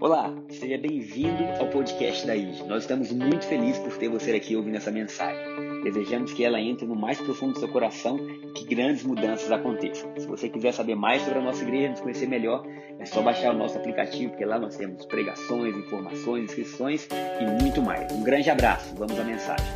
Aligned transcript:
Olá, 0.00 0.34
seja 0.48 0.78
bem-vindo 0.78 1.44
ao 1.58 1.68
podcast 1.68 2.26
da 2.26 2.34
IG. 2.34 2.62
Nós 2.66 2.84
estamos 2.84 3.12
muito 3.12 3.44
felizes 3.46 3.78
por 3.78 3.96
ter 3.98 4.08
você 4.08 4.32
aqui 4.32 4.56
ouvindo 4.56 4.76
essa 4.76 4.90
mensagem. 4.90 5.38
Desejamos 5.82 6.32
que 6.32 6.44
ela 6.44 6.60
entre 6.60 6.86
no 6.86 6.96
mais 6.96 7.20
profundo 7.20 7.52
do 7.52 7.58
seu 7.58 7.68
coração 7.68 8.18
e 8.18 8.52
que 8.52 8.74
grandes 8.74 9.04
mudanças 9.04 9.52
aconteçam. 9.52 10.10
Se 10.16 10.26
você 10.26 10.48
quiser 10.48 10.72
saber 10.72 10.94
mais 10.94 11.22
sobre 11.22 11.40
a 11.40 11.42
nossa 11.42 11.62
igreja, 11.62 11.90
nos 11.90 12.00
conhecer 12.00 12.26
melhor, 12.26 12.64
é 12.98 13.04
só 13.04 13.20
baixar 13.20 13.54
o 13.54 13.58
nosso 13.58 13.76
aplicativo, 13.76 14.30
porque 14.30 14.44
lá 14.44 14.58
nós 14.58 14.76
temos 14.76 15.04
pregações, 15.04 15.76
informações, 15.76 16.44
inscrições 16.44 17.06
e 17.40 17.62
muito 17.62 17.82
mais. 17.82 18.10
Um 18.12 18.22
grande 18.22 18.48
abraço, 18.48 18.94
vamos 18.96 19.18
à 19.18 19.24
mensagem. 19.24 19.66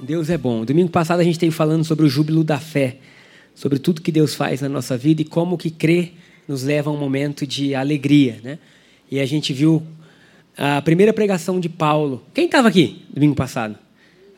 Deus 0.00 0.28
é 0.28 0.36
bom. 0.36 0.64
Domingo 0.64 0.90
passado 0.90 1.20
a 1.20 1.24
gente 1.24 1.34
esteve 1.34 1.52
falando 1.52 1.84
sobre 1.84 2.04
o 2.04 2.08
júbilo 2.08 2.44
da 2.44 2.58
fé, 2.58 2.98
sobre 3.54 3.78
tudo 3.78 4.00
que 4.02 4.10
Deus 4.10 4.34
faz 4.34 4.60
na 4.60 4.68
nossa 4.68 4.96
vida 4.96 5.22
e 5.22 5.24
como 5.24 5.56
que 5.56 5.70
crer 5.70 6.14
nos 6.46 6.62
leva 6.62 6.90
a 6.90 6.92
um 6.92 6.96
momento 6.96 7.46
de 7.46 7.74
alegria. 7.74 8.40
Né? 8.42 8.58
E 9.10 9.20
a 9.20 9.26
gente 9.26 9.52
viu 9.52 9.82
a 10.56 10.82
primeira 10.82 11.12
pregação 11.12 11.60
de 11.60 11.68
Paulo. 11.68 12.22
Quem 12.34 12.46
estava 12.46 12.68
aqui 12.68 13.02
domingo 13.12 13.34
passado? 13.34 13.76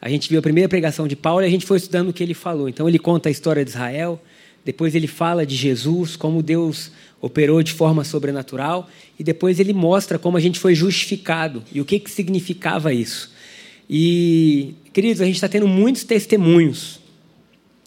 A 0.01 0.09
gente 0.09 0.29
viu 0.29 0.39
a 0.39 0.42
primeira 0.42 0.69
pregação 0.69 1.09
de 1.09 1.16
Paulo 1.16 1.42
e 1.42 1.47
a 1.47 1.51
gente 1.51 1.66
foi 1.66 1.79
estudando 1.79 2.11
o 2.11 2.12
que 2.12 2.23
ele 2.23 2.34
falou. 2.34 2.69
Então 2.69 2.89
ele 2.89 2.98
conta 2.98 3.29
a 3.29 3.33
história 3.33 3.65
de 3.65 3.70
Israel, 3.70 4.23
depois 4.65 4.95
ele 4.95 5.06
fala 5.06 5.47
de 5.47 5.56
Jesus, 5.56 6.17
como 6.17 6.42
Deus 6.42 6.92
operou 7.20 7.62
de 7.62 7.73
forma 7.73 8.05
sobrenatural, 8.05 8.89
e 9.19 9.25
depois 9.25 9.59
ele 9.59 9.73
mostra 9.73 10.19
como 10.19 10.37
a 10.37 10.41
gente 10.41 10.59
foi 10.59 10.75
justificado 10.75 11.64
e 11.73 11.80
o 11.80 11.84
que, 11.84 11.98
que 11.98 12.11
significava 12.11 12.92
isso. 12.92 13.33
E, 13.89 14.75
queridos, 14.92 15.20
a 15.20 15.25
gente 15.25 15.37
está 15.37 15.48
tendo 15.48 15.67
muitos 15.67 16.05
testemunhos 16.05 17.01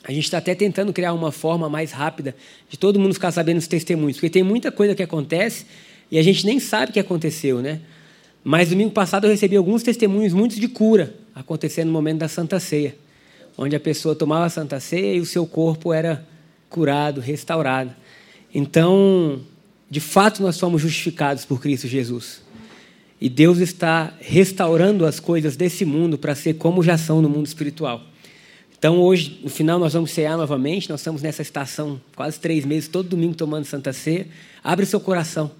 a 0.09 0.11
gente 0.11 0.23
está 0.23 0.39
até 0.39 0.55
tentando 0.55 0.91
criar 0.91 1.13
uma 1.13 1.31
forma 1.31 1.69
mais 1.69 1.91
rápida 1.91 2.35
de 2.67 2.79
todo 2.79 2.99
mundo 2.99 3.13
ficar 3.13 3.31
sabendo 3.31 3.59
os 3.59 3.67
testemunhos, 3.67 4.17
porque 4.17 4.27
tem 4.27 4.41
muita 4.41 4.71
coisa 4.71 4.95
que 4.95 5.03
acontece 5.03 5.67
e 6.09 6.17
a 6.17 6.23
gente 6.23 6.47
nem 6.47 6.59
sabe 6.59 6.89
o 6.89 6.93
que 6.93 6.99
aconteceu, 6.99 7.61
né? 7.61 7.79
Mas 8.43 8.69
domingo 8.69 8.89
passado 8.89 9.27
eu 9.27 9.29
recebi 9.29 9.55
alguns 9.55 9.83
testemunhos 9.83 10.33
muitos 10.33 10.57
de 10.57 10.67
cura 10.67 11.13
acontecendo 11.35 11.89
no 11.89 11.93
momento 11.93 12.17
da 12.17 12.27
Santa 12.27 12.59
Ceia, 12.59 12.95
onde 13.55 13.75
a 13.75 13.79
pessoa 13.79 14.15
tomava 14.15 14.45
a 14.45 14.49
Santa 14.49 14.79
Ceia 14.79 15.13
e 15.13 15.19
o 15.19 15.27
seu 15.27 15.45
corpo 15.45 15.93
era 15.93 16.25
curado, 16.71 17.21
restaurado. 17.21 17.91
Então, 18.51 19.39
de 19.91 19.99
fato, 19.99 20.41
nós 20.41 20.55
somos 20.55 20.81
justificados 20.81 21.45
por 21.45 21.61
Cristo 21.61 21.87
Jesus. 21.87 22.41
E 23.21 23.29
Deus 23.29 23.59
está 23.59 24.11
restaurando 24.19 25.05
as 25.05 25.19
coisas 25.19 25.55
desse 25.55 25.85
mundo 25.85 26.17
para 26.17 26.33
ser 26.33 26.55
como 26.55 26.81
já 26.81 26.97
são 26.97 27.21
no 27.21 27.29
mundo 27.29 27.45
espiritual. 27.45 28.09
Então, 28.79 28.97
hoje, 29.01 29.41
no 29.43 29.49
final, 29.49 29.77
nós 29.77 29.91
vamos 29.91 30.09
cear 30.11 30.37
novamente. 30.37 30.89
Nós 30.89 31.01
estamos 31.01 31.21
nessa 31.21 31.41
estação 31.41 31.99
quase 32.15 32.39
três 32.39 32.63
meses, 32.63 32.87
todo 32.87 33.09
domingo 33.09 33.35
tomando 33.35 33.65
Santa 33.65 33.91
Ceia. 33.91 34.25
Abre 34.63 34.85
seu 34.85 35.01
coração, 35.01 35.51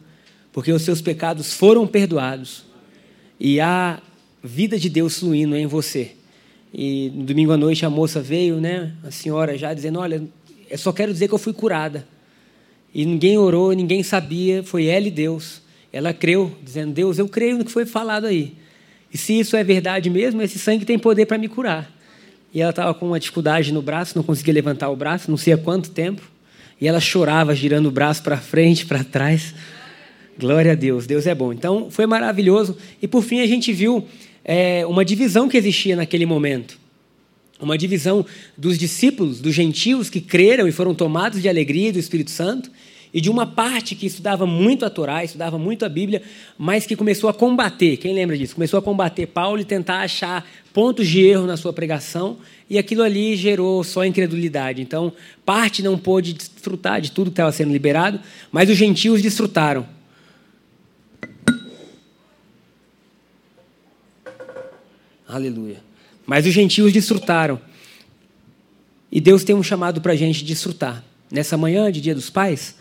porque 0.53 0.72
os 0.72 0.84
seus 0.84 1.02
pecados 1.02 1.53
foram 1.53 1.86
perdoados 1.86 2.64
e 3.38 3.59
há 3.59 4.00
vida 4.42 4.80
de 4.80 4.90
Deus 4.90 5.20
fluindo 5.20 5.53
em 5.58 5.67
você. 5.67 6.14
E 6.73 7.12
no 7.14 7.25
domingo 7.25 7.52
à 7.52 7.58
noite 7.58 7.86
a 7.86 7.90
moça 7.90 8.22
veio, 8.22 8.62
né, 8.62 8.94
a 9.03 9.12
senhora 9.12 9.58
já 9.58 9.73
dizendo: 9.73 10.00
Olha, 10.00 10.23
eu 10.70 10.78
só 10.78 10.94
quero 10.94 11.12
dizer 11.12 11.28
que 11.28 11.34
eu 11.34 11.40
fui 11.40 11.52
curada. 11.52 12.08
E 12.94 13.06
ninguém 13.06 13.38
orou, 13.38 13.73
ninguém 13.73 14.02
sabia, 14.02 14.64
foi 14.64 14.86
ela 14.86 15.08
e 15.08 15.12
Deus. 15.12 15.62
Ela 15.92 16.14
creu, 16.14 16.56
dizendo: 16.64 16.94
Deus, 16.94 17.20
eu 17.20 17.28
creio 17.28 17.58
no 17.58 17.66
que 17.66 17.72
foi 17.72 17.86
falado 17.86 18.28
aí. 18.28 18.56
E 19.14 19.17
se 19.17 19.38
isso 19.38 19.58
é 19.58 19.64
verdade 19.64 20.09
mesmo, 20.09 20.42
esse 20.42 20.58
sangue 20.58 20.86
tem 20.86 20.97
poder 20.97 21.25
para 21.25 21.38
me 21.38 21.50
curar. 21.50 21.98
E 22.53 22.61
ela 22.61 22.72
estava 22.72 22.94
com 22.94 23.08
uma 23.08 23.19
dificuldade 23.19 23.72
no 23.72 23.81
braço, 23.81 24.16
não 24.16 24.23
conseguia 24.23 24.53
levantar 24.53 24.89
o 24.89 24.95
braço, 24.95 25.30
não 25.30 25.38
sei 25.38 25.53
há 25.53 25.58
quanto 25.58 25.92
tempo. 25.92 26.22
E 26.81 26.88
ela 26.88 27.00
chorava, 27.00 27.53
girando 27.53 27.88
o 27.88 27.91
braço 27.91 28.23
para 28.23 28.38
frente, 28.38 28.86
para 28.86 29.03
trás. 29.03 29.53
Glória 30.38 30.72
a 30.72 30.75
Deus, 30.75 31.06
Deus 31.06 31.28
é 31.28 31.36
bom. 31.36 31.52
Então, 31.52 31.91
foi 31.91 32.06
maravilhoso. 32.06 32.78
E 33.02 33.08
por 33.08 33.23
fim, 33.23 33.41
a 33.41 33.47
gente 33.47 33.74
viu 33.74 34.07
é, 34.44 34.85
uma 34.85 35.03
divisão 35.03 35.50
que 35.50 35.57
existia 35.57 35.96
naquele 35.96 36.25
momento. 36.25 36.79
Uma 37.59 37.78
divisão 37.78 38.25
dos 38.57 38.78
discípulos, 38.78 39.41
dos 39.41 39.53
gentios 39.53 40.09
que 40.09 40.22
creram 40.22 40.68
e 40.68 40.72
foram 40.72 40.95
tomados 40.95 41.41
de 41.41 41.50
alegria 41.50 41.91
do 41.91 42.00
Espírito 42.00 42.31
Santo, 42.31 42.72
e 43.14 43.20
de 43.20 43.30
uma 43.30 43.46
parte 43.46 43.96
que 43.96 44.06
estudava 44.06 44.46
muito 44.46 44.86
a 44.86 44.90
Torá, 44.90 45.24
estudava 45.24 45.58
muito 45.58 45.84
a 45.84 45.90
Bíblia, 45.90 46.22
mas 46.58 46.86
que 46.86 46.96
começou 46.96 47.30
a 47.30 47.34
combater. 47.34 47.97
Quem 47.97 48.14
lembra 48.14 48.38
disso? 48.38 48.53
Começou 48.53 48.78
a 48.78 48.81
combater 48.81 49.25
Paulo 49.25 49.59
e 49.59 49.66
tentar 49.66 50.02
achar 50.02 50.47
pontos 50.72 51.08
de 51.08 51.22
erro 51.22 51.48
na 51.48 51.58
sua 51.58 51.74
pregação, 51.74 52.38
e 52.69 52.78
aquilo 52.78 53.02
ali 53.02 53.36
gerou 53.36 53.84
só 53.84 54.06
incredulidade. 54.06 54.81
Então, 54.81 55.12
parte 55.44 55.81
não 55.81 55.98
pôde 55.98 56.34
desfrutar 56.34 57.02
de 57.02 57.12
tudo 57.12 57.31
que 57.31 57.34
estava 57.34 57.52
sendo 57.52 57.72
liberado, 57.72 58.19
mas 58.52 58.69
os 58.69 58.78
gentios 58.78 59.22
desfrutaram. 59.22 59.88
Aleluia. 65.28 65.78
Mas 66.25 66.46
os 66.46 66.53
gentios 66.53 66.94
desfrutaram. 66.94 67.59
E 69.12 69.19
Deus 69.19 69.44
tem 69.44 69.56
um 69.56 69.64
chamado 69.64 70.02
para 70.02 70.14
a 70.14 70.16
gente 70.16 70.44
desfrutar. 70.44 71.03
Nessa 71.31 71.58
manhã 71.58 71.92
de 71.92 72.02
Dia 72.02 72.16
dos 72.16 72.30
Pais, 72.30 72.75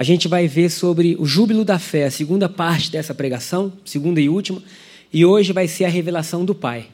a 0.00 0.02
gente 0.02 0.28
vai 0.28 0.48
ver 0.48 0.70
sobre 0.70 1.14
o 1.18 1.26
júbilo 1.26 1.62
da 1.62 1.78
fé, 1.78 2.06
a 2.06 2.10
segunda 2.10 2.48
parte 2.48 2.90
dessa 2.90 3.14
pregação, 3.14 3.70
segunda 3.84 4.18
e 4.18 4.30
última, 4.30 4.62
e 5.12 5.26
hoje 5.26 5.52
vai 5.52 5.68
ser 5.68 5.84
a 5.84 5.90
revelação 5.90 6.42
do 6.42 6.54
Pai. 6.54 6.86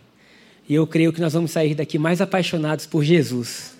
E 0.69 0.75
eu 0.75 0.85
creio 0.89 1.13
que 1.13 1.21
nós 1.21 1.33
vamos 1.33 1.53
sair 1.53 1.77
daqui 1.77 2.01
mais 2.01 2.21
apaixonados 2.21 2.85
por 2.85 3.05
Jesus. 3.05 3.77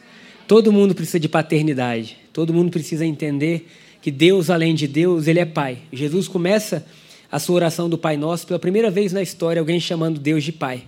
Todo 0.47 0.73
mundo 0.73 0.95
precisa 0.95 1.19
de 1.19 1.29
paternidade, 1.29 2.17
todo 2.33 2.55
mundo 2.55 2.71
precisa 2.71 3.05
entender 3.05 3.69
que 4.01 4.13
Deus, 4.13 4.49
além 4.49 4.77
de 4.77 4.87
Deus, 4.87 5.27
Ele 5.27 5.41
é 5.41 5.45
Pai. 5.45 5.79
Jesus 5.93 6.29
começa 6.29 6.87
a 7.29 7.41
sua 7.41 7.57
oração 7.57 7.91
do 7.91 7.99
Pai 7.99 8.17
Nosso 8.17 8.47
pela 8.47 8.61
primeira 8.61 8.93
vez 8.93 9.13
na 9.13 9.23
história, 9.23 9.59
alguém 9.59 9.81
chamando 9.81 10.21
Deus 10.21 10.45
de 10.45 10.53
Pai. 10.53 10.85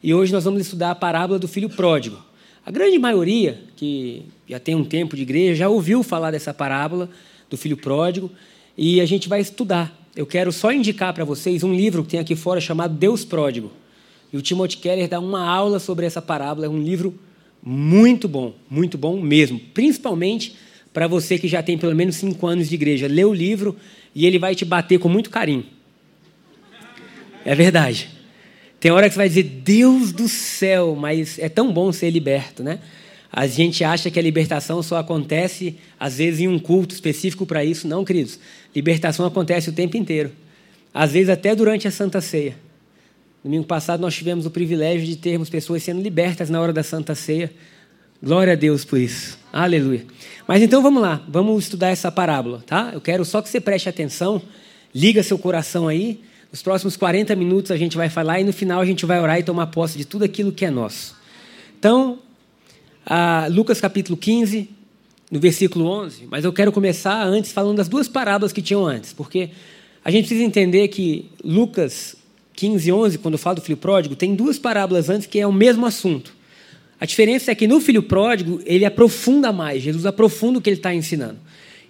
E 0.00 0.14
hoje 0.14 0.32
nós 0.32 0.44
vamos 0.44 0.60
estudar 0.60 0.92
a 0.92 0.94
parábola 0.94 1.40
do 1.40 1.48
filho 1.48 1.68
pródigo. 1.68 2.18
A 2.64 2.70
grande 2.70 3.00
maioria, 3.00 3.60
que 3.74 4.26
já 4.48 4.60
tem 4.60 4.76
um 4.76 4.84
tempo 4.84 5.16
de 5.16 5.22
igreja, 5.22 5.56
já 5.56 5.68
ouviu 5.68 6.04
falar 6.04 6.30
dessa 6.30 6.54
parábola, 6.54 7.10
do 7.50 7.56
filho 7.56 7.76
pródigo, 7.76 8.30
e 8.78 9.00
a 9.00 9.06
gente 9.06 9.28
vai 9.28 9.40
estudar. 9.40 9.94
Eu 10.16 10.24
quero 10.24 10.52
só 10.52 10.72
indicar 10.72 11.12
para 11.12 11.24
vocês 11.24 11.62
um 11.62 11.74
livro 11.74 12.02
que 12.02 12.10
tem 12.10 12.20
aqui 12.20 12.34
fora 12.34 12.60
chamado 12.60 12.94
Deus 12.94 13.24
Pródigo. 13.24 13.70
E 14.32 14.36
o 14.36 14.42
Timothy 14.42 14.78
Keller 14.78 15.08
dá 15.08 15.20
uma 15.20 15.44
aula 15.44 15.78
sobre 15.78 16.06
essa 16.06 16.22
parábola. 16.22 16.66
É 16.66 16.68
um 16.68 16.80
livro 16.80 17.18
muito 17.62 18.28
bom, 18.28 18.54
muito 18.68 18.96
bom 18.96 19.20
mesmo. 19.20 19.60
Principalmente 19.74 20.56
para 20.92 21.06
você 21.06 21.38
que 21.38 21.48
já 21.48 21.62
tem 21.62 21.76
pelo 21.76 21.94
menos 21.94 22.16
cinco 22.16 22.46
anos 22.46 22.68
de 22.68 22.74
igreja. 22.74 23.06
Lê 23.06 23.24
o 23.24 23.32
livro 23.32 23.76
e 24.14 24.26
ele 24.26 24.38
vai 24.38 24.54
te 24.54 24.64
bater 24.64 24.98
com 24.98 25.08
muito 25.08 25.30
carinho. 25.30 25.64
É 27.44 27.54
verdade. 27.54 28.08
Tem 28.78 28.90
hora 28.90 29.08
que 29.08 29.14
você 29.14 29.18
vai 29.18 29.28
dizer, 29.28 29.42
Deus 29.42 30.12
do 30.12 30.26
céu, 30.26 30.96
mas 30.98 31.38
é 31.38 31.48
tão 31.48 31.72
bom 31.72 31.92
ser 31.92 32.10
liberto, 32.10 32.62
né? 32.62 32.80
A 33.32 33.46
gente 33.46 33.84
acha 33.84 34.10
que 34.10 34.18
a 34.18 34.22
libertação 34.22 34.82
só 34.82 34.96
acontece, 34.96 35.76
às 35.98 36.18
vezes, 36.18 36.40
em 36.40 36.48
um 36.48 36.58
culto 36.58 36.94
específico 36.94 37.46
para 37.46 37.64
isso. 37.64 37.86
Não, 37.86 38.04
queridos. 38.04 38.40
Libertação 38.74 39.24
acontece 39.24 39.70
o 39.70 39.72
tempo 39.72 39.96
inteiro. 39.96 40.32
Às 40.92 41.12
vezes, 41.12 41.28
até 41.28 41.54
durante 41.54 41.86
a 41.86 41.90
Santa 41.90 42.20
Ceia. 42.20 42.56
Domingo 43.42 43.64
passado, 43.64 44.00
nós 44.00 44.14
tivemos 44.14 44.44
o 44.46 44.50
privilégio 44.50 45.06
de 45.06 45.16
termos 45.16 45.48
pessoas 45.48 45.82
sendo 45.82 46.02
libertas 46.02 46.50
na 46.50 46.60
hora 46.60 46.72
da 46.72 46.82
Santa 46.82 47.14
Ceia. 47.14 47.52
Glória 48.22 48.52
a 48.52 48.56
Deus 48.56 48.84
por 48.84 48.98
isso. 48.98 49.38
Aleluia. 49.50 50.04
Mas 50.46 50.62
então 50.62 50.82
vamos 50.82 51.00
lá, 51.00 51.24
vamos 51.26 51.64
estudar 51.64 51.88
essa 51.88 52.12
parábola, 52.12 52.62
tá? 52.66 52.90
Eu 52.92 53.00
quero 53.00 53.24
só 53.24 53.40
que 53.40 53.48
você 53.48 53.58
preste 53.58 53.88
atenção, 53.88 54.42
liga 54.94 55.22
seu 55.22 55.38
coração 55.38 55.88
aí. 55.88 56.20
Nos 56.52 56.62
próximos 56.62 56.98
40 56.98 57.34
minutos 57.34 57.70
a 57.70 57.78
gente 57.78 57.96
vai 57.96 58.10
falar 58.10 58.40
e 58.40 58.44
no 58.44 58.52
final 58.52 58.80
a 58.80 58.84
gente 58.84 59.06
vai 59.06 59.18
orar 59.20 59.38
e 59.38 59.42
tomar 59.42 59.68
posse 59.68 59.96
de 59.96 60.04
tudo 60.04 60.24
aquilo 60.24 60.52
que 60.52 60.66
é 60.66 60.70
nosso. 60.70 61.16
Então, 61.78 62.18
a 63.04 63.46
Lucas 63.50 63.80
capítulo 63.80 64.16
15, 64.16 64.68
no 65.30 65.38
versículo 65.38 65.86
11, 65.86 66.26
mas 66.30 66.44
eu 66.44 66.52
quero 66.52 66.72
começar 66.72 67.22
antes 67.24 67.52
falando 67.52 67.76
das 67.76 67.88
duas 67.88 68.08
parábolas 68.08 68.52
que 68.52 68.60
tinham 68.60 68.84
antes, 68.86 69.12
porque 69.12 69.50
a 70.04 70.10
gente 70.10 70.26
precisa 70.26 70.44
entender 70.44 70.88
que 70.88 71.30
Lucas 71.44 72.16
15, 72.54 72.92
11, 72.92 73.18
quando 73.18 73.38
fala 73.38 73.56
do 73.56 73.62
filho 73.62 73.76
pródigo, 73.76 74.16
tem 74.16 74.34
duas 74.34 74.58
parábolas 74.58 75.08
antes 75.08 75.26
que 75.26 75.38
é 75.38 75.46
o 75.46 75.52
mesmo 75.52 75.86
assunto. 75.86 76.34
A 77.00 77.06
diferença 77.06 77.50
é 77.50 77.54
que 77.54 77.66
no 77.66 77.80
filho 77.80 78.02
pródigo, 78.02 78.60
ele 78.66 78.84
aprofunda 78.84 79.52
mais, 79.52 79.82
Jesus 79.82 80.04
aprofunda 80.04 80.58
o 80.58 80.62
que 80.62 80.68
ele 80.68 80.76
está 80.76 80.94
ensinando. 80.94 81.38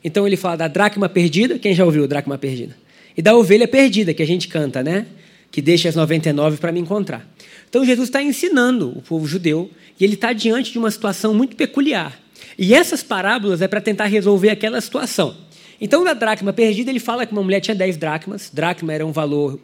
Então 0.04 0.26
ele 0.26 0.36
fala 0.36 0.56
da 0.56 0.68
dracma 0.68 1.08
perdida, 1.08 1.58
quem 1.58 1.74
já 1.74 1.84
ouviu 1.84 2.04
a 2.04 2.06
dracma 2.06 2.38
perdida? 2.38 2.76
E 3.16 3.22
da 3.22 3.34
ovelha 3.34 3.66
perdida, 3.66 4.14
que 4.14 4.22
a 4.22 4.26
gente 4.26 4.46
canta, 4.48 4.82
né? 4.82 5.06
Que 5.50 5.60
deixa 5.60 5.88
as 5.88 5.96
99 5.96 6.58
para 6.58 6.72
me 6.72 6.80
encontrar. 6.80 7.26
Então 7.68 7.84
Jesus 7.84 8.08
está 8.08 8.22
ensinando 8.22 8.90
o 8.96 9.02
povo 9.02 9.26
judeu 9.26 9.70
e 9.98 10.04
ele 10.04 10.14
está 10.14 10.32
diante 10.32 10.72
de 10.72 10.78
uma 10.78 10.90
situação 10.90 11.34
muito 11.34 11.56
peculiar. 11.56 12.18
E 12.58 12.74
essas 12.74 13.02
parábolas 13.02 13.62
é 13.62 13.68
para 13.68 13.80
tentar 13.80 14.06
resolver 14.06 14.50
aquela 14.50 14.80
situação. 14.80 15.36
Então, 15.80 16.04
na 16.04 16.12
dracma 16.12 16.52
perdida, 16.52 16.90
ele 16.90 17.00
fala 17.00 17.24
que 17.24 17.32
uma 17.32 17.42
mulher 17.42 17.60
tinha 17.60 17.74
10 17.74 17.96
dracmas. 17.96 18.50
Dracma 18.52 18.92
era 18.92 19.06
um 19.06 19.12
valor 19.12 19.58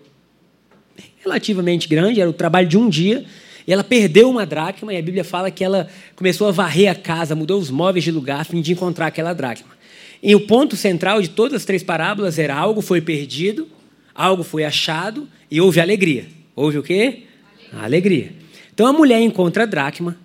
relativamente 1.23 1.89
grande, 1.89 2.21
era 2.21 2.31
o 2.31 2.33
trabalho 2.33 2.67
de 2.67 2.79
um 2.79 2.89
dia. 2.89 3.25
e 3.67 3.73
ela 3.73 3.83
perdeu 3.83 4.31
uma 4.31 4.47
dracma, 4.47 4.95
e 4.95 4.97
a 4.97 5.03
Bíblia 5.03 5.25
fala 5.25 5.51
que 5.51 5.65
ela 5.65 5.89
começou 6.15 6.47
a 6.47 6.53
varrer 6.53 6.89
a 6.89 6.95
casa, 6.95 7.35
mudou 7.35 7.61
os 7.61 7.69
móveis 7.69 8.05
de 8.05 8.13
lugar 8.13 8.41
a 8.41 8.45
fim 8.45 8.61
de 8.61 8.73
encontrar 8.73 9.09
aquela 9.09 9.35
dracma. 9.35 9.77
E 10.23 10.35
o 10.35 10.47
ponto 10.47 10.77
central 10.77 11.21
de 11.21 11.29
todas 11.29 11.55
as 11.55 11.65
três 11.65 11.83
parábolas 11.83 12.39
era 12.39 12.55
algo 12.55 12.81
foi 12.81 13.01
perdido, 13.01 13.69
algo 14.17 14.43
foi 14.43 14.65
achado 14.65 15.29
e 15.51 15.61
houve 15.61 15.81
alegria. 15.81 16.27
Houve 16.55 16.79
o 16.79 16.83
quê? 16.83 17.25
A 17.73 17.85
alegria. 17.85 18.33
Então 18.73 18.87
a 18.87 18.93
mulher 18.93 19.21
encontra 19.21 19.65
a 19.65 19.67
dracma 19.67 20.17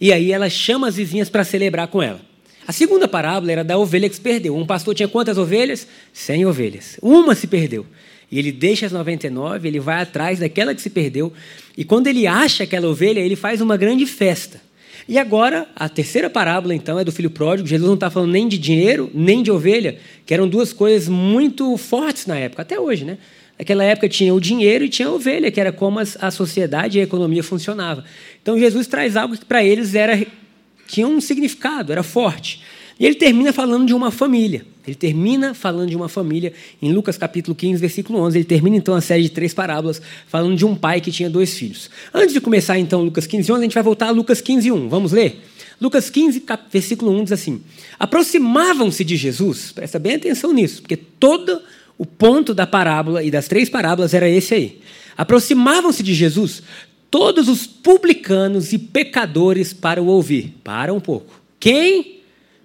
e 0.00 0.12
aí 0.12 0.32
ela 0.32 0.48
chama 0.50 0.88
as 0.88 0.96
vizinhas 0.96 1.28
para 1.28 1.44
celebrar 1.44 1.88
com 1.88 2.02
ela. 2.02 2.20
A 2.66 2.72
segunda 2.72 3.06
parábola 3.06 3.52
era 3.52 3.64
da 3.64 3.76
ovelha 3.76 4.08
que 4.08 4.14
se 4.14 4.20
perdeu. 4.20 4.56
Um 4.56 4.66
pastor 4.66 4.94
tinha 4.94 5.08
quantas 5.08 5.36
ovelhas? 5.36 5.86
Cem 6.12 6.46
ovelhas. 6.46 6.98
Uma 7.02 7.34
se 7.34 7.46
perdeu. 7.46 7.86
E 8.30 8.38
ele 8.38 8.50
deixa 8.50 8.86
as 8.86 8.92
99, 8.92 9.68
ele 9.68 9.78
vai 9.78 10.00
atrás 10.00 10.38
daquela 10.38 10.74
que 10.74 10.80
se 10.80 10.90
perdeu. 10.90 11.32
E 11.76 11.84
quando 11.84 12.06
ele 12.06 12.26
acha 12.26 12.64
aquela 12.64 12.88
ovelha, 12.88 13.20
ele 13.20 13.36
faz 13.36 13.60
uma 13.60 13.76
grande 13.76 14.06
festa. 14.06 14.60
E 15.06 15.18
agora, 15.18 15.68
a 15.76 15.88
terceira 15.88 16.30
parábola, 16.30 16.74
então, 16.74 16.98
é 16.98 17.04
do 17.04 17.12
filho 17.12 17.30
pródigo. 17.30 17.68
Jesus 17.68 17.86
não 17.86 17.94
está 17.94 18.10
falando 18.10 18.32
nem 18.32 18.48
de 18.48 18.56
dinheiro, 18.56 19.10
nem 19.12 19.42
de 19.42 19.50
ovelha, 19.50 19.98
que 20.24 20.32
eram 20.32 20.48
duas 20.48 20.72
coisas 20.72 21.08
muito 21.08 21.76
fortes 21.76 22.26
na 22.26 22.38
época, 22.38 22.62
até 22.62 22.80
hoje, 22.80 23.04
né? 23.04 23.18
Naquela 23.58 23.84
época 23.84 24.08
tinha 24.08 24.34
o 24.34 24.40
dinheiro 24.40 24.84
e 24.84 24.88
tinha 24.88 25.08
a 25.08 25.12
ovelha, 25.12 25.50
que 25.50 25.60
era 25.60 25.70
como 25.70 26.00
a 26.00 26.30
sociedade 26.30 26.98
e 26.98 27.00
a 27.00 27.04
economia 27.04 27.42
funcionava. 27.42 28.04
Então 28.42 28.58
Jesus 28.58 28.86
traz 28.86 29.16
algo 29.16 29.36
que 29.36 29.44
para 29.44 29.62
eles 29.62 29.94
era 29.94 30.26
tinha 30.88 31.06
um 31.06 31.20
significado, 31.20 31.92
era 31.92 32.02
forte. 32.02 32.62
E 32.98 33.06
ele 33.06 33.16
termina 33.16 33.52
falando 33.52 33.86
de 33.86 33.94
uma 33.94 34.10
família. 34.10 34.64
Ele 34.86 34.94
termina 34.94 35.54
falando 35.54 35.88
de 35.88 35.96
uma 35.96 36.08
família 36.08 36.52
em 36.80 36.92
Lucas 36.92 37.16
capítulo 37.16 37.54
15, 37.54 37.80
versículo 37.80 38.20
11. 38.20 38.38
Ele 38.38 38.44
termina 38.44 38.76
então 38.76 38.94
a 38.94 39.00
série 39.00 39.22
de 39.22 39.30
três 39.30 39.54
parábolas 39.54 40.00
falando 40.28 40.56
de 40.56 40.64
um 40.64 40.74
pai 40.74 41.00
que 41.00 41.10
tinha 41.10 41.30
dois 41.30 41.54
filhos. 41.54 41.90
Antes 42.12 42.34
de 42.34 42.40
começar 42.40 42.78
então 42.78 43.02
Lucas 43.02 43.26
15, 43.26 43.50
11, 43.50 43.58
a 43.58 43.62
gente 43.62 43.74
vai 43.74 43.82
voltar 43.82 44.08
a 44.08 44.10
Lucas 44.10 44.40
15, 44.40 44.70
1. 44.70 44.88
Vamos 44.88 45.12
ler? 45.12 45.42
Lucas 45.80 46.10
15, 46.10 46.44
versículo 46.70 47.10
1 47.18 47.24
diz 47.24 47.32
assim: 47.32 47.62
Aproximavam-se 47.98 49.04
de 49.04 49.16
Jesus, 49.16 49.72
presta 49.72 49.98
bem 49.98 50.14
atenção 50.14 50.52
nisso, 50.52 50.82
porque 50.82 50.96
todo 50.96 51.60
o 51.98 52.04
ponto 52.06 52.54
da 52.54 52.66
parábola 52.66 53.22
e 53.22 53.30
das 53.30 53.48
três 53.48 53.68
parábolas 53.68 54.14
era 54.14 54.28
esse 54.28 54.54
aí. 54.54 54.80
Aproximavam-se 55.16 56.02
de 56.02 56.12
Jesus 56.12 56.62
todos 57.10 57.48
os 57.48 57.66
publicanos 57.66 58.72
e 58.72 58.78
pecadores 58.78 59.72
para 59.72 60.02
o 60.02 60.06
ouvir. 60.06 60.54
Para 60.62 60.92
um 60.92 61.00
pouco. 61.00 61.40
Quem? 61.60 62.13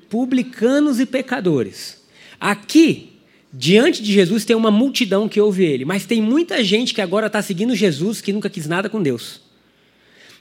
Publicanos 0.09 0.99
e 0.99 1.05
pecadores. 1.05 2.01
Aqui, 2.39 3.13
diante 3.53 4.01
de 4.01 4.11
Jesus, 4.11 4.43
tem 4.45 4.55
uma 4.55 4.71
multidão 4.71 5.29
que 5.29 5.39
ouve 5.39 5.63
ele, 5.63 5.85
mas 5.85 6.05
tem 6.05 6.21
muita 6.21 6.63
gente 6.63 6.93
que 6.93 7.01
agora 7.01 7.27
está 7.27 7.41
seguindo 7.41 7.75
Jesus 7.75 8.21
que 8.21 8.33
nunca 8.33 8.49
quis 8.49 8.67
nada 8.67 8.89
com 8.89 9.01
Deus. 9.01 9.41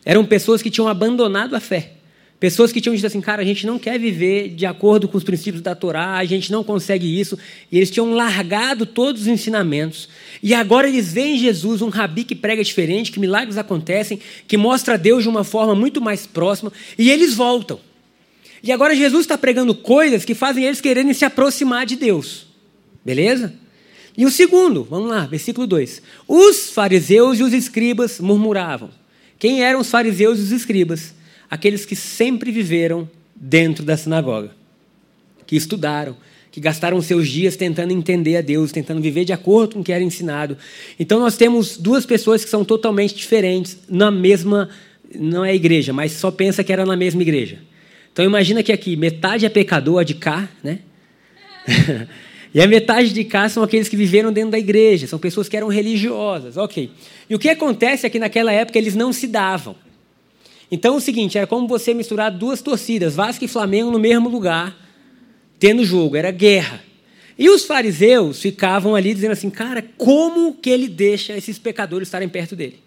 Eram 0.05 0.25
pessoas 0.25 0.63
que 0.63 0.71
tinham 0.71 0.89
abandonado 0.89 1.55
a 1.55 1.61
fé. 1.61 1.93
Pessoas 2.41 2.71
que 2.71 2.81
tinham 2.81 2.95
dito 2.95 3.07
assim, 3.07 3.21
cara, 3.21 3.43
a 3.43 3.45
gente 3.45 3.67
não 3.67 3.81
quer 3.81 3.99
viver 3.99 4.51
de 4.51 4.65
acordo 4.65 5.09
com 5.09 5.19
os 5.19 5.25
princípios 5.25 5.61
da 5.61 5.75
Torá, 5.75 6.19
a 6.19 6.25
gente 6.25 6.53
não 6.53 6.63
consegue 6.63 7.19
isso. 7.19 7.37
E 7.71 7.77
eles 7.77 7.91
tinham 7.91 8.15
largado 8.15 8.87
todos 8.87 9.23
os 9.23 9.27
ensinamentos. 9.27 10.09
E 10.41 10.55
agora 10.55 10.89
eles 10.89 11.13
veem 11.13 11.37
Jesus, 11.37 11.83
um 11.83 11.89
rabi 11.89 12.23
que 12.23 12.37
prega 12.37 12.63
diferente, 12.63 13.11
que 13.11 13.19
milagres 13.19 13.59
acontecem, 13.59 14.21
que 14.47 14.57
mostra 14.57 14.95
a 14.95 14.97
Deus 14.97 15.25
de 15.25 15.29
uma 15.29 15.43
forma 15.43 15.75
muito 15.75 16.01
mais 16.01 16.29
próxima, 16.29 16.73
e 16.97 17.11
eles 17.11 17.35
voltam. 17.35 17.81
E 18.63 18.73
agora 18.73 18.95
Jesus 18.95 19.23
está 19.23 19.39
pregando 19.39 19.75
coisas 19.75 20.25
que 20.25 20.35
fazem 20.35 20.65
eles 20.65 20.81
quererem 20.81 21.13
se 21.13 21.25
aproximar 21.25 21.87
de 21.87 21.97
Deus. 21.97 22.47
Beleza? 23.05 23.55
E 24.17 24.25
o 24.25 24.31
segundo, 24.31 24.85
vamos 24.85 25.11
lá, 25.11 25.27
versículo 25.27 25.67
2. 25.67 26.03
Os 26.27 26.71
fariseus 26.71 27.39
e 27.39 27.43
os 27.43 27.53
escribas 27.53 28.19
murmuravam. 28.19 28.91
Quem 29.39 29.63
eram 29.63 29.81
os 29.81 29.91
fariseus 29.91 30.39
e 30.39 30.43
os 30.43 30.51
escribas? 30.51 31.15
aqueles 31.51 31.85
que 31.85 31.97
sempre 31.97 32.51
viveram 32.51 33.09
dentro 33.35 33.85
da 33.85 33.97
sinagoga, 33.97 34.51
que 35.47 35.57
estudaram, 35.57 36.17
que 36.51 36.61
gastaram 36.61 37.01
seus 37.01 37.29
dias 37.29 37.57
tentando 37.57 37.93
entender 37.93 38.37
a 38.37 38.41
Deus, 38.41 38.73
tentando 38.73 39.01
viver 39.01 39.25
de 39.25 39.33
acordo 39.33 39.75
com 39.75 39.81
o 39.81 39.85
que 39.85 39.93
era 39.93 40.03
ensinado. 40.03 40.57
Então 40.99 41.21
nós 41.21 41.37
temos 41.37 41.77
duas 41.77 42.05
pessoas 42.05 42.45
que 42.45 42.51
são 42.51 42.65
totalmente 42.65 43.15
diferentes 43.15 43.79
na 43.89 44.11
mesma, 44.11 44.69
não 45.15 45.45
é 45.45 45.55
igreja, 45.55 45.93
mas 45.93 46.13
só 46.13 46.31
pensa 46.31 46.65
que 46.65 46.73
era 46.73 46.85
na 46.85 46.97
mesma 46.97 47.23
igreja. 47.23 47.61
Então 48.19 48.27
imagina 48.27 48.65
que 48.65 48.73
aqui 48.73 48.97
metade 48.97 49.47
é 49.47 49.49
pecador, 49.49 50.01
a 50.01 50.03
de 50.03 50.15
cá, 50.15 50.49
né? 50.61 50.81
e 52.53 52.61
a 52.61 52.67
metade 52.67 53.13
de 53.13 53.23
cá 53.23 53.49
são 53.49 53.63
aqueles 53.63 53.89
que 53.89 53.97
viveram 53.97 54.33
dentro 54.33 54.51
da 54.51 54.59
igreja, 54.59 55.07
são 55.07 55.21
pessoas 55.21 55.49
que 55.49 55.57
eram 55.57 55.69
religiosas, 55.69 56.57
ok. 56.57 56.91
E 57.31 57.35
o 57.37 57.39
que 57.39 57.49
acontece 57.49 58.09
é 58.09 58.11
que 58.11 58.19
naquela 58.19 58.51
época 58.51 58.77
eles 58.77 58.97
não 58.97 59.13
se 59.13 59.29
davam. 59.29 59.77
Então, 60.69 60.95
é 60.95 60.97
o 60.97 61.01
seguinte, 61.01 61.39
era 61.39 61.47
como 61.47 61.69
você 61.69 61.95
misturar 61.95 62.33
duas 62.33 62.61
torcidas, 62.61 63.15
Vasco 63.15 63.45
e 63.45 63.47
Flamengo 63.47 63.93
no 63.93 64.01
mesmo 64.01 64.29
lugar, 64.29 64.77
tendo 65.57 65.85
jogo, 65.85 66.17
era 66.17 66.33
guerra. 66.33 66.83
E 67.39 67.49
os 67.49 67.67
fariseus 67.67 68.43
ficavam 68.43 68.97
ali 68.97 69.15
dizendo 69.15 69.31
assim, 69.31 69.49
cara, 69.49 69.81
como 69.97 70.55
que 70.55 70.71
ele 70.71 70.89
deixa 70.89 71.37
esses 71.37 71.57
pecadores 71.57 72.09
estarem 72.09 72.29
perto 72.29 72.57
dele? 72.57 72.81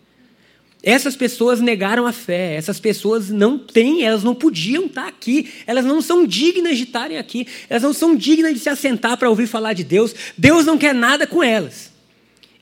Essas 0.84 1.16
pessoas 1.16 1.62
negaram 1.62 2.08
a 2.08 2.12
fé, 2.12 2.56
essas 2.56 2.80
pessoas 2.80 3.30
não 3.30 3.58
têm, 3.58 4.04
elas 4.04 4.24
não 4.24 4.34
podiam 4.34 4.88
estar 4.88 5.08
aqui, 5.08 5.48
elas 5.68 5.86
não 5.86 6.02
são 6.02 6.26
dignas 6.26 6.76
de 6.76 6.86
estarem 6.86 7.20
aqui, 7.20 7.46
elas 7.70 7.84
não 7.84 7.94
são 7.94 8.16
dignas 8.16 8.54
de 8.54 8.60
se 8.60 8.70
assentar 8.70 9.16
para 9.16 9.30
ouvir 9.30 9.46
falar 9.46 9.74
de 9.74 9.84
Deus, 9.84 10.16
Deus 10.36 10.66
não 10.66 10.80
quer 10.80 10.96
nada 10.96 11.28
com 11.28 11.44
elas. 11.44 11.92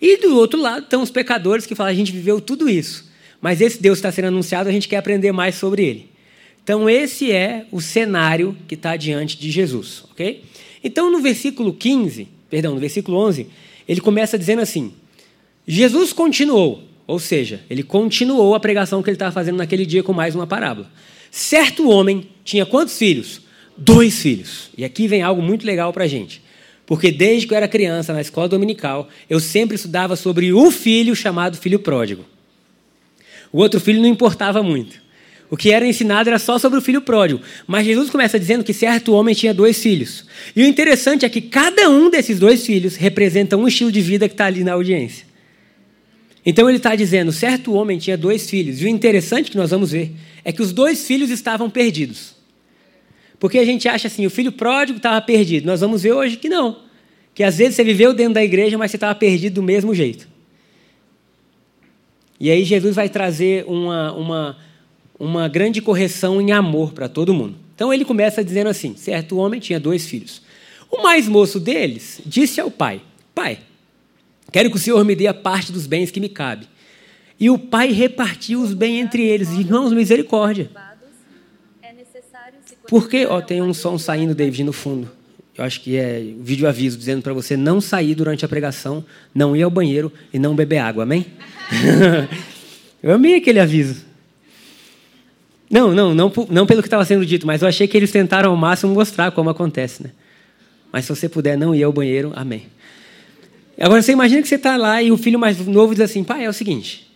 E 0.01 0.17
do 0.17 0.35
outro 0.35 0.59
lado 0.59 0.83
estão 0.83 1.01
os 1.01 1.09
pecadores 1.09 1.65
que 1.65 1.75
falam, 1.75 1.93
a 1.93 1.95
gente 1.95 2.11
viveu 2.11 2.41
tudo 2.41 2.69
isso, 2.69 3.09
mas 3.39 3.61
esse 3.61 3.81
Deus 3.81 3.97
está 3.97 4.11
sendo 4.11 4.25
anunciado, 4.25 4.67
a 4.67 4.71
gente 4.71 4.89
quer 4.89 4.97
aprender 4.97 5.31
mais 5.31 5.55
sobre 5.55 5.85
ele. 5.85 6.09
Então, 6.61 6.89
esse 6.89 7.31
é 7.31 7.65
o 7.71 7.79
cenário 7.79 8.55
que 8.67 8.75
está 8.75 8.97
diante 8.97 9.37
de 9.37 9.49
Jesus, 9.49 10.03
ok? 10.11 10.43
Então, 10.83 11.09
no 11.09 11.19
versículo 11.19 11.73
15, 11.73 12.27
perdão, 12.49 12.73
no 12.73 12.79
versículo 12.81 13.17
11, 13.17 13.47
ele 13.87 14.01
começa 14.01 14.37
dizendo 14.37 14.61
assim: 14.61 14.93
Jesus 15.65 16.13
continuou, 16.13 16.83
ou 17.09 17.17
seja, 17.17 17.61
ele 17.67 17.81
continuou 17.81 18.53
a 18.53 18.59
pregação 18.59 19.01
que 19.01 19.09
ele 19.09 19.15
estava 19.15 19.31
fazendo 19.31 19.57
naquele 19.57 19.83
dia 19.83 20.03
com 20.03 20.13
mais 20.13 20.35
uma 20.35 20.45
parábola. 20.45 20.87
Certo 21.31 21.89
homem 21.89 22.29
tinha 22.45 22.67
quantos 22.67 22.99
filhos? 22.99 23.41
Dois 23.75 24.19
filhos. 24.21 24.69
E 24.77 24.85
aqui 24.85 25.07
vem 25.07 25.23
algo 25.23 25.41
muito 25.41 25.65
legal 25.65 25.91
para 25.91 26.03
a 26.03 26.07
gente. 26.07 26.39
Porque 26.85 27.11
desde 27.11 27.47
que 27.47 27.53
eu 27.55 27.57
era 27.57 27.67
criança, 27.67 28.13
na 28.13 28.21
escola 28.21 28.47
dominical, 28.47 29.09
eu 29.27 29.39
sempre 29.39 29.75
estudava 29.75 30.15
sobre 30.15 30.53
o 30.53 30.69
filho 30.69 31.15
chamado 31.15 31.57
filho 31.57 31.79
pródigo. 31.79 32.23
O 33.51 33.57
outro 33.57 33.79
filho 33.79 33.99
não 33.99 34.07
importava 34.07 34.61
muito. 34.61 35.01
O 35.49 35.57
que 35.57 35.71
era 35.71 35.87
ensinado 35.87 36.29
era 36.29 36.37
só 36.37 36.59
sobre 36.59 36.77
o 36.77 36.81
filho 36.81 37.01
pródigo. 37.01 37.41
Mas 37.65 37.87
Jesus 37.87 38.11
começa 38.11 38.39
dizendo 38.39 38.63
que 38.63 38.71
certo 38.71 39.13
homem 39.13 39.33
tinha 39.33 39.51
dois 39.51 39.81
filhos. 39.81 40.27
E 40.55 40.61
o 40.61 40.65
interessante 40.67 41.25
é 41.25 41.29
que 41.29 41.41
cada 41.41 41.89
um 41.89 42.07
desses 42.07 42.37
dois 42.37 42.63
filhos 42.67 42.95
representa 42.95 43.57
um 43.57 43.67
estilo 43.67 43.91
de 43.91 43.99
vida 43.99 44.27
que 44.27 44.35
está 44.35 44.45
ali 44.45 44.63
na 44.63 44.73
audiência. 44.73 45.28
Então 46.45 46.69
ele 46.69 46.77
está 46.77 46.95
dizendo: 46.95 47.31
certo 47.31 47.73
homem 47.73 47.97
tinha 47.97 48.17
dois 48.17 48.49
filhos. 48.49 48.81
E 48.81 48.85
o 48.85 48.87
interessante 48.87 49.51
que 49.51 49.57
nós 49.57 49.71
vamos 49.71 49.91
ver 49.91 50.13
é 50.43 50.51
que 50.51 50.61
os 50.61 50.71
dois 50.71 51.05
filhos 51.05 51.29
estavam 51.29 51.69
perdidos. 51.69 52.35
Porque 53.39 53.57
a 53.57 53.65
gente 53.65 53.87
acha 53.87 54.07
assim: 54.07 54.25
o 54.25 54.29
filho 54.29 54.51
pródigo 54.51 54.97
estava 54.97 55.21
perdido. 55.21 55.65
Nós 55.65 55.81
vamos 55.81 56.03
ver 56.03 56.13
hoje 56.13 56.37
que 56.37 56.49
não. 56.49 56.79
Que 57.33 57.43
às 57.43 57.57
vezes 57.57 57.75
você 57.75 57.83
viveu 57.83 58.13
dentro 58.13 58.33
da 58.33 58.43
igreja, 58.43 58.77
mas 58.77 58.91
você 58.91 58.97
estava 58.97 59.15
perdido 59.15 59.55
do 59.55 59.63
mesmo 59.63 59.93
jeito. 59.93 60.27
E 62.39 62.49
aí 62.49 62.63
Jesus 62.63 62.95
vai 62.95 63.09
trazer 63.09 63.65
uma, 63.67 64.13
uma, 64.13 64.57
uma 65.19 65.47
grande 65.47 65.81
correção 65.81 66.39
em 66.39 66.51
amor 66.51 66.93
para 66.93 67.09
todo 67.09 67.33
mundo. 67.33 67.55
Então 67.75 67.93
ele 67.93 68.05
começa 68.05 68.43
dizendo 68.43 68.69
assim: 68.69 68.95
certo 68.95 69.37
homem 69.37 69.59
tinha 69.59 69.79
dois 69.79 70.05
filhos. 70.05 70.41
O 70.89 71.03
mais 71.03 71.27
moço 71.27 71.59
deles 71.59 72.21
disse 72.25 72.59
ao 72.59 72.71
pai: 72.71 73.01
Pai, 73.35 73.59
quero 74.51 74.69
que 74.69 74.75
o 74.75 74.79
senhor 74.79 75.03
me 75.05 75.15
dê 75.15 75.27
a 75.27 75.33
parte 75.33 75.71
dos 75.71 75.87
bens 75.87 76.11
que 76.11 76.19
me 76.19 76.29
cabe. 76.29 76.67
E 77.39 77.49
o 77.49 77.57
pai 77.57 77.91
repartiu 77.91 78.61
os 78.61 78.73
bens 78.73 78.99
entre 78.99 79.25
eles. 79.25 79.49
Irmãos, 79.49 79.93
misericórdia. 79.93 80.69
Porque, 82.87 83.25
ó, 83.25 83.39
tem 83.39 83.61
um 83.61 83.73
som 83.73 83.97
saindo, 83.97 84.33
David, 84.33 84.63
no 84.63 84.73
fundo. 84.73 85.09
Eu 85.55 85.63
acho 85.63 85.81
que 85.81 85.97
é 85.97 86.23
vídeo 86.39 86.67
aviso 86.67 86.97
dizendo 86.97 87.21
para 87.21 87.33
você 87.33 87.55
não 87.55 87.79
sair 87.79 88.15
durante 88.15 88.45
a 88.45 88.47
pregação, 88.47 89.03
não 89.35 89.55
ir 89.55 89.61
ao 89.61 89.69
banheiro 89.69 90.11
e 90.33 90.39
não 90.39 90.55
beber 90.55 90.77
água, 90.77 91.03
amém? 91.03 91.25
eu 93.03 93.13
amei 93.13 93.35
aquele 93.35 93.59
aviso. 93.59 94.05
Não, 95.69 95.93
não, 95.93 96.15
não, 96.15 96.31
não 96.49 96.65
pelo 96.65 96.81
que 96.81 96.87
estava 96.87 97.05
sendo 97.05 97.25
dito, 97.25 97.45
mas 97.45 97.61
eu 97.61 97.67
achei 97.67 97.87
que 97.87 97.95
eles 97.95 98.11
tentaram 98.11 98.49
ao 98.51 98.57
máximo 98.57 98.93
mostrar 98.93 99.31
como 99.31 99.49
acontece, 99.49 100.01
né? 100.03 100.11
Mas 100.91 101.05
se 101.05 101.15
você 101.15 101.29
puder 101.29 101.57
não 101.57 101.75
ir 101.75 101.83
ao 101.83 101.93
banheiro, 101.93 102.31
amém. 102.35 102.67
Agora 103.79 104.01
você 104.01 104.11
imagina 104.11 104.41
que 104.41 104.47
você 104.47 104.55
está 104.55 104.75
lá 104.75 105.01
e 105.01 105.11
o 105.11 105.17
filho 105.17 105.39
mais 105.39 105.57
novo 105.65 105.93
diz 105.93 106.03
assim: 106.03 106.23
pai, 106.23 106.45
é 106.45 106.49
o 106.49 106.53
seguinte, 106.53 107.09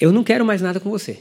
eu 0.00 0.12
não 0.12 0.22
quero 0.22 0.44
mais 0.44 0.62
nada 0.62 0.78
com 0.78 0.90
você. 0.90 1.18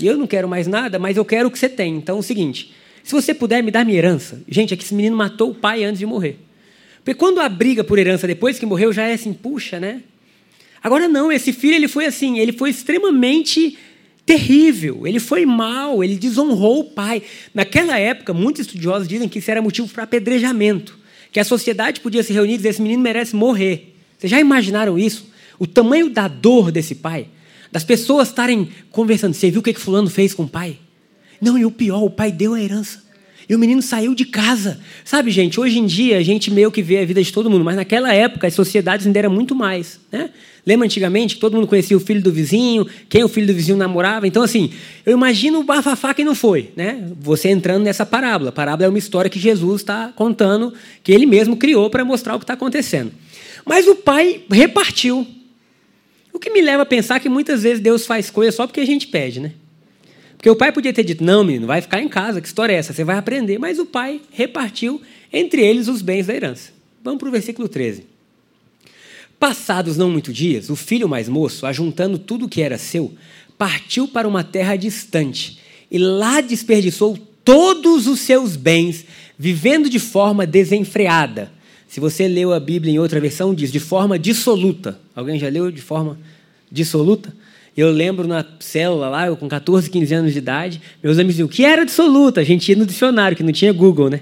E 0.00 0.06
eu 0.06 0.16
não 0.16 0.26
quero 0.26 0.48
mais 0.48 0.66
nada, 0.66 0.98
mas 0.98 1.16
eu 1.18 1.24
quero 1.24 1.48
o 1.48 1.50
que 1.50 1.58
você 1.58 1.68
tem. 1.68 1.96
Então 1.96 2.16
é 2.16 2.20
o 2.20 2.22
seguinte: 2.22 2.72
se 3.04 3.12
você 3.12 3.34
puder 3.34 3.62
me 3.62 3.70
dar 3.70 3.84
minha 3.84 3.98
herança. 3.98 4.42
Gente, 4.48 4.72
é 4.72 4.76
que 4.76 4.82
esse 4.82 4.94
menino 4.94 5.16
matou 5.16 5.50
o 5.50 5.54
pai 5.54 5.84
antes 5.84 5.98
de 5.98 6.06
morrer. 6.06 6.38
Porque 7.04 7.14
quando 7.14 7.40
a 7.40 7.48
briga 7.48 7.82
por 7.82 7.98
herança 7.98 8.26
depois 8.26 8.58
que 8.58 8.66
morreu 8.66 8.92
já 8.92 9.04
é 9.04 9.14
assim, 9.14 9.32
puxa, 9.32 9.78
né? 9.80 10.02
Agora 10.82 11.08
não, 11.08 11.30
esse 11.30 11.52
filho 11.52 11.74
ele 11.74 11.88
foi 11.88 12.06
assim, 12.06 12.38
ele 12.38 12.52
foi 12.52 12.70
extremamente 12.70 13.76
terrível, 14.24 15.06
ele 15.06 15.18
foi 15.18 15.44
mal, 15.44 16.04
ele 16.04 16.16
desonrou 16.16 16.80
o 16.80 16.84
pai. 16.84 17.22
Naquela 17.52 17.98
época, 17.98 18.32
muitos 18.32 18.62
estudiosos 18.62 19.08
dizem 19.08 19.28
que 19.28 19.38
isso 19.38 19.50
era 19.50 19.60
motivo 19.60 19.88
para 19.88 20.04
apedrejamento, 20.04 20.98
que 21.32 21.40
a 21.40 21.44
sociedade 21.44 22.00
podia 22.00 22.22
se 22.22 22.32
reunir 22.32 22.54
e 22.54 22.56
dizer 22.56 22.70
esse 22.70 22.82
menino 22.82 23.02
merece 23.02 23.36
morrer. 23.36 23.96
Vocês 24.18 24.30
já 24.30 24.40
imaginaram 24.40 24.98
isso? 24.98 25.30
O 25.58 25.66
tamanho 25.66 26.10
da 26.10 26.28
dor 26.28 26.70
desse 26.70 26.94
pai? 26.94 27.28
Das 27.70 27.84
pessoas 27.84 28.28
estarem 28.28 28.68
conversando, 28.90 29.34
você 29.34 29.50
viu 29.50 29.60
o 29.60 29.62
que, 29.62 29.72
que 29.72 29.80
fulano 29.80 30.10
fez 30.10 30.34
com 30.34 30.42
o 30.42 30.48
pai? 30.48 30.78
Não, 31.40 31.56
e 31.56 31.64
o 31.64 31.70
pior, 31.70 32.02
o 32.02 32.10
pai 32.10 32.32
deu 32.32 32.54
a 32.54 32.60
herança. 32.60 33.02
E 33.48 33.54
o 33.54 33.58
menino 33.58 33.82
saiu 33.82 34.14
de 34.14 34.24
casa. 34.24 34.80
Sabe, 35.04 35.30
gente, 35.30 35.58
hoje 35.58 35.78
em 35.78 35.86
dia 35.86 36.18
a 36.18 36.22
gente 36.22 36.50
meio 36.50 36.70
que 36.70 36.82
vê 36.82 36.98
a 36.98 37.04
vida 37.04 37.22
de 37.22 37.32
todo 37.32 37.50
mundo, 37.50 37.64
mas 37.64 37.76
naquela 37.76 38.12
época 38.12 38.46
as 38.46 38.54
sociedades 38.54 39.06
ainda 39.06 39.18
eram 39.18 39.30
muito 39.30 39.54
mais. 39.54 40.00
Né? 40.12 40.30
Lembra 40.64 40.84
antigamente 40.84 41.34
que 41.34 41.40
todo 41.40 41.54
mundo 41.54 41.66
conhecia 41.66 41.96
o 41.96 42.00
filho 42.00 42.22
do 42.22 42.30
vizinho, 42.30 42.86
quem 43.08 43.24
o 43.24 43.28
filho 43.28 43.46
do 43.46 43.54
vizinho 43.54 43.76
namorava? 43.76 44.26
Então, 44.26 44.42
assim, 44.42 44.70
eu 45.04 45.12
imagino 45.12 45.60
o 45.60 45.64
bafafá 45.64 46.12
que 46.14 46.22
não 46.22 46.34
foi. 46.34 46.70
Né? 46.76 47.08
Você 47.20 47.48
entrando 47.48 47.84
nessa 47.84 48.04
parábola. 48.04 48.50
A 48.50 48.52
parábola 48.52 48.86
é 48.86 48.88
uma 48.88 48.98
história 48.98 49.30
que 49.30 49.38
Jesus 49.38 49.80
está 49.80 50.12
contando, 50.14 50.72
que 51.02 51.12
ele 51.12 51.26
mesmo 51.26 51.56
criou 51.56 51.88
para 51.90 52.04
mostrar 52.04 52.34
o 52.36 52.38
que 52.38 52.44
está 52.44 52.54
acontecendo. 52.54 53.12
Mas 53.64 53.86
o 53.86 53.96
pai 53.96 54.42
repartiu. 54.50 55.26
O 56.32 56.38
que 56.38 56.50
me 56.50 56.60
leva 56.60 56.84
a 56.84 56.86
pensar 56.86 57.18
que 57.20 57.28
muitas 57.28 57.62
vezes 57.62 57.80
Deus 57.80 58.06
faz 58.06 58.30
coisas 58.30 58.54
só 58.54 58.66
porque 58.66 58.80
a 58.80 58.86
gente 58.86 59.08
pede, 59.08 59.40
né? 59.40 59.52
Porque 60.40 60.48
o 60.48 60.56
pai 60.56 60.72
podia 60.72 60.90
ter 60.90 61.04
dito: 61.04 61.22
não, 61.22 61.44
menino, 61.44 61.66
vai 61.66 61.82
ficar 61.82 62.00
em 62.00 62.08
casa, 62.08 62.40
que 62.40 62.46
história 62.46 62.72
é 62.72 62.76
essa? 62.76 62.94
Você 62.94 63.04
vai 63.04 63.18
aprender. 63.18 63.58
Mas 63.58 63.78
o 63.78 63.84
pai 63.84 64.22
repartiu 64.32 64.98
entre 65.30 65.60
eles 65.60 65.86
os 65.86 66.00
bens 66.00 66.28
da 66.28 66.34
herança. 66.34 66.70
Vamos 67.04 67.18
para 67.18 67.28
o 67.28 67.30
versículo 67.30 67.68
13. 67.68 68.06
Passados 69.38 69.98
não 69.98 70.10
muitos 70.10 70.34
dias, 70.34 70.70
o 70.70 70.76
filho 70.76 71.06
mais 71.06 71.28
moço, 71.28 71.66
ajuntando 71.66 72.18
tudo 72.18 72.46
o 72.46 72.48
que 72.48 72.62
era 72.62 72.78
seu, 72.78 73.12
partiu 73.58 74.08
para 74.08 74.26
uma 74.26 74.42
terra 74.42 74.76
distante 74.76 75.58
e 75.90 75.98
lá 75.98 76.40
desperdiçou 76.40 77.18
todos 77.44 78.06
os 78.06 78.20
seus 78.20 78.56
bens, 78.56 79.04
vivendo 79.38 79.90
de 79.90 79.98
forma 79.98 80.46
desenfreada. 80.46 81.52
Se 81.86 82.00
você 82.00 82.26
leu 82.26 82.54
a 82.54 82.60
Bíblia 82.60 82.94
em 82.94 82.98
outra 82.98 83.20
versão, 83.20 83.54
diz 83.54 83.70
de 83.70 83.80
forma 83.80 84.18
dissoluta. 84.18 84.98
Alguém 85.14 85.38
já 85.38 85.50
leu 85.50 85.70
de 85.70 85.82
forma 85.82 86.18
dissoluta? 86.72 87.34
Eu 87.76 87.90
lembro 87.90 88.26
na 88.26 88.44
célula 88.58 89.08
lá, 89.08 89.26
eu 89.26 89.36
com 89.36 89.48
14, 89.48 89.88
15 89.88 90.14
anos 90.14 90.32
de 90.32 90.38
idade, 90.38 90.80
meus 91.02 91.18
amigos 91.18 91.34
diziam, 91.34 91.46
o 91.46 91.50
que 91.50 91.64
era 91.64 91.84
dissoluta? 91.84 92.40
A 92.40 92.44
gente 92.44 92.68
ia 92.68 92.76
no 92.76 92.84
dicionário, 92.84 93.36
que 93.36 93.42
não 93.42 93.52
tinha 93.52 93.72
Google, 93.72 94.10
né? 94.10 94.20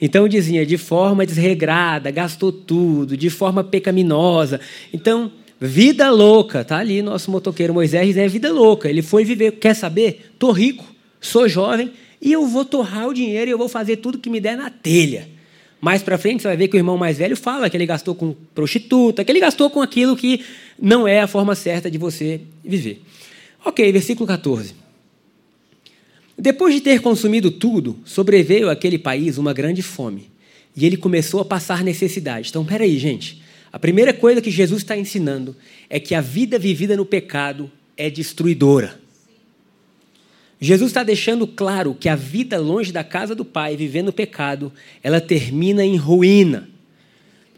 Então 0.00 0.28
dizia, 0.28 0.64
de 0.64 0.78
forma 0.78 1.26
desregrada, 1.26 2.10
gastou 2.10 2.52
tudo, 2.52 3.16
de 3.16 3.28
forma 3.28 3.64
pecaminosa. 3.64 4.60
Então, 4.92 5.32
vida 5.60 6.08
louca, 6.10 6.64
tá 6.64 6.78
ali 6.78 7.02
nosso 7.02 7.30
motoqueiro 7.30 7.74
Moisés 7.74 8.16
é 8.16 8.28
vida 8.28 8.52
louca. 8.52 8.88
Ele 8.88 9.02
foi 9.02 9.24
viver, 9.24 9.52
quer 9.52 9.74
saber? 9.74 10.32
Tô 10.38 10.52
rico, 10.52 10.84
sou 11.20 11.48
jovem 11.48 11.90
e 12.22 12.32
eu 12.32 12.46
vou 12.46 12.64
torrar 12.64 13.08
o 13.08 13.14
dinheiro 13.14 13.50
e 13.50 13.52
eu 13.52 13.58
vou 13.58 13.68
fazer 13.68 13.96
tudo 13.96 14.18
que 14.18 14.30
me 14.30 14.40
der 14.40 14.56
na 14.56 14.70
telha. 14.70 15.37
Mais 15.80 16.02
para 16.02 16.18
frente 16.18 16.42
você 16.42 16.48
vai 16.48 16.56
ver 16.56 16.68
que 16.68 16.76
o 16.76 16.78
irmão 16.78 16.98
mais 16.98 17.18
velho 17.18 17.36
fala 17.36 17.70
que 17.70 17.76
ele 17.76 17.86
gastou 17.86 18.14
com 18.14 18.34
prostituta, 18.54 19.24
que 19.24 19.30
ele 19.30 19.40
gastou 19.40 19.70
com 19.70 19.80
aquilo 19.80 20.16
que 20.16 20.44
não 20.80 21.06
é 21.06 21.20
a 21.20 21.26
forma 21.26 21.54
certa 21.54 21.90
de 21.90 21.98
você 21.98 22.40
viver. 22.64 23.02
Ok, 23.64 23.90
versículo 23.92 24.26
14. 24.26 24.74
Depois 26.36 26.74
de 26.74 26.80
ter 26.80 27.00
consumido 27.00 27.50
tudo, 27.50 27.98
sobreveio 28.04 28.70
àquele 28.70 28.98
país 28.98 29.38
uma 29.38 29.52
grande 29.52 29.82
fome 29.82 30.30
e 30.76 30.86
ele 30.86 30.96
começou 30.96 31.40
a 31.40 31.44
passar 31.44 31.82
necessidade. 31.82 32.50
Então, 32.50 32.64
peraí, 32.64 32.96
gente. 32.98 33.42
A 33.72 33.78
primeira 33.78 34.14
coisa 34.14 34.40
que 34.40 34.50
Jesus 34.50 34.82
está 34.82 34.96
ensinando 34.96 35.56
é 35.90 35.98
que 35.98 36.14
a 36.14 36.20
vida 36.20 36.58
vivida 36.58 36.96
no 36.96 37.04
pecado 37.04 37.70
é 37.96 38.08
destruidora. 38.08 38.98
Jesus 40.60 40.90
está 40.90 41.04
deixando 41.04 41.46
claro 41.46 41.96
que 41.98 42.08
a 42.08 42.16
vida 42.16 42.58
longe 42.58 42.90
da 42.90 43.04
casa 43.04 43.34
do 43.34 43.44
Pai, 43.44 43.76
vivendo 43.76 44.08
o 44.08 44.12
pecado, 44.12 44.72
ela 45.02 45.20
termina 45.20 45.84
em 45.84 45.96
ruína. 45.96 46.68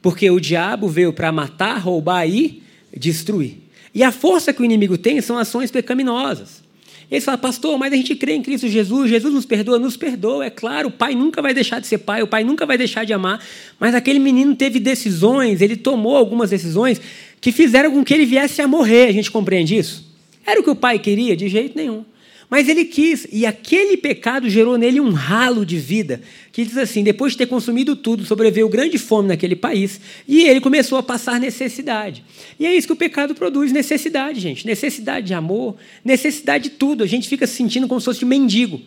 Porque 0.02 0.30
o 0.30 0.40
diabo 0.40 0.88
veio 0.88 1.12
para 1.12 1.32
matar, 1.32 1.78
roubar 1.78 2.28
e 2.28 2.62
destruir. 2.94 3.58
E 3.94 4.02
a 4.02 4.12
força 4.12 4.52
que 4.52 4.60
o 4.60 4.64
inimigo 4.64 4.98
tem 4.98 5.20
são 5.20 5.38
ações 5.38 5.70
pecaminosas. 5.70 6.62
Ele 7.10 7.20
fala, 7.20 7.36
pastor, 7.36 7.76
mas 7.76 7.92
a 7.92 7.96
gente 7.96 8.14
crê 8.14 8.34
em 8.34 8.42
Cristo 8.42 8.68
Jesus, 8.68 9.10
Jesus 9.10 9.34
nos 9.34 9.44
perdoa, 9.44 9.80
nos 9.80 9.96
perdoa, 9.96 10.46
é 10.46 10.50
claro, 10.50 10.88
o 10.88 10.92
pai 10.92 11.12
nunca 11.12 11.42
vai 11.42 11.52
deixar 11.52 11.80
de 11.80 11.88
ser 11.88 11.98
pai, 11.98 12.22
o 12.22 12.26
pai 12.26 12.44
nunca 12.44 12.64
vai 12.64 12.78
deixar 12.78 13.04
de 13.04 13.12
amar, 13.12 13.44
mas 13.80 13.96
aquele 13.96 14.20
menino 14.20 14.54
teve 14.54 14.78
decisões, 14.78 15.60
ele 15.60 15.76
tomou 15.76 16.16
algumas 16.16 16.50
decisões 16.50 17.00
que 17.40 17.50
fizeram 17.50 17.90
com 17.90 18.04
que 18.04 18.14
ele 18.14 18.24
viesse 18.24 18.62
a 18.62 18.68
morrer, 18.68 19.08
a 19.08 19.12
gente 19.12 19.28
compreende 19.28 19.76
isso? 19.76 20.08
Era 20.46 20.60
o 20.60 20.62
que 20.62 20.70
o 20.70 20.76
pai 20.76 21.00
queria? 21.00 21.36
De 21.36 21.48
jeito 21.48 21.76
nenhum. 21.76 22.04
Mas 22.50 22.68
ele 22.68 22.84
quis, 22.84 23.28
e 23.30 23.46
aquele 23.46 23.96
pecado 23.96 24.50
gerou 24.50 24.76
nele 24.76 25.00
um 25.00 25.12
ralo 25.12 25.64
de 25.64 25.78
vida, 25.78 26.20
que 26.50 26.64
diz 26.64 26.76
assim: 26.76 27.04
depois 27.04 27.32
de 27.32 27.38
ter 27.38 27.46
consumido 27.46 27.94
tudo, 27.94 28.24
sobreviveu 28.24 28.68
grande 28.68 28.98
fome 28.98 29.28
naquele 29.28 29.54
país, 29.54 30.00
e 30.26 30.42
ele 30.42 30.60
começou 30.60 30.98
a 30.98 31.02
passar 31.02 31.38
necessidade. 31.38 32.24
E 32.58 32.66
é 32.66 32.74
isso 32.74 32.88
que 32.88 32.92
o 32.92 32.96
pecado 32.96 33.36
produz: 33.36 33.70
necessidade, 33.70 34.40
gente. 34.40 34.66
Necessidade 34.66 35.28
de 35.28 35.34
amor, 35.34 35.76
necessidade 36.04 36.64
de 36.64 36.70
tudo. 36.70 37.04
A 37.04 37.06
gente 37.06 37.28
fica 37.28 37.46
se 37.46 37.54
sentindo 37.54 37.86
como 37.86 38.00
se 38.00 38.06
fosse 38.06 38.24
um 38.24 38.28
mendigo. 38.28 38.80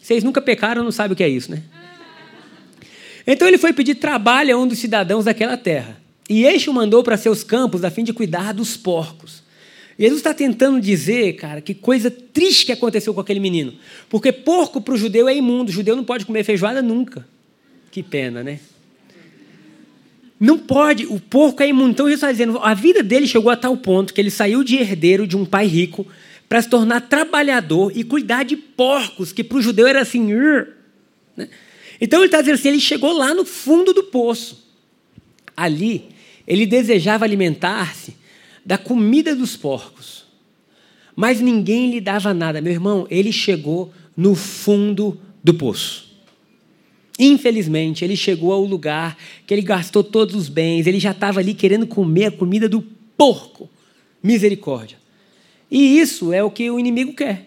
Vocês 0.00 0.24
nunca 0.24 0.40
pecaram, 0.40 0.82
não 0.82 0.90
sabem 0.90 1.12
o 1.12 1.16
que 1.16 1.22
é 1.22 1.28
isso, 1.28 1.50
né? 1.50 1.62
Então 3.26 3.46
ele 3.46 3.58
foi 3.58 3.74
pedir 3.74 3.96
trabalho 3.96 4.56
a 4.56 4.58
um 4.58 4.66
dos 4.66 4.78
cidadãos 4.78 5.26
daquela 5.26 5.58
terra. 5.58 6.00
E 6.30 6.44
este 6.44 6.70
o 6.70 6.72
mandou 6.72 7.02
para 7.02 7.18
seus 7.18 7.44
campos 7.44 7.84
a 7.84 7.90
fim 7.90 8.02
de 8.02 8.14
cuidar 8.14 8.54
dos 8.54 8.78
porcos. 8.78 9.42
Jesus 9.98 10.20
está 10.20 10.32
tentando 10.32 10.80
dizer, 10.80 11.32
cara, 11.34 11.60
que 11.60 11.74
coisa 11.74 12.08
triste 12.08 12.66
que 12.66 12.72
aconteceu 12.72 13.12
com 13.12 13.20
aquele 13.20 13.40
menino. 13.40 13.74
Porque 14.08 14.30
porco 14.30 14.80
para 14.80 14.94
o 14.94 14.96
judeu 14.96 15.28
é 15.28 15.34
imundo. 15.34 15.70
O 15.70 15.72
judeu 15.72 15.96
não 15.96 16.04
pode 16.04 16.24
comer 16.24 16.44
feijoada 16.44 16.80
nunca. 16.80 17.26
Que 17.90 18.00
pena, 18.00 18.44
né? 18.44 18.60
Não 20.38 20.56
pode, 20.56 21.04
o 21.06 21.18
porco 21.18 21.64
é 21.64 21.68
imundo. 21.68 21.90
Então 21.90 22.06
Jesus 22.06 22.18
está 22.18 22.30
dizendo, 22.30 22.58
a 22.62 22.74
vida 22.74 23.02
dele 23.02 23.26
chegou 23.26 23.50
a 23.50 23.56
tal 23.56 23.76
ponto 23.76 24.14
que 24.14 24.20
ele 24.20 24.30
saiu 24.30 24.62
de 24.62 24.76
herdeiro 24.76 25.26
de 25.26 25.36
um 25.36 25.44
pai 25.44 25.66
rico 25.66 26.06
para 26.48 26.62
se 26.62 26.68
tornar 26.68 27.00
trabalhador 27.00 27.90
e 27.92 28.04
cuidar 28.04 28.44
de 28.44 28.56
porcos, 28.56 29.32
que 29.32 29.42
para 29.42 29.58
o 29.58 29.62
judeu 29.62 29.88
era 29.88 30.00
assim. 30.00 30.32
Né? 31.36 31.48
Então 32.00 32.20
ele 32.20 32.26
está 32.26 32.40
dizendo 32.40 32.54
assim: 32.54 32.68
ele 32.68 32.80
chegou 32.80 33.12
lá 33.12 33.34
no 33.34 33.44
fundo 33.44 33.92
do 33.92 34.04
poço. 34.04 34.64
Ali, 35.56 36.04
ele 36.46 36.66
desejava 36.66 37.24
alimentar-se 37.24 38.16
da 38.68 38.76
comida 38.76 39.34
dos 39.34 39.56
porcos. 39.56 40.26
Mas 41.16 41.40
ninguém 41.40 41.90
lhe 41.90 42.02
dava 42.02 42.34
nada. 42.34 42.60
Meu 42.60 42.70
irmão, 42.70 43.06
ele 43.08 43.32
chegou 43.32 43.90
no 44.14 44.34
fundo 44.34 45.18
do 45.42 45.54
poço. 45.54 46.06
Infelizmente, 47.18 48.04
ele 48.04 48.14
chegou 48.14 48.52
ao 48.52 48.62
lugar 48.62 49.16
que 49.46 49.54
ele 49.54 49.62
gastou 49.62 50.04
todos 50.04 50.34
os 50.34 50.50
bens, 50.50 50.86
ele 50.86 51.00
já 51.00 51.12
estava 51.12 51.40
ali 51.40 51.54
querendo 51.54 51.86
comer 51.86 52.26
a 52.26 52.30
comida 52.30 52.68
do 52.68 52.82
porco. 53.16 53.70
Misericórdia. 54.22 54.98
E 55.70 55.98
isso 55.98 56.30
é 56.30 56.44
o 56.44 56.50
que 56.50 56.70
o 56.70 56.78
inimigo 56.78 57.14
quer. 57.14 57.46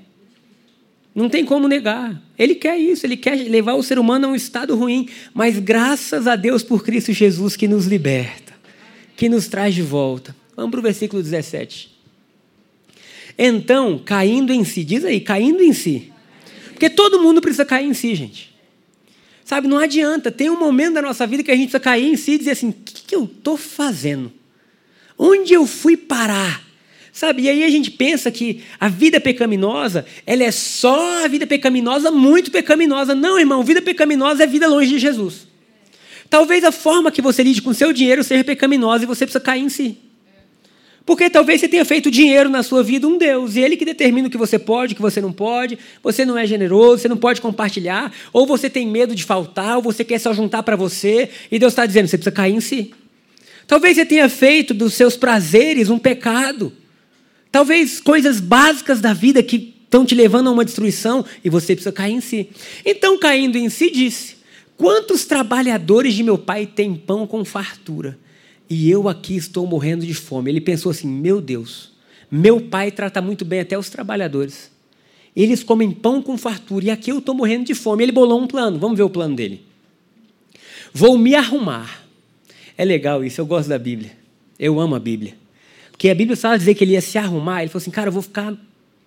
Não 1.14 1.30
tem 1.30 1.46
como 1.46 1.68
negar. 1.68 2.20
Ele 2.36 2.56
quer 2.56 2.80
isso, 2.80 3.06
ele 3.06 3.16
quer 3.16 3.36
levar 3.36 3.76
o 3.76 3.84
ser 3.84 4.00
humano 4.00 4.26
a 4.26 4.32
um 4.32 4.36
estado 4.36 4.76
ruim, 4.76 5.08
mas 5.36 5.60
graças 5.60 6.26
a 6.26 6.36
Deus 6.36 6.64
por 6.64 6.84
Cristo 6.84 7.14
Jesus 7.14 7.56
que 7.56 7.68
nos 7.68 7.86
liberta, 7.86 8.54
que 9.16 9.30
nos 9.30 9.48
traz 9.48 9.76
de 9.76 9.84
volta. 9.84 10.41
Vamos 10.56 10.72
para 10.72 10.80
o 10.80 10.84
versículo 10.84 11.22
17. 11.22 11.92
Então, 13.38 14.00
caindo 14.04 14.52
em 14.52 14.64
si, 14.64 14.84
diz 14.84 15.06
aí, 15.06 15.20
caindo 15.20 15.64
em 15.64 15.74
si. 15.74 16.12
Porque 16.70 16.90
todo 16.90 17.22
mundo 17.22 17.42
precisa 17.42 17.66
cair 17.66 17.88
em 17.88 17.94
si, 17.94 18.16
gente. 18.16 18.52
Sabe, 19.46 19.68
não 19.68 19.78
adianta. 19.78 20.32
Tem 20.32 20.50
um 20.50 20.60
momento 20.60 20.96
da 20.96 21.02
nossa 21.02 21.26
vida 21.28 21.44
que 21.44 21.52
a 21.52 21.56
gente 21.56 21.66
precisa 21.66 21.80
cair 21.80 22.08
em 22.08 22.16
si 22.16 22.34
e 22.34 22.38
dizer 22.38 22.52
assim: 22.52 22.70
o 22.70 22.74
que, 22.74 23.04
que 23.04 23.16
eu 23.16 23.26
estou 23.26 23.58
fazendo? 23.58 24.32
Onde 25.18 25.54
eu 25.54 25.68
fui 25.68 25.96
parar? 25.96 26.64
Sabe, 27.14 27.44
e 27.44 27.50
aí 27.50 27.64
a 27.64 27.70
gente 27.70 27.92
pensa 27.92 28.32
que 28.32 28.64
a 28.80 28.88
vida 28.88 29.20
pecaminosa, 29.20 30.06
ela 30.26 30.44
é 30.44 30.52
só 30.52 31.26
a 31.26 31.28
vida 31.28 31.46
pecaminosa, 31.46 32.10
muito 32.10 32.50
pecaminosa. 32.50 33.14
Não, 33.14 33.38
irmão, 33.38 33.64
vida 33.64 33.82
pecaminosa 33.82 34.44
é 34.44 34.48
vida 34.48 34.68
longe 34.68 34.92
de 34.92 35.00
Jesus. 35.00 35.46
Talvez 36.30 36.64
a 36.64 36.72
forma 36.72 37.12
que 37.12 37.22
você 37.22 37.44
lide 37.44 37.62
com 37.62 37.74
seu 37.74 37.92
dinheiro 37.92 38.24
seja 38.24 38.44
pecaminosa 38.44 39.04
e 39.04 39.08
você 39.08 39.26
precisa 39.26 39.44
cair 39.44 39.62
em 39.62 39.70
si. 39.70 39.98
Porque 41.06 41.30
talvez 41.30 41.60
você 41.60 41.68
tenha 41.68 41.84
feito 41.84 42.12
dinheiro 42.12 42.50
na 42.50 42.62
sua 42.62 42.84
vida 42.84 43.08
um 43.08 43.18
Deus, 43.18 43.56
e 43.56 43.60
ele 43.60 43.76
que 43.76 43.86
determina 43.86 44.28
o 44.28 44.32
que 44.32 44.38
você 44.38 44.60
pode, 44.60 44.94
o 44.94 44.96
que 44.96 45.02
você 45.02 45.20
não 45.20 45.34
pode, 45.34 45.78
você 46.04 46.26
não 46.26 46.38
é 46.38 46.46
generoso, 46.46 47.02
você 47.02 47.08
não 47.08 47.18
pode 47.18 47.42
compartilhar, 47.42 48.12
ou 48.32 48.46
você 48.46 48.70
tem 48.70 48.88
medo 48.88 49.16
de 49.16 49.24
faltar, 49.24 49.78
ou 49.78 49.82
você 49.82 50.04
quer 50.04 50.20
só 50.20 50.34
juntar 50.34 50.62
para 50.64 50.76
você, 50.76 51.30
e 51.52 51.58
Deus 51.58 51.74
está 51.74 51.86
dizendo, 51.86 52.08
você 52.08 52.18
precisa 52.18 52.36
cair 52.36 52.54
em 52.54 52.62
si. 52.62 52.94
Talvez 53.66 53.96
você 53.96 54.06
tenha 54.06 54.30
feito 54.30 54.74
dos 54.74 54.94
seus 54.94 55.18
prazeres 55.18 55.90
um 55.90 55.98
pecado. 55.98 56.72
Talvez 57.52 58.00
coisas 58.00 58.40
básicas 58.40 59.02
da 59.02 59.14
vida 59.14 59.42
que 59.42 59.74
estão 59.84 60.06
te 60.06 60.14
levando 60.14 60.48
a 60.48 60.52
uma 60.52 60.64
destruição, 60.64 61.26
e 61.44 61.50
você 61.50 61.74
precisa 61.74 61.92
cair 61.92 62.14
em 62.14 62.22
si. 62.22 62.50
Então, 62.86 63.18
caindo 63.18 63.58
em 63.58 63.70
si, 63.70 63.90
disse: 63.90 64.38
Quantos 64.78 65.26
trabalhadores 65.26 66.14
de 66.14 66.24
meu 66.24 66.38
pai 66.38 66.66
têm 66.68 66.96
pão 66.96 67.26
com 67.26 67.44
fartura? 67.44 68.18
E 68.74 68.90
eu 68.90 69.10
aqui 69.10 69.36
estou 69.36 69.68
morrendo 69.68 70.06
de 70.06 70.14
fome. 70.14 70.50
Ele 70.50 70.62
pensou 70.62 70.94
assim: 70.94 71.06
meu 71.06 71.42
Deus, 71.42 71.92
meu 72.32 72.62
pai 72.62 72.90
trata 72.90 73.22
muito 73.22 73.44
bem 73.44 73.60
até 73.60 73.78
os 73.78 73.90
trabalhadores. 73.90 74.72
Eles 75.36 75.62
comem 75.62 75.92
pão 75.92 76.22
com 76.22 76.38
fartura 76.38 76.86
e 76.86 76.90
aqui 76.90 77.12
eu 77.12 77.18
estou 77.18 77.36
morrendo 77.36 77.66
de 77.66 77.76
fome. 77.76 78.02
Ele 78.02 78.14
bolou 78.14 78.40
um 78.40 78.48
plano. 78.48 78.80
Vamos 78.80 78.96
ver 78.96 79.04
o 79.04 79.10
plano 79.10 79.36
dele. 79.36 79.62
Vou 80.94 81.18
me 81.18 81.36
arrumar. 81.36 82.06
É 82.78 82.86
legal 82.86 83.26
isso, 83.26 83.42
eu 83.42 83.46
gosto 83.46 83.68
da 83.68 83.78
Bíblia. 83.78 84.14
Eu 84.58 84.80
amo 84.80 84.96
a 84.96 85.00
Bíblia. 85.00 85.36
Porque 85.92 86.10
a 86.10 86.16
Bíblia 86.16 86.36
estava 86.36 86.58
dizer 86.58 86.74
que 86.74 86.86
ele 86.86 86.94
ia 86.94 87.02
se 87.02 87.18
arrumar. 87.18 87.64
Ele 87.64 87.70
falou 87.70 87.82
assim: 87.82 87.92
cara, 87.92 88.08
eu 88.08 88.14
vou 88.14 88.22
ficar 88.22 88.56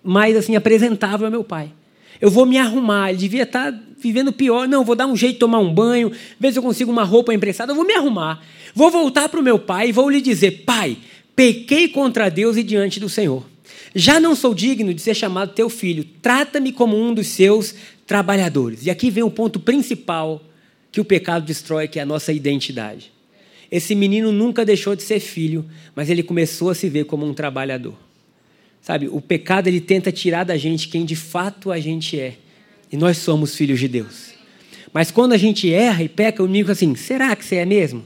mais 0.03 0.37
assim 0.37 0.55
apresentável 0.55 1.25
ao 1.25 1.31
meu 1.31 1.43
pai. 1.43 1.71
Eu 2.19 2.29
vou 2.29 2.45
me 2.45 2.57
arrumar. 2.57 3.09
Ele 3.09 3.17
devia 3.17 3.43
estar 3.43 3.73
vivendo 3.97 4.31
pior. 4.31 4.67
Não, 4.67 4.83
vou 4.83 4.95
dar 4.95 5.07
um 5.07 5.15
jeito 5.15 5.33
de 5.33 5.39
tomar 5.39 5.59
um 5.59 5.73
banho, 5.73 6.11
ver 6.39 6.51
se 6.51 6.59
eu 6.59 6.63
consigo 6.63 6.91
uma 6.91 7.03
roupa 7.03 7.33
emprestada. 7.33 7.71
Eu 7.71 7.75
vou 7.75 7.85
me 7.85 7.93
arrumar. 7.93 8.43
Vou 8.73 8.91
voltar 8.91 9.29
para 9.29 9.39
o 9.39 9.43
meu 9.43 9.59
pai 9.59 9.89
e 9.89 9.91
vou 9.91 10.09
lhe 10.09 10.21
dizer: 10.21 10.63
Pai, 10.65 10.97
pequei 11.35 11.87
contra 11.87 12.29
Deus 12.29 12.57
e 12.57 12.63
diante 12.63 12.99
do 12.99 13.09
Senhor. 13.09 13.45
Já 13.93 14.19
não 14.19 14.35
sou 14.35 14.53
digno 14.53 14.93
de 14.93 15.01
ser 15.01 15.13
chamado 15.13 15.53
teu 15.53 15.69
filho. 15.69 16.05
Trata-me 16.21 16.71
como 16.71 16.97
um 16.97 17.13
dos 17.13 17.27
seus 17.27 17.73
trabalhadores. 18.05 18.85
E 18.85 18.89
aqui 18.89 19.09
vem 19.09 19.23
o 19.23 19.31
ponto 19.31 19.59
principal 19.59 20.43
que 20.91 21.01
o 21.01 21.05
pecado 21.05 21.45
destrói, 21.45 21.87
que 21.87 21.99
é 21.99 22.01
a 22.01 22.05
nossa 22.05 22.31
identidade. 22.31 23.11
Esse 23.71 23.95
menino 23.95 24.31
nunca 24.31 24.63
deixou 24.63 24.95
de 24.95 25.03
ser 25.03 25.19
filho, 25.19 25.65
mas 25.95 26.09
ele 26.09 26.23
começou 26.23 26.69
a 26.69 26.75
se 26.75 26.87
ver 26.87 27.05
como 27.05 27.25
um 27.25 27.33
trabalhador. 27.33 28.04
Sabe, 28.85 29.07
o 29.11 29.19
pecado 29.19 29.65
ele 29.65 29.81
tenta 29.81 30.11
tirar 30.11 30.43
da 30.43 30.55
gente 30.57 30.89
quem 30.89 31.03
de 31.03 31.15
fato 31.15 31.71
a 31.71 31.79
gente 31.79 32.19
é. 32.19 32.35
E 32.91 32.95
nós 32.95 33.17
somos 33.17 33.55
filhos 33.55 33.79
de 33.79 33.87
Deus. 33.87 34.35
Mas 34.93 35.09
quando 35.09 35.33
a 35.33 35.37
gente 35.37 35.73
erra 35.73 36.03
e 36.03 36.07
peca, 36.07 36.43
o 36.43 36.45
inimigo 36.45 36.71
assim: 36.71 36.93
será 36.93 37.35
que 37.35 37.43
você 37.43 37.55
é 37.55 37.65
mesmo? 37.65 38.05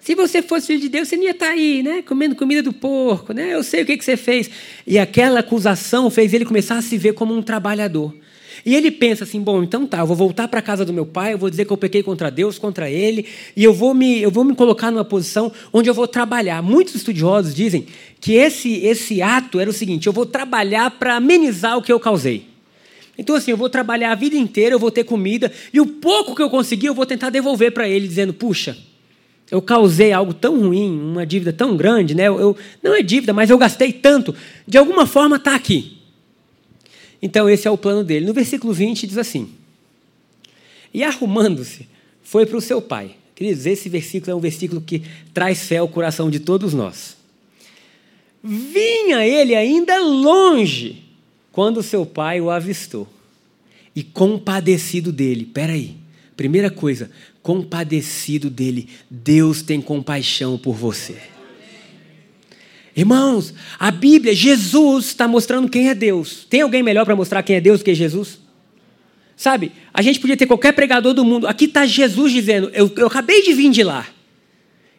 Se 0.00 0.14
você 0.14 0.40
fosse 0.40 0.68
filho 0.68 0.80
de 0.80 0.88
Deus, 0.88 1.08
você 1.08 1.18
não 1.18 1.24
ia 1.24 1.32
estar 1.32 1.48
tá 1.48 1.52
aí, 1.52 1.82
né? 1.82 2.00
Comendo 2.00 2.34
comida 2.34 2.62
do 2.62 2.72
porco, 2.72 3.34
né? 3.34 3.52
Eu 3.52 3.62
sei 3.62 3.82
o 3.82 3.86
que, 3.86 3.98
que 3.98 4.04
você 4.04 4.16
fez. 4.16 4.50
E 4.86 4.98
aquela 4.98 5.40
acusação 5.40 6.08
fez 6.08 6.32
ele 6.32 6.46
começar 6.46 6.78
a 6.78 6.82
se 6.82 6.96
ver 6.96 7.12
como 7.12 7.34
um 7.36 7.42
trabalhador. 7.42 8.16
E 8.64 8.74
ele 8.74 8.90
pensa 8.90 9.24
assim: 9.24 9.40
bom, 9.40 9.62
então 9.62 9.86
tá, 9.86 9.98
eu 9.98 10.06
vou 10.06 10.16
voltar 10.16 10.48
para 10.48 10.60
a 10.60 10.62
casa 10.62 10.84
do 10.84 10.92
meu 10.92 11.06
pai, 11.06 11.32
eu 11.32 11.38
vou 11.38 11.48
dizer 11.48 11.64
que 11.64 11.72
eu 11.72 11.76
pequei 11.76 12.02
contra 12.02 12.30
Deus, 12.30 12.58
contra 12.58 12.90
ele, 12.90 13.26
e 13.56 13.64
eu 13.64 13.72
vou 13.72 13.94
me, 13.94 14.20
eu 14.20 14.30
vou 14.30 14.44
me 14.44 14.54
colocar 14.54 14.90
numa 14.90 15.04
posição 15.04 15.52
onde 15.72 15.88
eu 15.88 15.94
vou 15.94 16.06
trabalhar. 16.06 16.62
Muitos 16.62 16.94
estudiosos 16.94 17.54
dizem 17.54 17.86
que 18.20 18.32
esse, 18.34 18.84
esse 18.84 19.22
ato 19.22 19.60
era 19.60 19.70
o 19.70 19.72
seguinte: 19.72 20.06
eu 20.06 20.12
vou 20.12 20.26
trabalhar 20.26 20.90
para 20.90 21.16
amenizar 21.16 21.78
o 21.78 21.82
que 21.82 21.92
eu 21.92 22.00
causei. 22.00 22.46
Então, 23.16 23.36
assim, 23.36 23.52
eu 23.52 23.56
vou 23.56 23.70
trabalhar 23.70 24.12
a 24.12 24.14
vida 24.16 24.36
inteira, 24.36 24.74
eu 24.74 24.78
vou 24.78 24.90
ter 24.90 25.04
comida, 25.04 25.52
e 25.72 25.80
o 25.80 25.86
pouco 25.86 26.34
que 26.34 26.42
eu 26.42 26.50
conseguir, 26.50 26.86
eu 26.86 26.94
vou 26.94 27.06
tentar 27.06 27.30
devolver 27.30 27.72
para 27.72 27.88
ele, 27.88 28.08
dizendo: 28.08 28.32
puxa, 28.32 28.76
eu 29.50 29.60
causei 29.60 30.12
algo 30.12 30.32
tão 30.32 30.60
ruim, 30.60 30.90
uma 30.90 31.26
dívida 31.26 31.52
tão 31.52 31.76
grande, 31.76 32.14
né? 32.14 32.28
Eu, 32.28 32.40
eu, 32.40 32.56
não 32.82 32.94
é 32.94 33.02
dívida, 33.02 33.32
mas 33.32 33.50
eu 33.50 33.58
gastei 33.58 33.92
tanto. 33.92 34.34
De 34.66 34.78
alguma 34.78 35.06
forma 35.06 35.36
está 35.36 35.54
aqui. 35.54 35.98
Então 37.24 37.48
esse 37.48 37.66
é 37.66 37.70
o 37.70 37.78
plano 37.78 38.04
dele. 38.04 38.26
No 38.26 38.34
versículo 38.34 38.74
20 38.74 39.06
diz 39.06 39.16
assim: 39.16 39.48
E 40.92 41.02
arrumando-se, 41.02 41.88
foi 42.22 42.44
para 42.44 42.58
o 42.58 42.60
seu 42.60 42.82
pai. 42.82 43.16
Queridos, 43.34 43.64
esse 43.64 43.88
versículo 43.88 44.30
é 44.30 44.34
um 44.34 44.40
versículo 44.40 44.82
que 44.82 45.02
traz 45.32 45.66
fé 45.66 45.78
ao 45.78 45.88
coração 45.88 46.30
de 46.30 46.38
todos 46.38 46.74
nós. 46.74 47.16
Vinha 48.42 49.26
ele 49.26 49.54
ainda 49.54 49.98
longe 50.00 51.02
quando 51.50 51.82
seu 51.82 52.04
pai 52.04 52.42
o 52.42 52.50
avistou 52.50 53.08
e 53.96 54.02
compadecido 54.02 55.10
dele. 55.10 55.46
Peraí, 55.46 55.96
primeira 56.36 56.70
coisa, 56.70 57.10
compadecido 57.42 58.50
dele. 58.50 58.86
Deus 59.10 59.62
tem 59.62 59.80
compaixão 59.80 60.58
por 60.58 60.74
você. 60.74 61.16
Irmãos, 62.96 63.52
a 63.78 63.90
Bíblia, 63.90 64.34
Jesus 64.34 65.06
está 65.06 65.26
mostrando 65.26 65.68
quem 65.68 65.88
é 65.88 65.94
Deus. 65.94 66.46
Tem 66.48 66.60
alguém 66.60 66.82
melhor 66.82 67.04
para 67.04 67.16
mostrar 67.16 67.42
quem 67.42 67.56
é 67.56 67.60
Deus 67.60 67.82
que 67.82 67.94
Jesus? 67.94 68.38
Sabe, 69.36 69.72
a 69.92 70.00
gente 70.00 70.20
podia 70.20 70.36
ter 70.36 70.46
qualquer 70.46 70.72
pregador 70.72 71.12
do 71.12 71.24
mundo. 71.24 71.46
Aqui 71.46 71.64
está 71.64 71.84
Jesus 71.84 72.32
dizendo: 72.32 72.70
eu, 72.72 72.90
eu 72.96 73.06
acabei 73.08 73.42
de 73.42 73.52
vir 73.52 73.70
de 73.70 73.82
lá. 73.82 74.06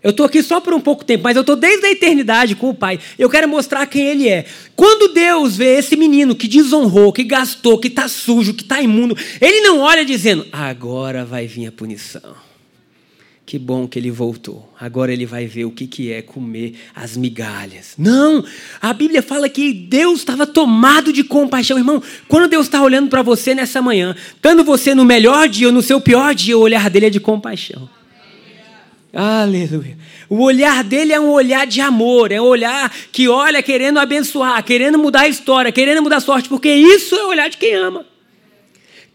Eu 0.04 0.12
estou 0.12 0.26
aqui 0.26 0.44
só 0.44 0.62
por 0.62 0.72
um 0.74 0.80
pouco 0.80 1.04
tempo, 1.04 1.24
mas 1.24 1.36
eu 1.36 1.42
estou 1.42 1.56
desde 1.56 1.84
a 1.88 1.92
eternidade 1.92 2.56
com 2.56 2.70
o 2.70 2.76
Pai. 2.76 3.00
Eu 3.18 3.28
quero 3.28 3.48
mostrar 3.48 3.88
quem 3.88 4.06
Ele 4.06 4.30
é. 4.30 4.46
Quando 4.76 5.12
Deus 5.12 5.58
vê 5.58 5.78
esse 5.78 5.96
menino 5.96 6.36
que 6.36 6.48
desonrou, 6.48 7.12
que 7.12 7.24
gastou, 7.24 7.80
que 7.80 7.88
está 7.88 8.08
sujo, 8.08 8.54
que 8.54 8.62
está 8.62 8.80
imundo, 8.80 9.18
Ele 9.42 9.62
não 9.62 9.80
olha 9.80 10.06
dizendo: 10.06 10.46
agora 10.52 11.26
vai 11.26 11.48
vir 11.48 11.68
a 11.68 11.72
punição. 11.72 12.36
Que 13.46 13.60
bom 13.60 13.88
que 13.88 14.00
ele 14.00 14.10
voltou. 14.10 14.68
Agora 14.80 15.14
ele 15.14 15.26
vai 15.26 15.46
ver 15.46 15.66
o 15.66 15.72
que, 15.72 15.86
que 15.86 16.12
é 16.12 16.24
comer 16.24 16.74
as 16.96 17.16
migalhas. 17.16 17.94
Não! 17.96 18.44
A 18.82 18.92
Bíblia 18.92 19.22
fala 19.22 19.48
que 19.48 19.72
Deus 19.72 20.20
estava 20.20 20.48
tomado 20.48 21.14
de 21.14 21.24
compaixão. 21.24 21.78
Irmão, 21.78 22.02
quando 22.28 22.50
Deus 22.50 22.66
está 22.66 22.82
olhando 22.82 23.08
para 23.08 23.22
você 23.22 23.54
nessa 23.54 23.84
manhã, 23.84 24.16
estando 24.36 24.64
você 24.64 24.96
no 24.96 25.06
melhor 25.06 25.48
dia 25.48 25.68
ou 25.68 25.74
no 25.74 25.84
seu 25.84 26.02
pior 26.02 26.34
dia, 26.34 26.58
o 26.58 26.62
olhar 26.62 26.90
dele 26.90 27.06
é 27.06 27.10
de 27.12 27.20
compaixão. 27.20 27.88
Aleluia. 29.14 29.96
O 30.28 30.42
olhar 30.42 30.84
dele 30.84 31.14
é 31.14 31.20
um 31.20 31.30
olhar 31.30 31.68
de 31.68 31.80
amor, 31.82 32.32
é 32.32 32.42
um 32.42 32.46
olhar 32.46 32.92
que 33.12 33.30
olha 33.30 33.62
querendo 33.62 34.00
abençoar, 34.00 34.62
querendo 34.64 34.98
mudar 34.98 35.22
a 35.22 35.28
história, 35.28 35.72
querendo 35.72 36.02
mudar 36.02 36.18
a 36.18 36.20
sorte, 36.20 36.50
porque 36.50 36.74
isso 36.74 37.16
é 37.16 37.24
o 37.24 37.30
olhar 37.30 37.48
de 37.48 37.58
quem 37.58 37.76
ama. 37.76 38.06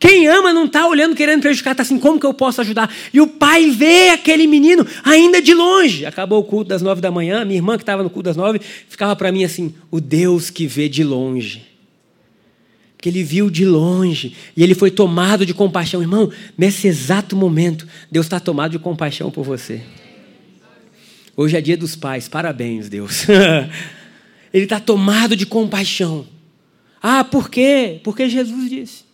Quem 0.00 0.26
ama 0.28 0.50
não 0.50 0.64
está 0.64 0.88
olhando 0.88 1.14
querendo 1.14 1.42
prejudicar, 1.42 1.72
está 1.72 1.82
assim, 1.82 1.98
como 1.98 2.18
que 2.18 2.24
eu 2.24 2.32
posso 2.32 2.62
ajudar? 2.62 2.90
E 3.12 3.20
o 3.20 3.26
pai 3.26 3.68
vê 3.68 4.08
aquele 4.08 4.46
menino 4.46 4.86
ainda 5.04 5.42
de 5.42 5.52
longe. 5.52 6.06
Acabou 6.06 6.40
o 6.40 6.42
culto 6.42 6.70
das 6.70 6.80
nove 6.80 7.02
da 7.02 7.10
manhã, 7.10 7.44
minha 7.44 7.58
irmã 7.58 7.76
que 7.76 7.82
estava 7.82 8.02
no 8.02 8.08
culto 8.08 8.24
das 8.24 8.36
nove, 8.36 8.62
ficava 8.88 9.14
para 9.14 9.30
mim 9.30 9.44
assim, 9.44 9.74
o 9.90 10.00
Deus 10.00 10.48
que 10.48 10.66
vê 10.66 10.88
de 10.88 11.04
longe. 11.04 11.66
Que 12.96 13.10
ele 13.10 13.22
viu 13.22 13.50
de 13.50 13.66
longe 13.66 14.34
e 14.56 14.62
ele 14.62 14.74
foi 14.74 14.90
tomado 14.90 15.44
de 15.44 15.52
compaixão. 15.52 16.00
Irmão, 16.00 16.32
nesse 16.56 16.88
exato 16.88 17.36
momento, 17.36 17.86
Deus 18.10 18.24
está 18.24 18.40
tomado 18.40 18.72
de 18.72 18.78
compaixão 18.78 19.30
por 19.30 19.44
você. 19.44 19.82
Hoje 21.36 21.58
é 21.58 21.60
dia 21.60 21.76
dos 21.76 21.94
pais, 21.94 22.26
parabéns, 22.26 22.88
Deus. 22.88 23.26
ele 24.50 24.64
está 24.64 24.80
tomado 24.80 25.36
de 25.36 25.44
compaixão. 25.44 26.26
Ah, 27.02 27.22
por 27.22 27.50
quê? 27.50 28.00
Porque 28.02 28.30
Jesus 28.30 28.70
disse. 28.70 29.09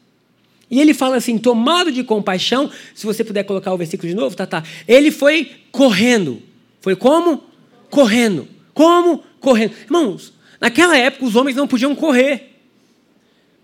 E 0.70 0.80
ele 0.80 0.92
fala 0.92 1.16
assim, 1.16 1.38
tomado 1.38 1.92
de 1.92 2.02
compaixão, 2.02 2.70
se 2.94 3.06
você 3.06 3.22
puder 3.22 3.44
colocar 3.44 3.72
o 3.72 3.76
versículo 3.76 4.08
de 4.08 4.14
novo, 4.14 4.34
tá, 4.34 4.46
tá. 4.46 4.64
Ele 4.86 5.10
foi 5.10 5.50
correndo. 5.70 6.42
Foi 6.80 6.96
como? 6.96 7.44
Correndo. 7.88 8.48
Como? 8.74 9.22
Correndo. 9.40 9.72
Irmãos, 9.84 10.32
naquela 10.60 10.96
época 10.96 11.24
os 11.24 11.36
homens 11.36 11.56
não 11.56 11.68
podiam 11.68 11.94
correr. 11.94 12.52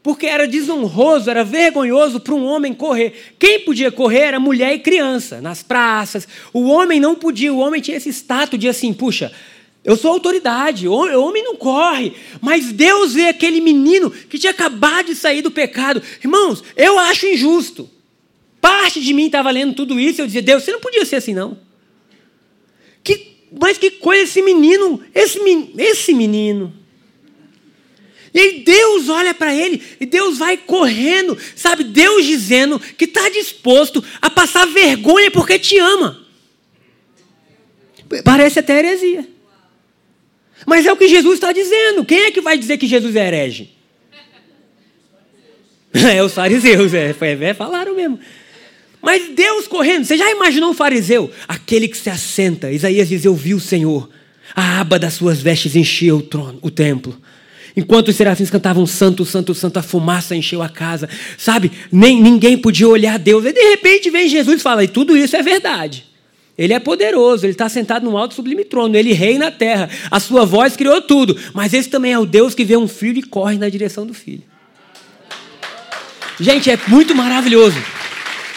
Porque 0.02 0.26
era 0.26 0.48
desonroso, 0.48 1.30
era 1.30 1.44
vergonhoso 1.44 2.18
para 2.18 2.34
um 2.34 2.44
homem 2.44 2.74
correr. 2.74 3.34
Quem 3.38 3.60
podia 3.60 3.92
correr 3.92 4.20
era 4.20 4.40
mulher 4.40 4.74
e 4.74 4.80
criança, 4.80 5.40
nas 5.40 5.62
praças. 5.62 6.26
O 6.52 6.68
homem 6.68 6.98
não 6.98 7.14
podia, 7.14 7.52
o 7.52 7.58
homem 7.58 7.80
tinha 7.80 7.96
esse 7.96 8.08
status 8.08 8.58
de 8.58 8.68
assim, 8.68 8.92
puxa, 8.92 9.30
eu 9.84 9.96
sou 9.96 10.12
autoridade, 10.12 10.86
o 10.86 10.92
homem 10.92 11.42
não 11.42 11.56
corre, 11.56 12.12
mas 12.40 12.72
Deus 12.72 13.14
vê 13.14 13.26
aquele 13.26 13.60
menino 13.60 14.10
que 14.10 14.38
tinha 14.38 14.52
acabado 14.52 15.06
de 15.06 15.16
sair 15.16 15.42
do 15.42 15.50
pecado. 15.50 16.00
Irmãos, 16.22 16.62
eu 16.76 17.00
acho 17.00 17.26
injusto. 17.26 17.90
Parte 18.60 19.00
de 19.00 19.12
mim 19.12 19.26
estava 19.26 19.50
lendo 19.50 19.74
tudo 19.74 19.98
isso 19.98 20.20
eu 20.20 20.26
dizia, 20.26 20.40
Deus, 20.40 20.62
você 20.62 20.70
não 20.70 20.78
podia 20.78 21.04
ser 21.04 21.16
assim, 21.16 21.34
não. 21.34 21.58
Que, 23.02 23.38
mas 23.60 23.76
que 23.76 23.90
coisa 23.90 24.22
esse 24.22 24.40
menino, 24.40 25.02
esse, 25.12 25.40
esse 25.76 26.14
menino. 26.14 26.72
E 28.32 28.38
aí 28.38 28.60
Deus 28.60 29.08
olha 29.08 29.34
para 29.34 29.52
ele 29.52 29.82
e 30.00 30.06
Deus 30.06 30.38
vai 30.38 30.56
correndo, 30.56 31.36
sabe? 31.56 31.82
Deus 31.82 32.24
dizendo 32.24 32.78
que 32.78 33.04
está 33.04 33.28
disposto 33.30 34.02
a 34.20 34.30
passar 34.30 34.64
vergonha 34.64 35.28
porque 35.28 35.58
te 35.58 35.76
ama. 35.76 36.24
Parece 38.24 38.60
até 38.60 38.78
heresia. 38.78 39.28
Mas 40.66 40.86
é 40.86 40.92
o 40.92 40.96
que 40.96 41.08
Jesus 41.08 41.34
está 41.34 41.52
dizendo. 41.52 42.04
Quem 42.04 42.24
é 42.24 42.30
que 42.30 42.40
vai 42.40 42.56
dizer 42.56 42.78
que 42.78 42.86
Jesus 42.86 43.16
é 43.16 43.26
herege? 43.26 43.70
É 46.14 46.22
os 46.22 46.32
fariseus, 46.32 46.94
é, 46.94 47.14
é, 47.20 47.54
falaram 47.54 47.94
mesmo. 47.94 48.18
Mas 49.02 49.30
Deus 49.34 49.66
correndo, 49.66 50.04
você 50.04 50.16
já 50.16 50.30
imaginou 50.30 50.70
um 50.70 50.74
fariseu? 50.74 51.30
Aquele 51.46 51.86
que 51.86 51.98
se 51.98 52.08
assenta, 52.08 52.70
Isaías 52.70 53.08
diz: 53.08 53.24
Eu 53.24 53.34
vi 53.34 53.52
o 53.52 53.60
Senhor, 53.60 54.08
a 54.54 54.80
aba 54.80 54.98
das 54.98 55.14
suas 55.14 55.42
vestes 55.42 55.76
encheu 55.76 56.16
o, 56.16 56.22
trono, 56.22 56.58
o 56.62 56.70
templo. 56.70 57.20
Enquanto 57.76 58.08
os 58.08 58.16
serafins 58.16 58.50
cantavam 58.50 58.86
santo, 58.86 59.24
santo, 59.24 59.54
santo, 59.54 59.78
a 59.78 59.82
fumaça 59.82 60.36
encheu 60.36 60.62
a 60.62 60.68
casa. 60.68 61.08
Sabe? 61.36 61.72
Nem, 61.90 62.22
ninguém 62.22 62.56
podia 62.56 62.86
olhar 62.86 63.18
Deus. 63.18 63.44
E 63.44 63.52
de 63.52 63.62
repente 63.70 64.10
vem 64.10 64.28
Jesus 64.28 64.60
e 64.60 64.62
fala: 64.62 64.84
E 64.84 64.88
tudo 64.88 65.16
isso 65.16 65.36
é 65.36 65.42
verdade. 65.42 66.04
Ele 66.56 66.72
é 66.72 66.78
poderoso, 66.78 67.46
ele 67.46 67.52
está 67.52 67.68
sentado 67.68 68.04
no 68.04 68.16
alto 68.16 68.34
sublime 68.34 68.64
trono, 68.64 68.96
ele 68.96 69.12
reina 69.12 69.46
na 69.46 69.50
terra, 69.50 69.88
a 70.10 70.20
sua 70.20 70.44
voz 70.44 70.76
criou 70.76 71.00
tudo, 71.00 71.36
mas 71.54 71.72
esse 71.72 71.88
também 71.88 72.12
é 72.12 72.18
o 72.18 72.26
Deus 72.26 72.54
que 72.54 72.64
vê 72.64 72.76
um 72.76 72.86
filho 72.86 73.18
e 73.18 73.22
corre 73.22 73.56
na 73.56 73.68
direção 73.68 74.06
do 74.06 74.12
filho. 74.12 74.42
Gente, 76.38 76.70
é 76.70 76.78
muito 76.88 77.14
maravilhoso. 77.14 77.76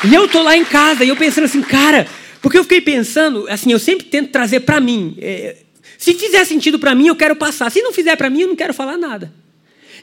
E 0.04 0.14
eu 0.14 0.26
estou 0.26 0.44
lá 0.44 0.58
em 0.58 0.66
casa 0.66 1.04
e 1.06 1.10
eu 1.10 1.16
pensando 1.16 1.46
assim, 1.46 1.62
cara, 1.62 2.08
Porque 2.46 2.60
eu 2.60 2.64
fiquei 2.64 2.80
pensando, 2.80 3.48
assim, 3.50 3.72
eu 3.72 3.80
sempre 3.80 4.06
tento 4.06 4.30
trazer 4.30 4.60
para 4.60 4.80
mim. 4.80 5.18
É, 5.20 5.56
se 5.98 6.14
fizer 6.14 6.46
sentido 6.46 6.78
para 6.78 6.94
mim, 6.94 7.08
eu 7.08 7.16
quero 7.16 7.36
passar. 7.36 7.72
Se 7.72 7.82
não 7.82 7.92
fizer 7.92 8.16
para 8.16 8.30
mim, 8.30 8.42
eu 8.42 8.48
não 8.50 8.56
quero 8.56 8.72
falar 8.72 9.00
nada. 9.00 9.34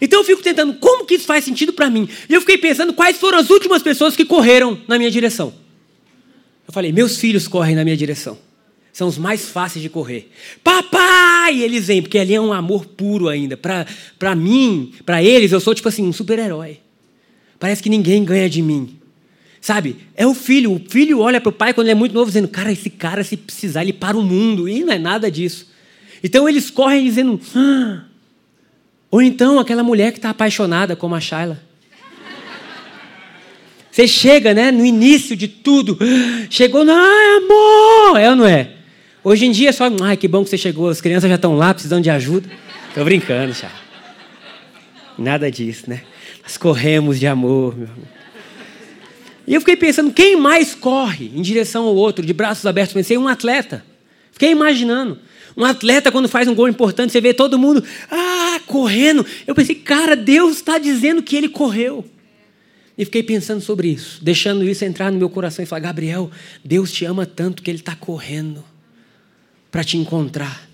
Então 0.00 0.18
eu 0.18 0.24
fico 0.24 0.42
tentando, 0.42 0.74
como 0.74 1.06
que 1.06 1.14
isso 1.14 1.24
faz 1.24 1.44
sentido 1.44 1.72
para 1.72 1.88
mim? 1.88 2.08
E 2.28 2.34
eu 2.34 2.40
fiquei 2.40 2.58
pensando 2.58 2.92
quais 2.94 3.16
foram 3.16 3.38
as 3.38 3.48
últimas 3.48 3.80
pessoas 3.80 4.16
que 4.16 4.24
correram 4.24 4.76
na 4.88 4.98
minha 4.98 5.08
direção. 5.08 5.54
Eu 6.72 6.74
falei, 6.74 6.90
meus 6.90 7.18
filhos 7.18 7.46
correm 7.46 7.76
na 7.76 7.84
minha 7.84 7.96
direção. 7.98 8.38
São 8.94 9.06
os 9.06 9.18
mais 9.18 9.46
fáceis 9.46 9.82
de 9.82 9.90
correr. 9.90 10.32
Papai! 10.64 11.60
Eles 11.60 11.88
vêm, 11.88 12.00
porque 12.00 12.18
ali 12.18 12.34
é 12.34 12.40
um 12.40 12.50
amor 12.50 12.86
puro 12.86 13.28
ainda. 13.28 13.58
Para 13.58 14.34
mim, 14.34 14.90
para 15.04 15.22
eles, 15.22 15.52
eu 15.52 15.60
sou 15.60 15.74
tipo 15.74 15.86
assim, 15.86 16.08
um 16.08 16.14
super-herói. 16.14 16.78
Parece 17.60 17.82
que 17.82 17.90
ninguém 17.90 18.24
ganha 18.24 18.48
de 18.48 18.62
mim. 18.62 18.98
Sabe? 19.60 19.98
É 20.16 20.26
o 20.26 20.32
filho. 20.32 20.72
O 20.72 20.80
filho 20.88 21.20
olha 21.20 21.42
para 21.42 21.50
o 21.50 21.52
pai 21.52 21.74
quando 21.74 21.88
ele 21.88 21.92
é 21.92 21.94
muito 21.94 22.14
novo, 22.14 22.30
dizendo: 22.30 22.48
Cara, 22.48 22.72
esse 22.72 22.88
cara, 22.88 23.22
se 23.22 23.36
precisar, 23.36 23.82
ele 23.82 23.92
para 23.92 24.16
o 24.16 24.22
mundo. 24.22 24.66
E 24.66 24.82
não 24.82 24.94
é 24.94 24.98
nada 24.98 25.30
disso. 25.30 25.70
Então 26.24 26.48
eles 26.48 26.70
correm 26.70 27.04
dizendo: 27.04 27.38
ah, 27.54 28.04
ou 29.10 29.20
então 29.20 29.60
aquela 29.60 29.82
mulher 29.82 30.10
que 30.10 30.18
está 30.18 30.30
apaixonada, 30.30 30.96
como 30.96 31.14
a 31.14 31.20
Shayla. 31.20 31.62
Você 33.92 34.08
chega, 34.08 34.54
né, 34.54 34.72
no 34.72 34.86
início 34.86 35.36
de 35.36 35.46
tudo. 35.46 35.98
Chegou, 36.48 36.82
não, 36.82 36.94
ai, 36.96 37.36
amor! 37.36 38.18
É 38.18 38.30
ou 38.30 38.36
não 38.36 38.46
é? 38.46 38.70
Hoje 39.22 39.44
em 39.44 39.52
dia 39.52 39.68
é 39.68 39.72
só, 39.72 39.84
ai, 40.00 40.16
que 40.16 40.26
bom 40.26 40.42
que 40.42 40.48
você 40.48 40.56
chegou, 40.56 40.88
as 40.88 41.02
crianças 41.02 41.28
já 41.28 41.36
estão 41.36 41.54
lá 41.54 41.74
precisando 41.74 42.02
de 42.02 42.08
ajuda. 42.08 42.48
Estou 42.88 43.04
brincando, 43.04 43.52
já. 43.52 43.70
Nada 45.18 45.50
disso, 45.50 45.90
né? 45.90 46.00
Nós 46.42 46.56
corremos 46.56 47.20
de 47.20 47.26
amor, 47.26 47.76
meu 47.76 47.86
amor. 47.86 48.08
E 49.46 49.54
eu 49.54 49.60
fiquei 49.60 49.76
pensando, 49.76 50.10
quem 50.10 50.36
mais 50.36 50.74
corre 50.74 51.30
em 51.34 51.42
direção 51.42 51.84
ao 51.84 51.94
outro, 51.94 52.24
de 52.24 52.32
braços 52.32 52.64
abertos? 52.64 52.94
Pensei, 52.94 53.18
um 53.18 53.28
atleta. 53.28 53.84
Fiquei 54.32 54.52
imaginando. 54.52 55.18
Um 55.54 55.66
atleta, 55.66 56.10
quando 56.10 56.30
faz 56.30 56.48
um 56.48 56.54
gol 56.54 56.66
importante, 56.66 57.12
você 57.12 57.20
vê 57.20 57.34
todo 57.34 57.58
mundo 57.58 57.84
ah, 58.10 58.58
correndo. 58.66 59.26
Eu 59.46 59.54
pensei, 59.54 59.74
cara, 59.74 60.16
Deus 60.16 60.56
está 60.56 60.78
dizendo 60.78 61.22
que 61.22 61.36
ele 61.36 61.50
correu. 61.50 62.06
E 62.96 63.04
fiquei 63.04 63.22
pensando 63.22 63.60
sobre 63.60 63.88
isso, 63.88 64.22
deixando 64.22 64.68
isso 64.68 64.84
entrar 64.84 65.10
no 65.10 65.18
meu 65.18 65.30
coração 65.30 65.62
e 65.62 65.66
falar: 65.66 65.80
Gabriel, 65.80 66.30
Deus 66.64 66.92
te 66.92 67.04
ama 67.04 67.24
tanto 67.24 67.62
que 67.62 67.70
Ele 67.70 67.78
está 67.78 67.94
correndo 67.94 68.62
para 69.70 69.82
te 69.82 69.96
encontrar. 69.96 70.68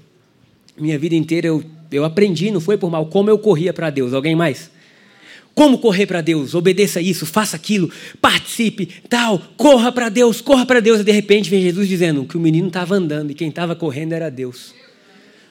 Minha 0.76 0.98
vida 0.98 1.14
inteira 1.14 1.46
eu, 1.46 1.64
eu 1.90 2.04
aprendi, 2.04 2.50
não 2.50 2.61
foi 2.61 2.76
por 2.76 2.90
mal, 2.90 3.07
como 3.07 3.31
eu 3.31 3.38
corria 3.38 3.72
para 3.72 3.90
Deus. 3.90 4.12
Alguém 4.12 4.35
mais? 4.35 4.70
Como 5.54 5.78
correr 5.78 6.07
para 6.07 6.20
Deus? 6.20 6.54
Obedeça 6.54 7.00
isso, 7.00 7.26
faça 7.26 7.57
aquilo, 7.57 7.90
participe, 8.20 8.88
tal, 9.09 9.40
corra 9.57 9.90
para 9.90 10.09
Deus, 10.09 10.40
corra 10.40 10.64
para 10.64 10.78
Deus. 10.78 11.00
E 11.00 11.04
de 11.04 11.11
repente 11.11 11.50
vem 11.50 11.61
Jesus 11.62 11.88
dizendo 11.88 12.24
que 12.24 12.37
o 12.37 12.40
menino 12.40 12.68
estava 12.68 12.94
andando 12.94 13.33
e 13.33 13.35
quem 13.35 13.48
estava 13.48 13.74
correndo 13.74 14.12
era 14.12 14.31
Deus. 14.31 14.72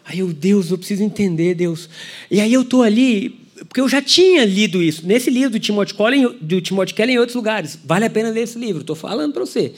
Aí 0.06 0.20
eu, 0.20 0.32
Deus, 0.32 0.72
eu 0.72 0.78
preciso 0.78 1.04
entender, 1.04 1.56
Deus. 1.56 1.90
E 2.32 2.40
aí 2.40 2.54
eu 2.54 2.62
estou 2.62 2.84
ali, 2.84 3.47
porque 3.66 3.82
eu 3.82 3.90
já 3.90 4.02
tinha 4.02 4.46
lido 4.46 4.82
isso, 4.82 5.06
nesse 5.06 5.30
livro 5.30 5.52
do 5.52 5.60
Timothy 5.60 5.94
Keller, 5.94 6.30
do 6.42 6.62
Timothy 6.62 6.94
Keller 6.94 7.16
em 7.16 7.20
outros 7.20 7.36
lugares. 7.36 7.78
Vale 7.84 8.06
a 8.06 8.10
pena 8.10 8.30
ler 8.30 8.42
esse 8.42 8.58
livro, 8.58 8.82
estou 8.82 8.96
falando 8.96 9.34
para 9.34 9.46
você. 9.46 9.74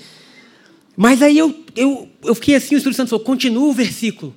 Mas 0.95 1.21
aí 1.21 1.37
eu, 1.37 1.55
eu, 1.75 2.09
eu 2.23 2.35
fiquei 2.35 2.55
assim, 2.55 2.75
o 2.75 2.77
Espírito 2.77 2.97
Santo 2.97 3.09
falou, 3.09 3.23
continua 3.23 3.69
o 3.69 3.73
versículo. 3.73 4.35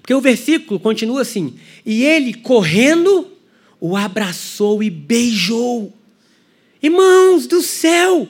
Porque 0.00 0.12
o 0.12 0.20
versículo 0.20 0.80
continua 0.80 1.22
assim, 1.22 1.54
e 1.86 2.04
ele 2.04 2.34
correndo 2.34 3.28
o 3.80 3.96
abraçou 3.96 4.82
e 4.82 4.90
beijou. 4.90 5.92
Irmãos 6.82 7.46
do 7.46 7.62
céu, 7.62 8.28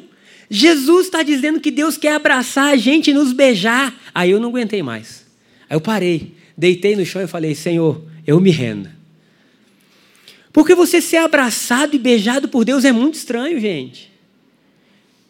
Jesus 0.48 1.06
está 1.06 1.22
dizendo 1.22 1.60
que 1.60 1.70
Deus 1.70 1.96
quer 1.96 2.14
abraçar 2.14 2.72
a 2.72 2.76
gente 2.76 3.10
e 3.10 3.14
nos 3.14 3.32
beijar. 3.32 3.98
Aí 4.14 4.30
eu 4.30 4.38
não 4.38 4.50
aguentei 4.50 4.82
mais. 4.82 5.26
Aí 5.68 5.74
eu 5.74 5.80
parei, 5.80 6.34
deitei 6.56 6.94
no 6.94 7.04
chão 7.06 7.22
e 7.22 7.26
falei: 7.26 7.54
Senhor, 7.54 8.04
eu 8.26 8.38
me 8.38 8.50
rendo. 8.50 9.01
Porque 10.52 10.74
você 10.74 11.00
ser 11.00 11.16
abraçado 11.18 11.96
e 11.96 11.98
beijado 11.98 12.48
por 12.48 12.64
Deus 12.64 12.84
é 12.84 12.92
muito 12.92 13.14
estranho, 13.14 13.58
gente. 13.58 14.12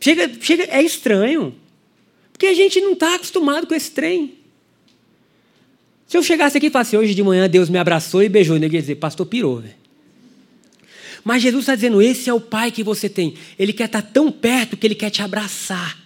Chega, 0.01 0.31
chega, 0.41 0.65
é 0.65 0.83
estranho. 0.83 1.55
Porque 2.33 2.47
a 2.47 2.55
gente 2.55 2.81
não 2.81 2.95
está 2.95 3.15
acostumado 3.15 3.67
com 3.67 3.75
esse 3.75 3.91
trem. 3.93 4.35
Se 6.09 6.17
eu 6.17 6.23
chegasse 6.23 6.59
aqui 6.59 6.67
e 6.67 6.71
falasse, 6.71 6.97
hoje 6.97 7.15
de 7.15 7.23
manhã 7.23 7.49
Deus 7.49 7.71
me 7.71 7.79
abraçou 7.79 8.23
e 8.23 8.29
beijou, 8.29 8.57
eu 8.57 8.63
ia 8.63 8.69
dizer, 8.69 8.97
pastor 8.97 9.27
pirou, 9.27 9.61
velho. 9.61 9.83
Mas 11.25 11.43
Jesus 11.43 11.63
está 11.63 11.75
dizendo: 11.75 12.03
esse 12.03 12.29
é 12.29 12.35
o 12.35 12.41
Pai 12.41 12.71
que 12.71 12.83
você 12.83 13.09
tem. 13.09 13.35
Ele 13.59 13.73
quer 13.73 13.85
estar 13.85 14.03
tão 14.03 14.31
perto 14.31 14.77
que 14.77 14.87
ele 14.87 14.95
quer 14.95 15.11
te 15.11 15.23
abraçar, 15.23 15.97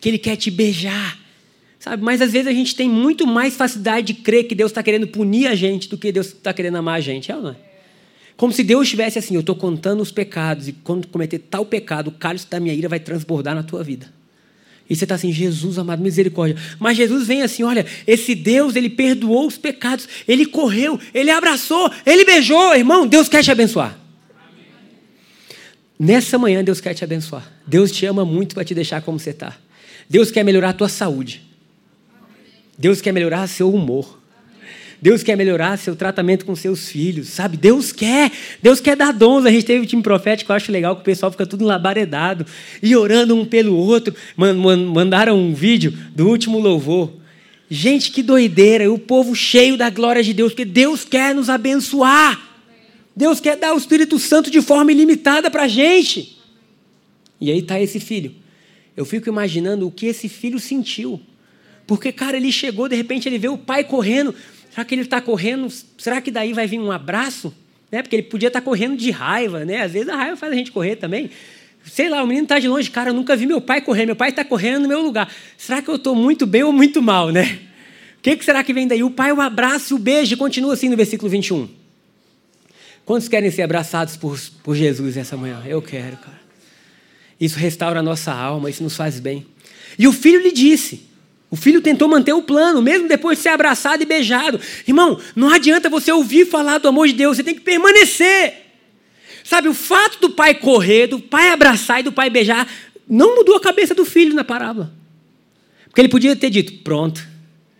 que 0.00 0.08
ele 0.08 0.18
quer 0.18 0.36
te 0.36 0.50
beijar. 0.50 1.20
Sabe? 1.78 2.02
Mas 2.02 2.22
às 2.22 2.32
vezes 2.32 2.46
a 2.46 2.52
gente 2.52 2.74
tem 2.74 2.88
muito 2.88 3.26
mais 3.26 3.54
facilidade 3.54 4.06
de 4.06 4.14
crer 4.14 4.44
que 4.44 4.54
Deus 4.54 4.70
está 4.70 4.82
querendo 4.82 5.06
punir 5.06 5.48
a 5.48 5.54
gente 5.54 5.88
do 5.88 5.98
que 5.98 6.10
Deus 6.12 6.28
está 6.28 6.54
querendo 6.54 6.76
amar 6.76 6.96
a 6.96 7.00
gente. 7.00 7.30
É 7.30 7.36
ou 7.36 7.42
não 7.42 7.50
é? 7.50 7.56
Como 8.42 8.52
se 8.52 8.64
Deus 8.64 8.82
estivesse 8.82 9.20
assim: 9.20 9.34
eu 9.34 9.40
estou 9.40 9.54
contando 9.54 10.00
os 10.00 10.10
pecados, 10.10 10.66
e 10.66 10.72
quando 10.72 11.06
cometer 11.06 11.38
tal 11.38 11.64
pecado, 11.64 12.08
o 12.08 12.10
cálice 12.10 12.44
da 12.50 12.58
minha 12.58 12.74
ira 12.74 12.88
vai 12.88 12.98
transbordar 12.98 13.54
na 13.54 13.62
tua 13.62 13.84
vida. 13.84 14.12
E 14.90 14.96
você 14.96 15.04
está 15.04 15.14
assim, 15.14 15.32
Jesus 15.32 15.78
amado, 15.78 16.02
misericórdia. 16.02 16.56
Mas 16.76 16.96
Jesus 16.96 17.24
vem 17.24 17.42
assim: 17.42 17.62
olha, 17.62 17.86
esse 18.04 18.34
Deus, 18.34 18.74
ele 18.74 18.90
perdoou 18.90 19.46
os 19.46 19.56
pecados, 19.56 20.08
ele 20.26 20.44
correu, 20.44 20.98
ele 21.14 21.30
abraçou, 21.30 21.88
ele 22.04 22.24
beijou. 22.24 22.74
Irmão, 22.74 23.06
Deus 23.06 23.28
quer 23.28 23.44
te 23.44 23.52
abençoar. 23.52 23.96
Nessa 25.96 26.36
manhã, 26.36 26.64
Deus 26.64 26.80
quer 26.80 26.94
te 26.94 27.04
abençoar. 27.04 27.48
Deus 27.64 27.92
te 27.92 28.06
ama 28.06 28.24
muito 28.24 28.56
para 28.56 28.64
te 28.64 28.74
deixar 28.74 29.02
como 29.02 29.20
você 29.20 29.30
está. 29.30 29.56
Deus 30.10 30.32
quer 30.32 30.42
melhorar 30.42 30.70
a 30.70 30.74
tua 30.74 30.88
saúde. 30.88 31.42
Deus 32.76 33.00
quer 33.00 33.12
melhorar 33.12 33.46
seu 33.46 33.72
humor. 33.72 34.20
Deus 35.02 35.24
quer 35.24 35.36
melhorar 35.36 35.76
seu 35.78 35.96
tratamento 35.96 36.46
com 36.46 36.54
seus 36.54 36.88
filhos, 36.88 37.28
sabe? 37.28 37.56
Deus 37.56 37.90
quer, 37.90 38.30
Deus 38.62 38.78
quer 38.80 38.94
dar 38.94 39.12
dons. 39.12 39.44
A 39.44 39.50
gente 39.50 39.64
teve 39.64 39.80
um 39.80 39.84
time 39.84 40.00
profético, 40.00 40.52
eu 40.52 40.56
acho 40.56 40.70
legal 40.70 40.94
que 40.94 41.02
o 41.02 41.04
pessoal 41.04 41.32
fica 41.32 41.44
tudo 41.44 41.64
labaredado 41.64 42.46
e 42.80 42.94
orando 42.94 43.34
um 43.34 43.44
pelo 43.44 43.76
outro. 43.76 44.14
Mandaram 44.36 45.36
um 45.36 45.52
vídeo 45.52 45.92
do 46.14 46.28
último 46.28 46.60
louvor. 46.60 47.14
Gente, 47.68 48.12
que 48.12 48.22
doideira! 48.22 48.84
E 48.84 48.88
o 48.88 48.96
povo 48.96 49.34
cheio 49.34 49.76
da 49.76 49.90
glória 49.90 50.22
de 50.22 50.32
Deus, 50.32 50.52
porque 50.52 50.64
Deus 50.64 51.04
quer 51.04 51.34
nos 51.34 51.48
abençoar. 51.48 52.40
Deus 53.16 53.40
quer 53.40 53.56
dar 53.56 53.74
o 53.74 53.78
Espírito 53.78 54.20
Santo 54.20 54.52
de 54.52 54.62
forma 54.62 54.92
ilimitada 54.92 55.50
para 55.50 55.64
a 55.64 55.68
gente. 55.68 56.38
E 57.40 57.50
aí 57.50 57.58
está 57.58 57.80
esse 57.80 57.98
filho. 57.98 58.32
Eu 58.96 59.04
fico 59.04 59.28
imaginando 59.28 59.84
o 59.84 59.90
que 59.90 60.06
esse 60.06 60.28
filho 60.28 60.60
sentiu. 60.60 61.20
Porque, 61.88 62.12
cara, 62.12 62.36
ele 62.36 62.52
chegou, 62.52 62.88
de 62.88 62.94
repente 62.94 63.28
ele 63.28 63.38
vê 63.38 63.48
o 63.48 63.58
pai 63.58 63.82
correndo. 63.82 64.32
Será 64.72 64.84
que 64.86 64.94
ele 64.94 65.02
está 65.02 65.20
correndo? 65.20 65.68
Será 65.98 66.20
que 66.20 66.30
daí 66.30 66.54
vai 66.54 66.66
vir 66.66 66.80
um 66.80 66.90
abraço? 66.90 67.54
Né? 67.90 68.00
Porque 68.02 68.16
ele 68.16 68.22
podia 68.22 68.46
estar 68.46 68.60
tá 68.60 68.64
correndo 68.64 68.96
de 68.96 69.10
raiva, 69.10 69.66
né? 69.66 69.82
Às 69.82 69.92
vezes 69.92 70.08
a 70.08 70.16
raiva 70.16 70.36
faz 70.36 70.50
a 70.50 70.56
gente 70.56 70.72
correr 70.72 70.96
também. 70.96 71.30
Sei 71.84 72.08
lá, 72.08 72.22
o 72.22 72.26
menino 72.26 72.44
está 72.44 72.58
de 72.58 72.68
longe, 72.68 72.90
cara, 72.90 73.10
eu 73.10 73.14
nunca 73.14 73.36
vi 73.36 73.44
meu 73.44 73.60
pai 73.60 73.82
correr, 73.82 74.06
meu 74.06 74.16
pai 74.16 74.30
está 74.30 74.44
correndo 74.44 74.82
no 74.82 74.88
meu 74.88 75.02
lugar. 75.02 75.30
Será 75.58 75.82
que 75.82 75.88
eu 75.90 75.96
estou 75.96 76.14
muito 76.14 76.46
bem 76.46 76.62
ou 76.62 76.72
muito 76.72 77.02
mal, 77.02 77.30
né? 77.30 77.58
O 78.18 78.22
que, 78.22 78.36
que 78.36 78.44
será 78.44 78.64
que 78.64 78.72
vem 78.72 78.86
daí? 78.86 79.02
O 79.02 79.10
pai 79.10 79.32
o 79.32 79.40
abraça, 79.40 79.94
o 79.94 79.98
beijo, 79.98 80.32
e 80.32 80.36
continua 80.36 80.72
assim 80.72 80.88
no 80.88 80.96
versículo 80.96 81.28
21. 81.28 81.68
Quantos 83.04 83.28
querem 83.28 83.50
ser 83.50 83.62
abraçados 83.62 84.16
por, 84.16 84.40
por 84.62 84.74
Jesus 84.74 85.16
essa 85.16 85.36
manhã? 85.36 85.60
Eu 85.66 85.82
quero, 85.82 86.16
cara. 86.16 86.40
Isso 87.38 87.58
restaura 87.58 87.98
a 87.98 88.02
nossa 88.02 88.32
alma, 88.32 88.70
isso 88.70 88.82
nos 88.82 88.96
faz 88.96 89.18
bem. 89.18 89.44
E 89.98 90.06
o 90.06 90.12
filho 90.12 90.40
lhe 90.40 90.52
disse: 90.52 91.10
o 91.52 91.56
filho 91.56 91.82
tentou 91.82 92.08
manter 92.08 92.32
o 92.32 92.40
plano, 92.40 92.80
mesmo 92.80 93.06
depois 93.06 93.36
de 93.36 93.42
ser 93.42 93.50
abraçado 93.50 94.02
e 94.02 94.06
beijado. 94.06 94.58
Irmão, 94.88 95.20
não 95.36 95.50
adianta 95.50 95.90
você 95.90 96.10
ouvir 96.10 96.46
falar 96.46 96.78
do 96.78 96.88
amor 96.88 97.06
de 97.06 97.12
Deus, 97.12 97.36
você 97.36 97.44
tem 97.44 97.54
que 97.54 97.60
permanecer. 97.60 98.54
Sabe, 99.44 99.68
o 99.68 99.74
fato 99.74 100.18
do 100.18 100.30
pai 100.30 100.54
correr, 100.54 101.08
do 101.08 101.20
pai 101.20 101.50
abraçar 101.50 102.00
e 102.00 102.04
do 102.04 102.10
pai 102.10 102.30
beijar, 102.30 102.66
não 103.06 103.36
mudou 103.36 103.54
a 103.54 103.60
cabeça 103.60 103.94
do 103.94 104.02
filho 104.02 104.34
na 104.34 104.42
parábola. 104.42 104.94
Porque 105.84 106.00
ele 106.00 106.08
podia 106.08 106.34
ter 106.34 106.48
dito: 106.48 106.72
pronto, 106.82 107.22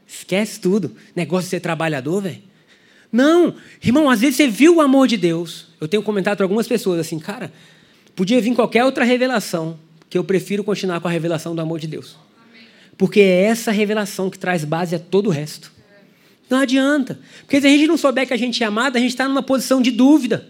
esquece 0.07 0.61
tudo, 0.61 0.95
negócio 1.17 1.45
de 1.45 1.51
ser 1.53 1.61
trabalhador, 1.61 2.21
velho. 2.21 2.43
Não, 3.11 3.55
irmão, 3.83 4.11
às 4.11 4.21
vezes 4.21 4.37
você 4.37 4.49
viu 4.49 4.77
o 4.77 4.81
amor 4.83 5.09
de 5.09 5.17
Deus. 5.17 5.69
Eu 5.81 5.89
tenho 5.89 6.03
comentado 6.03 6.37
para 6.37 6.45
algumas 6.45 6.69
pessoas 6.69 7.01
assim, 7.01 7.19
cara, 7.19 7.51
podia 8.15 8.39
vir 8.39 8.55
qualquer 8.55 8.85
outra 8.85 9.03
revelação, 9.03 9.79
que 10.11 10.19
eu 10.19 10.25
prefiro 10.25 10.63
continuar 10.63 11.01
com 11.01 11.09
a 11.09 11.11
revelação 11.11 11.55
do 11.55 11.63
amor 11.63 11.81
de 11.81 11.87
Deus. 11.87 12.19
Porque 13.03 13.19
é 13.19 13.47
essa 13.47 13.73
revelação 13.73 14.31
que 14.31 14.39
traz 14.39 14.65
base 14.65 14.95
a 14.95 14.99
todo 15.01 15.27
o 15.27 15.31
resto. 15.31 15.73
Não 16.49 16.59
adianta. 16.59 17.19
Porque 17.41 17.61
se 17.61 17.67
a 17.67 17.71
gente 17.71 17.89
não 17.89 17.97
souber 17.97 18.29
que 18.29 18.33
a 18.33 18.37
gente 18.37 18.63
é 18.63 18.67
amado, 18.67 18.95
a 18.95 19.01
gente 19.01 19.11
está 19.11 19.27
numa 19.27 19.43
posição 19.43 19.83
de 19.83 19.91
dúvida. 19.91 20.47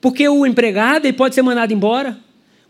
Porque 0.00 0.26
o 0.26 0.46
empregado 0.46 1.04
ele 1.04 1.12
pode 1.12 1.34
ser 1.34 1.42
mandado 1.42 1.70
embora. 1.70 2.18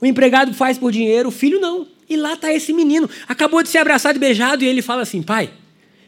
O 0.01 0.07
empregado 0.07 0.53
faz 0.53 0.77
por 0.77 0.91
dinheiro, 0.91 1.29
o 1.29 1.31
filho 1.31 1.61
não. 1.61 1.87
E 2.11 2.17
lá 2.17 2.33
está 2.33 2.53
esse 2.53 2.73
menino. 2.73 3.09
Acabou 3.29 3.63
de 3.63 3.69
ser 3.69 3.79
abraçado 3.79 4.17
e 4.17 4.19
beijado, 4.19 4.65
e 4.65 4.67
ele 4.67 4.83
fala 4.83 5.03
assim: 5.03 5.23
pai, 5.23 5.51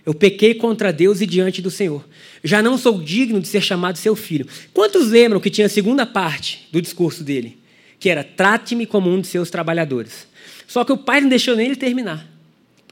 eu 0.04 0.12
pequei 0.12 0.52
contra 0.52 0.92
Deus 0.92 1.20
e 1.20 1.26
diante 1.26 1.62
do 1.62 1.70
Senhor. 1.70 2.04
Já 2.42 2.60
não 2.60 2.76
sou 2.76 3.00
digno 3.00 3.40
de 3.40 3.46
ser 3.46 3.60
chamado 3.60 3.96
seu 3.96 4.16
filho. 4.16 4.48
Quantos 4.72 5.10
lembram 5.10 5.38
que 5.38 5.50
tinha 5.50 5.68
a 5.68 5.70
segunda 5.70 6.04
parte 6.04 6.66
do 6.72 6.82
discurso 6.82 7.22
dele? 7.22 7.58
Que 8.00 8.10
era: 8.10 8.24
trate-me 8.24 8.86
como 8.86 9.08
um 9.08 9.20
de 9.20 9.28
seus 9.28 9.50
trabalhadores. 9.50 10.26
Só 10.66 10.84
que 10.84 10.90
o 10.90 10.98
pai 10.98 11.20
não 11.20 11.28
deixou 11.28 11.54
nem 11.54 11.66
ele 11.66 11.76
terminar. 11.76 12.33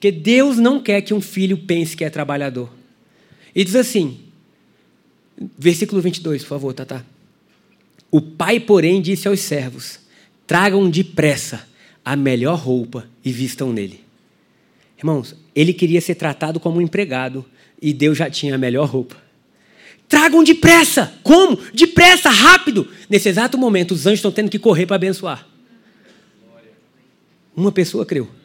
Porque 0.03 0.11
Deus 0.11 0.57
não 0.57 0.83
quer 0.83 1.01
que 1.01 1.15
um 1.15 1.21
filho 1.21 1.57
pense 1.57 1.97
que 1.97 2.03
é 2.03 2.11
trabalhador. 2.11 2.69
E 3.55 3.65
diz 3.65 3.77
assim, 3.77 4.19
versículo 5.57 6.03
22, 6.03 6.43
por 6.43 6.49
favor, 6.49 6.75
Tata. 6.75 7.07
O 8.11 8.21
pai, 8.21 8.59
porém, 8.59 9.01
disse 9.01 9.29
aos 9.29 9.38
servos: 9.38 10.01
Tragam 10.45 10.91
depressa 10.91 11.69
a 12.05 12.17
melhor 12.17 12.59
roupa 12.59 13.09
e 13.25 13.31
vistam 13.31 13.73
nele. 13.73 14.01
Irmãos, 14.99 15.37
ele 15.55 15.73
queria 15.73 16.01
ser 16.01 16.17
tratado 16.17 16.59
como 16.59 16.79
um 16.79 16.83
empregado 16.83 17.45
e 17.81 17.93
Deus 17.93 18.19
já 18.19 18.29
tinha 18.29 18.57
a 18.57 18.59
melhor 18.59 18.88
roupa. 18.88 19.17
Tragam 20.09 20.43
depressa! 20.43 21.15
Como? 21.23 21.57
Depressa, 21.73 22.29
rápido! 22.29 22.88
Nesse 23.09 23.29
exato 23.29 23.57
momento, 23.57 23.93
os 23.93 24.05
anjos 24.05 24.19
estão 24.19 24.33
tendo 24.33 24.51
que 24.51 24.59
correr 24.59 24.85
para 24.85 24.97
abençoar. 24.97 25.47
Uma 27.55 27.71
pessoa 27.71 28.05
creu. 28.05 28.41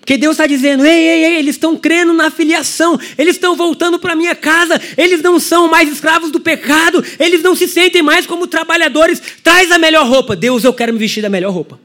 Porque 0.00 0.16
Deus 0.16 0.32
está 0.32 0.46
dizendo: 0.46 0.84
ei, 0.84 1.08
ei, 1.08 1.24
ei, 1.24 1.36
eles 1.36 1.54
estão 1.54 1.76
crendo 1.76 2.12
na 2.12 2.30
filiação, 2.30 2.98
eles 3.16 3.36
estão 3.36 3.54
voltando 3.54 3.98
para 3.98 4.16
minha 4.16 4.34
casa, 4.34 4.80
eles 4.96 5.22
não 5.22 5.38
são 5.38 5.68
mais 5.68 5.90
escravos 5.90 6.30
do 6.30 6.40
pecado, 6.40 7.04
eles 7.18 7.42
não 7.42 7.54
se 7.54 7.68
sentem 7.68 8.02
mais 8.02 8.26
como 8.26 8.46
trabalhadores. 8.46 9.22
Traz 9.42 9.70
a 9.70 9.78
melhor 9.78 10.06
roupa. 10.06 10.34
Deus, 10.34 10.64
eu 10.64 10.72
quero 10.72 10.92
me 10.92 10.98
vestir 10.98 11.22
da 11.22 11.28
melhor 11.28 11.52
roupa. 11.52 11.78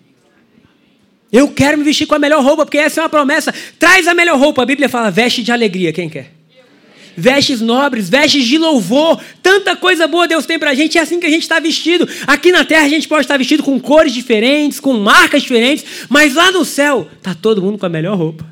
Eu 1.32 1.49
quero 1.49 1.78
me 1.78 1.84
vestir 1.84 2.06
com 2.06 2.15
a 2.15 2.19
melhor 2.19 2.41
roupa, 2.41 2.65
porque 2.65 2.78
essa 2.78 3.01
é 3.01 3.04
uma 3.04 3.10
promessa. 3.10 3.54
Traz 3.78 4.08
a 4.08 4.13
melhor 4.13 4.39
roupa. 4.39 4.63
A 4.63 4.65
Bíblia 4.65 4.88
fala: 4.88 5.12
veste 5.12 5.43
de 5.43 5.51
alegria. 5.51 5.91
Quem 5.91 6.10
quer? 6.10 6.32
Vestes 7.15 7.62
nobres, 7.62 8.10
vestes 8.10 8.45
de 8.45 8.58
louvor. 8.58 9.21
Tanta 9.41 9.75
coisa 9.75 10.08
boa 10.08 10.28
Deus 10.28 10.45
tem 10.45 10.60
para 10.60 10.71
a 10.71 10.73
gente, 10.73 10.97
é 10.97 11.01
assim 11.01 11.19
que 11.19 11.25
a 11.25 11.30
gente 11.30 11.43
está 11.43 11.60
vestido. 11.60 12.08
Aqui 12.28 12.51
na 12.51 12.65
terra 12.65 12.86
a 12.86 12.89
gente 12.89 13.08
pode 13.08 13.21
estar 13.21 13.38
vestido 13.38 13.63
com 13.63 13.80
cores 13.80 14.13
diferentes, 14.13 14.80
com 14.80 14.93
marcas 14.93 15.41
diferentes, 15.41 15.86
mas 16.10 16.36
lá 16.36 16.51
no 16.51 16.65
céu 16.65 17.08
está 17.17 17.34
todo 17.34 17.62
mundo 17.62 17.78
com 17.78 17.86
a 17.86 17.89
melhor 17.89 18.17
roupa. 18.17 18.45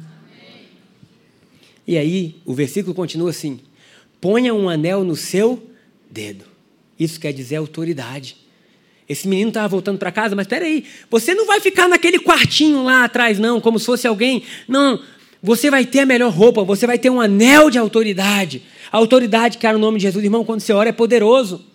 E 1.88 1.98
aí 1.98 2.36
o 2.46 2.54
versículo 2.54 2.96
continua 2.96 3.30
assim: 3.30 3.60
ponha 4.22 4.54
um 4.54 4.70
anel 4.70 5.04
no 5.04 5.16
seu 5.16 5.70
dedo. 6.10 6.46
Isso 7.00 7.20
quer 7.20 7.34
dizer 7.34 7.58
autoridade. 7.58 8.38
Esse 9.08 9.28
menino 9.28 9.50
estava 9.50 9.68
voltando 9.68 9.98
para 9.98 10.12
casa, 10.12 10.36
mas 10.36 10.46
espera 10.46 10.64
aí, 10.64 10.86
você 11.10 11.36
não 11.36 11.46
vai 11.46 11.60
ficar 11.60 11.90
naquele 11.90 12.20
quartinho 12.20 12.84
lá 12.84 13.04
atrás, 13.04 13.38
não, 13.38 13.60
como 13.60 13.78
se 13.78 13.86
fosse 13.86 14.08
alguém. 14.08 14.44
Não, 14.68 15.00
você 15.46 15.70
vai 15.70 15.86
ter 15.86 16.00
a 16.00 16.06
melhor 16.06 16.32
roupa, 16.32 16.64
você 16.64 16.88
vai 16.88 16.98
ter 16.98 17.10
um 17.10 17.20
anel 17.20 17.70
de 17.70 17.78
autoridade. 17.78 18.64
A 18.90 18.98
autoridade, 18.98 19.58
cara, 19.58 19.78
no 19.78 19.82
nome 19.82 19.98
de 19.98 20.04
Jesus, 20.04 20.24
irmão, 20.24 20.46
quando 20.46 20.62
você 20.62 20.72
ora 20.72 20.88
é 20.88 20.94
poderoso. 20.94 21.66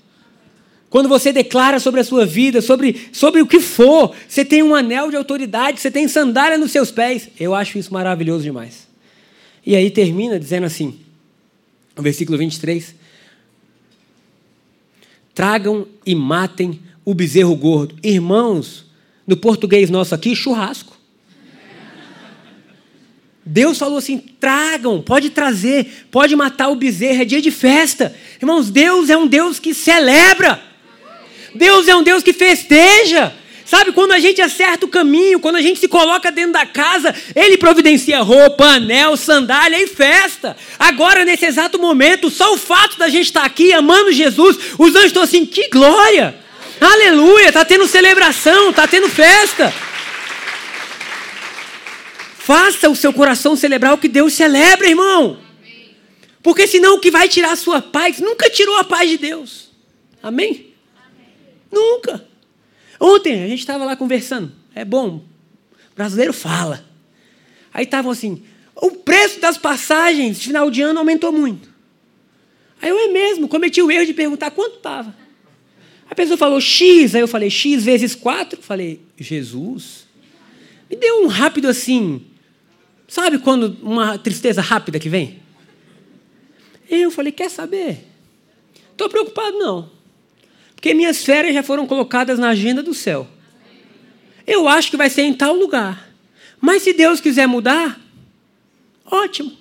Quando 0.88 1.06
você 1.06 1.34
declara 1.34 1.78
sobre 1.78 2.00
a 2.00 2.04
sua 2.04 2.24
vida, 2.24 2.62
sobre, 2.62 3.10
sobre 3.12 3.42
o 3.42 3.46
que 3.46 3.60
for, 3.60 4.14
você 4.26 4.42
tem 4.42 4.62
um 4.62 4.74
anel 4.74 5.10
de 5.10 5.16
autoridade, 5.16 5.80
você 5.80 5.90
tem 5.90 6.08
sandália 6.08 6.56
nos 6.56 6.72
seus 6.72 6.90
pés. 6.90 7.28
Eu 7.38 7.54
acho 7.54 7.76
isso 7.76 7.92
maravilhoso 7.92 8.42
demais. 8.42 8.88
E 9.66 9.76
aí 9.76 9.90
termina 9.90 10.40
dizendo 10.40 10.64
assim, 10.64 10.98
o 11.94 12.00
versículo 12.00 12.38
23. 12.38 12.94
Tragam 15.34 15.86
e 16.06 16.14
matem 16.14 16.80
o 17.04 17.12
bezerro 17.12 17.54
gordo. 17.54 17.96
Irmãos, 18.02 18.86
no 19.26 19.36
português 19.36 19.90
nosso 19.90 20.14
aqui, 20.14 20.34
churrasco. 20.34 20.97
Deus 23.50 23.78
falou 23.78 23.96
assim: 23.96 24.18
tragam, 24.18 25.00
pode 25.00 25.30
trazer, 25.30 26.06
pode 26.10 26.36
matar 26.36 26.68
o 26.68 26.74
bezerro, 26.74 27.22
é 27.22 27.24
dia 27.24 27.40
de 27.40 27.50
festa. 27.50 28.14
Irmãos, 28.38 28.68
Deus 28.68 29.08
é 29.08 29.16
um 29.16 29.26
Deus 29.26 29.58
que 29.58 29.72
celebra. 29.72 30.62
Deus 31.54 31.88
é 31.88 31.96
um 31.96 32.02
Deus 32.02 32.22
que 32.22 32.34
festeja. 32.34 33.32
Sabe, 33.64 33.92
quando 33.92 34.12
a 34.12 34.18
gente 34.18 34.40
acerta 34.42 34.84
o 34.84 34.88
caminho, 34.88 35.40
quando 35.40 35.56
a 35.56 35.62
gente 35.62 35.80
se 35.80 35.88
coloca 35.88 36.30
dentro 36.30 36.52
da 36.52 36.66
casa, 36.66 37.14
Ele 37.34 37.56
providencia 37.56 38.20
roupa, 38.20 38.64
anel, 38.64 39.16
sandália 39.16 39.82
e 39.82 39.86
festa. 39.86 40.54
Agora, 40.78 41.24
nesse 41.24 41.46
exato 41.46 41.78
momento, 41.78 42.30
só 42.30 42.52
o 42.52 42.58
fato 42.58 42.98
da 42.98 43.08
gente 43.08 43.26
estar 43.26 43.44
aqui 43.44 43.72
amando 43.72 44.12
Jesus, 44.12 44.58
os 44.78 44.94
anjos 44.94 45.06
estão 45.06 45.22
assim: 45.22 45.46
que 45.46 45.70
glória! 45.70 46.34
Aleluia! 46.78 47.48
Está 47.48 47.64
tendo 47.64 47.86
celebração, 47.86 48.70
está 48.70 48.86
tendo 48.86 49.08
festa. 49.08 49.72
Faça 52.48 52.88
o 52.88 52.96
seu 52.96 53.12
coração 53.12 53.54
celebrar 53.54 53.92
o 53.92 53.98
que 53.98 54.08
Deus 54.08 54.32
celebra, 54.32 54.88
irmão. 54.88 55.38
Porque 56.42 56.66
senão 56.66 56.96
o 56.96 56.98
que 56.98 57.10
vai 57.10 57.28
tirar 57.28 57.52
a 57.52 57.56
sua 57.56 57.82
paz 57.82 58.20
nunca 58.20 58.48
tirou 58.48 58.74
a 58.76 58.84
paz 58.84 59.10
de 59.10 59.18
Deus. 59.18 59.68
Amém? 60.22 60.72
Nunca. 61.70 62.26
Ontem 62.98 63.44
a 63.44 63.48
gente 63.48 63.58
estava 63.58 63.84
lá 63.84 63.94
conversando. 63.96 64.50
É 64.74 64.82
bom. 64.82 65.26
Brasileiro 65.94 66.32
fala. 66.32 66.82
Aí 67.70 67.84
estavam 67.84 68.10
assim: 68.10 68.42
o 68.74 68.92
preço 68.92 69.40
das 69.40 69.58
passagens 69.58 70.42
final 70.42 70.70
de 70.70 70.80
ano 70.80 71.00
aumentou 71.00 71.30
muito. 71.30 71.68
Aí 72.80 72.88
eu 72.88 72.98
é 72.98 73.08
mesmo, 73.08 73.46
cometi 73.46 73.82
o 73.82 73.90
erro 73.90 74.06
de 74.06 74.14
perguntar 74.14 74.52
quanto 74.52 74.76
estava. 74.76 75.14
A 76.08 76.14
pessoa 76.14 76.38
falou 76.38 76.62
X, 76.62 77.14
aí 77.14 77.20
eu 77.20 77.28
falei 77.28 77.50
X 77.50 77.84
vezes 77.84 78.14
4. 78.14 78.62
Falei, 78.62 79.02
Jesus. 79.18 80.08
Me 80.88 80.96
deu 80.96 81.22
um 81.22 81.26
rápido 81.26 81.68
assim, 81.68 82.24
Sabe 83.08 83.38
quando 83.38 83.74
uma 83.82 84.18
tristeza 84.18 84.60
rápida 84.60 84.98
que 84.98 85.08
vem? 85.08 85.40
Eu 86.90 87.10
falei, 87.10 87.32
quer 87.32 87.50
saber? 87.50 88.04
Estou 88.92 89.08
preocupado 89.08 89.58
não. 89.58 89.90
Porque 90.74 90.92
minhas 90.92 91.24
férias 91.24 91.54
já 91.54 91.62
foram 91.62 91.86
colocadas 91.86 92.38
na 92.38 92.50
agenda 92.50 92.82
do 92.82 92.92
céu. 92.92 93.26
Eu 94.46 94.68
acho 94.68 94.90
que 94.90 94.96
vai 94.96 95.08
ser 95.08 95.22
em 95.22 95.32
tal 95.32 95.54
lugar. 95.54 96.10
Mas 96.60 96.82
se 96.82 96.92
Deus 96.92 97.20
quiser 97.20 97.46
mudar, 97.46 97.98
ótimo. 99.06 99.52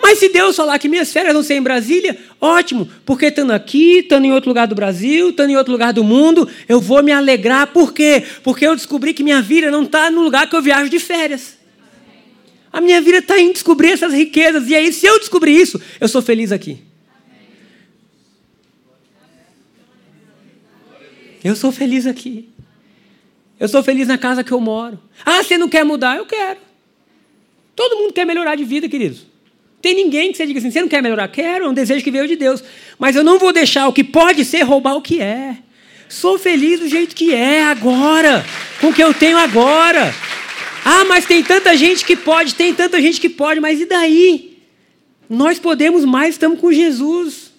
Mas 0.00 0.18
se 0.18 0.30
Deus 0.30 0.56
falar 0.56 0.78
que 0.78 0.88
minhas 0.88 1.12
férias 1.12 1.34
vão 1.34 1.42
ser 1.42 1.54
em 1.54 1.62
Brasília, 1.62 2.18
ótimo, 2.40 2.88
porque 3.04 3.26
estando 3.26 3.52
aqui, 3.52 3.98
estando 3.98 4.24
em 4.24 4.32
outro 4.32 4.48
lugar 4.48 4.66
do 4.66 4.74
Brasil, 4.74 5.30
estando 5.30 5.50
em 5.50 5.56
outro 5.56 5.72
lugar 5.72 5.92
do 5.92 6.02
mundo, 6.02 6.48
eu 6.68 6.80
vou 6.80 7.02
me 7.02 7.12
alegrar. 7.12 7.66
Por 7.68 7.92
quê? 7.92 8.24
Porque 8.42 8.66
eu 8.66 8.74
descobri 8.74 9.12
que 9.12 9.22
minha 9.22 9.42
vida 9.42 9.70
não 9.70 9.84
está 9.84 10.10
no 10.10 10.22
lugar 10.22 10.48
que 10.48 10.56
eu 10.56 10.62
viajo 10.62 10.88
de 10.88 10.98
férias. 10.98 11.61
A 12.72 12.80
minha 12.80 13.00
vida 13.00 13.18
está 13.18 13.38
em 13.38 13.52
descobrir 13.52 13.90
essas 13.90 14.12
riquezas. 14.12 14.68
E 14.68 14.74
aí, 14.74 14.92
se 14.92 15.04
eu 15.06 15.18
descobrir 15.18 15.54
isso, 15.54 15.80
eu 16.00 16.08
sou 16.08 16.22
feliz 16.22 16.50
aqui. 16.50 16.78
Eu 21.44 21.54
sou 21.54 21.70
feliz 21.70 22.06
aqui. 22.06 22.48
Eu 23.60 23.68
sou 23.68 23.82
feliz 23.82 24.08
na 24.08 24.16
casa 24.16 24.42
que 24.42 24.52
eu 24.52 24.60
moro. 24.60 24.98
Ah, 25.24 25.42
você 25.42 25.58
não 25.58 25.68
quer 25.68 25.84
mudar? 25.84 26.16
Eu 26.16 26.24
quero. 26.24 26.58
Todo 27.76 27.96
mundo 27.96 28.12
quer 28.12 28.24
melhorar 28.24 28.54
de 28.54 28.64
vida, 28.64 28.88
queridos. 28.88 29.26
Tem 29.80 29.94
ninguém 29.94 30.30
que 30.30 30.36
você 30.36 30.46
diga 30.46 30.58
assim: 30.60 30.70
você 30.70 30.80
não 30.80 30.88
quer 30.88 31.02
melhorar? 31.02 31.28
Quero, 31.28 31.64
é 31.66 31.68
um 31.68 31.74
desejo 31.74 32.04
que 32.04 32.10
veio 32.10 32.28
de 32.28 32.36
Deus. 32.36 32.62
Mas 32.98 33.16
eu 33.16 33.24
não 33.24 33.38
vou 33.38 33.52
deixar 33.52 33.88
o 33.88 33.92
que 33.92 34.04
pode 34.04 34.44
ser 34.44 34.62
roubar 34.62 34.94
o 34.94 35.02
que 35.02 35.20
é. 35.20 35.58
Sou 36.08 36.38
feliz 36.38 36.78
do 36.78 36.88
jeito 36.88 37.16
que 37.16 37.34
é 37.34 37.64
agora, 37.64 38.44
com 38.80 38.88
o 38.88 38.92
que 38.92 39.02
eu 39.02 39.12
tenho 39.12 39.38
agora. 39.38 40.14
Ah, 40.84 41.04
mas 41.04 41.24
tem 41.24 41.42
tanta 41.42 41.76
gente 41.76 42.04
que 42.04 42.16
pode, 42.16 42.54
tem 42.54 42.74
tanta 42.74 43.00
gente 43.00 43.20
que 43.20 43.28
pode, 43.28 43.60
mas 43.60 43.80
e 43.80 43.86
daí? 43.86 44.58
Nós 45.28 45.58
podemos 45.58 46.04
mais, 46.04 46.34
estamos 46.34 46.60
com 46.60 46.72
Jesus. 46.72 47.52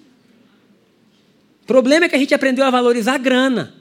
O 1.63 1.65
problema 1.65 2.05
é 2.05 2.09
que 2.09 2.15
a 2.15 2.19
gente 2.19 2.33
aprendeu 2.33 2.65
a 2.65 2.69
valorizar 2.69 3.15
a 3.15 3.17
grana. 3.17 3.73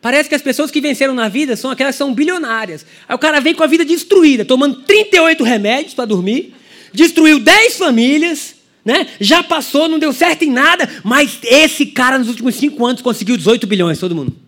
Parece 0.00 0.28
que 0.28 0.34
as 0.34 0.42
pessoas 0.42 0.70
que 0.70 0.80
venceram 0.80 1.14
na 1.14 1.28
vida 1.28 1.56
são 1.56 1.70
aquelas 1.70 1.94
que 1.94 1.98
são 1.98 2.14
bilionárias. 2.14 2.86
Aí 3.08 3.14
o 3.14 3.18
cara 3.18 3.40
vem 3.40 3.54
com 3.54 3.62
a 3.64 3.66
vida 3.66 3.84
destruída, 3.84 4.44
tomando 4.44 4.82
38 4.82 5.42
remédios 5.42 5.94
para 5.94 6.04
dormir, 6.04 6.54
destruiu 6.92 7.40
10 7.40 7.78
famílias, 7.78 8.54
né? 8.84 9.08
já 9.18 9.42
passou, 9.42 9.88
não 9.88 9.98
deu 9.98 10.12
certo 10.12 10.42
em 10.42 10.50
nada, 10.50 10.88
mas 11.02 11.38
esse 11.42 11.86
cara 11.86 12.18
nos 12.18 12.28
últimos 12.28 12.54
5 12.54 12.86
anos 12.86 13.02
conseguiu 13.02 13.36
18 13.36 13.66
bilhões, 13.66 13.98
todo 13.98 14.14
mundo. 14.14 14.43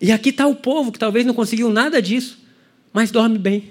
E 0.00 0.10
aqui 0.10 0.30
está 0.30 0.46
o 0.46 0.54
povo 0.54 0.90
que 0.90 0.98
talvez 0.98 1.26
não 1.26 1.34
conseguiu 1.34 1.68
nada 1.70 2.00
disso, 2.00 2.38
mas 2.92 3.10
dorme 3.10 3.38
bem. 3.38 3.70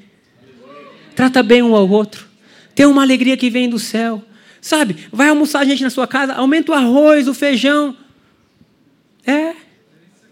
Trata 1.15 1.41
bem 1.41 1.61
um 1.63 1.75
ao 1.75 1.89
outro. 1.89 2.27
Tem 2.75 2.85
uma 2.85 3.01
alegria 3.01 3.35
que 3.35 3.49
vem 3.49 3.67
do 3.67 3.79
céu. 3.79 4.23
Sabe, 4.61 4.95
vai 5.11 5.29
almoçar 5.29 5.61
a 5.61 5.65
gente 5.65 5.81
na 5.81 5.89
sua 5.89 6.05
casa, 6.05 6.33
aumenta 6.33 6.71
o 6.71 6.75
arroz, 6.75 7.27
o 7.27 7.33
feijão. 7.33 7.95
É. 9.25 9.53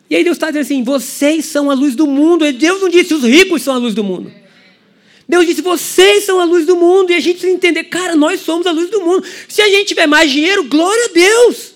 E 0.10 0.16
aí 0.16 0.24
Deus 0.24 0.36
está 0.36 0.48
dizendo 0.48 0.62
assim: 0.64 0.84
vocês 0.84 1.46
são 1.46 1.72
a 1.72 1.74
luz 1.74 1.96
do 1.96 2.06
mundo. 2.06 2.52
Deus 2.54 2.82
não 2.82 2.90
disse 2.90 3.14
os 3.14 3.24
ricos 3.24 3.62
são 3.62 3.74
a 3.74 3.78
luz 3.78 3.94
do 3.94 4.04
mundo. 4.04 4.32
Deus 5.28 5.46
disse: 5.46 5.62
vocês 5.62 6.24
são 6.24 6.40
a 6.40 6.46
luz 6.46 6.66
do 6.66 6.76
mundo. 6.76 7.12
E 7.12 7.16
a 7.16 7.20
gente 7.20 7.38
precisa 7.38 7.54
entender, 7.54 7.86
cara, 7.86 8.16
nós 8.16 8.42
somos 8.42 8.68
a 8.68 8.72
luz 8.72 8.90
do 8.90 9.02
mundo. 9.02 9.26
Se 9.48 9.62
a 9.62 9.70
gente 9.70 9.88
tiver 9.88 10.08
mais 10.08 10.32
dinheiro, 10.32 10.64
glória 10.66 11.06
a 11.06 11.14
Deus. 11.14 11.74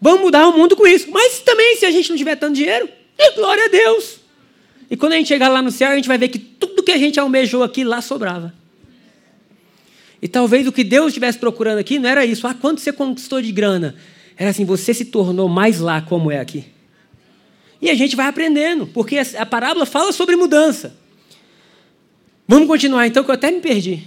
Vamos 0.00 0.22
mudar 0.22 0.48
o 0.48 0.56
mundo 0.56 0.74
com 0.74 0.86
isso. 0.86 1.08
Mas 1.10 1.40
também, 1.40 1.76
se 1.76 1.84
a 1.84 1.90
gente 1.90 2.08
não 2.10 2.16
tiver 2.16 2.36
tanto 2.36 2.54
dinheiro, 2.54 2.88
e 3.20 3.34
glória 3.34 3.66
a 3.66 3.68
Deus. 3.68 4.20
E 4.90 4.96
quando 4.96 5.12
a 5.12 5.16
gente 5.16 5.28
chegar 5.28 5.48
lá 5.48 5.62
no 5.62 5.70
céu, 5.70 5.90
a 5.90 5.96
gente 5.96 6.08
vai 6.08 6.18
ver 6.18 6.28
que 6.28 6.38
tudo 6.38 6.82
que 6.82 6.90
a 6.90 6.98
gente 6.98 7.20
almejou 7.20 7.62
aqui 7.62 7.84
lá 7.84 8.00
sobrava. 8.00 8.52
E 10.22 10.28
talvez 10.28 10.66
o 10.66 10.72
que 10.72 10.82
Deus 10.82 11.08
estivesse 11.08 11.38
procurando 11.38 11.78
aqui 11.78 11.98
não 11.98 12.08
era 12.08 12.24
isso. 12.24 12.46
Ah, 12.46 12.54
quanto 12.54 12.80
você 12.80 12.92
conquistou 12.92 13.40
de 13.40 13.52
grana? 13.52 13.94
Era 14.36 14.50
assim, 14.50 14.64
você 14.64 14.92
se 14.92 15.04
tornou 15.04 15.48
mais 15.48 15.80
lá 15.80 16.00
como 16.00 16.30
é 16.30 16.40
aqui. 16.40 16.64
E 17.80 17.88
a 17.88 17.94
gente 17.94 18.16
vai 18.16 18.26
aprendendo, 18.26 18.86
porque 18.86 19.18
a 19.18 19.46
parábola 19.46 19.86
fala 19.86 20.12
sobre 20.12 20.36
mudança. 20.36 20.94
Vamos 22.46 22.66
continuar 22.66 23.06
então, 23.06 23.22
que 23.22 23.30
eu 23.30 23.34
até 23.34 23.50
me 23.50 23.60
perdi. 23.60 24.02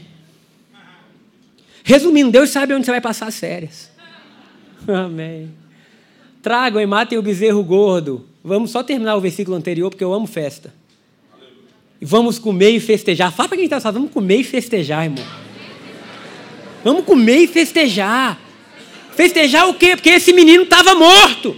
Resumindo, 1.84 2.32
Deus 2.32 2.50
sabe 2.50 2.74
onde 2.74 2.86
você 2.86 2.92
vai 2.92 3.02
passar 3.02 3.28
as 3.28 3.40
férias. 3.40 3.90
Amém. 4.88 5.52
Tragam 6.42 6.82
e 6.82 6.86
matem 6.86 7.18
o 7.18 7.22
bezerro 7.22 7.64
gordo. 7.64 8.28
Vamos 8.44 8.72
só 8.72 8.84
terminar 8.84 9.16
o 9.16 9.22
versículo 9.22 9.56
anterior, 9.56 9.90
porque 9.90 10.04
eu 10.04 10.14
amo 10.14 10.28
festa. 10.28 10.74
E 12.02 12.06
vamos 12.06 12.38
comer 12.38 12.72
e 12.72 12.80
festejar. 12.82 13.32
Fala 13.32 13.48
para 13.48 13.58
quem 13.58 13.66
está 13.66 13.80
vamos 13.90 14.12
comer 14.12 14.42
e 14.42 14.44
festejar, 14.44 15.06
irmão. 15.06 15.26
Vamos 16.84 17.06
comer 17.06 17.38
e 17.38 17.48
festejar. 17.48 18.38
Festejar 19.16 19.70
o 19.70 19.74
quê? 19.76 19.96
Porque 19.96 20.10
esse 20.10 20.34
menino 20.34 20.64
estava 20.64 20.94
morto. 20.94 21.56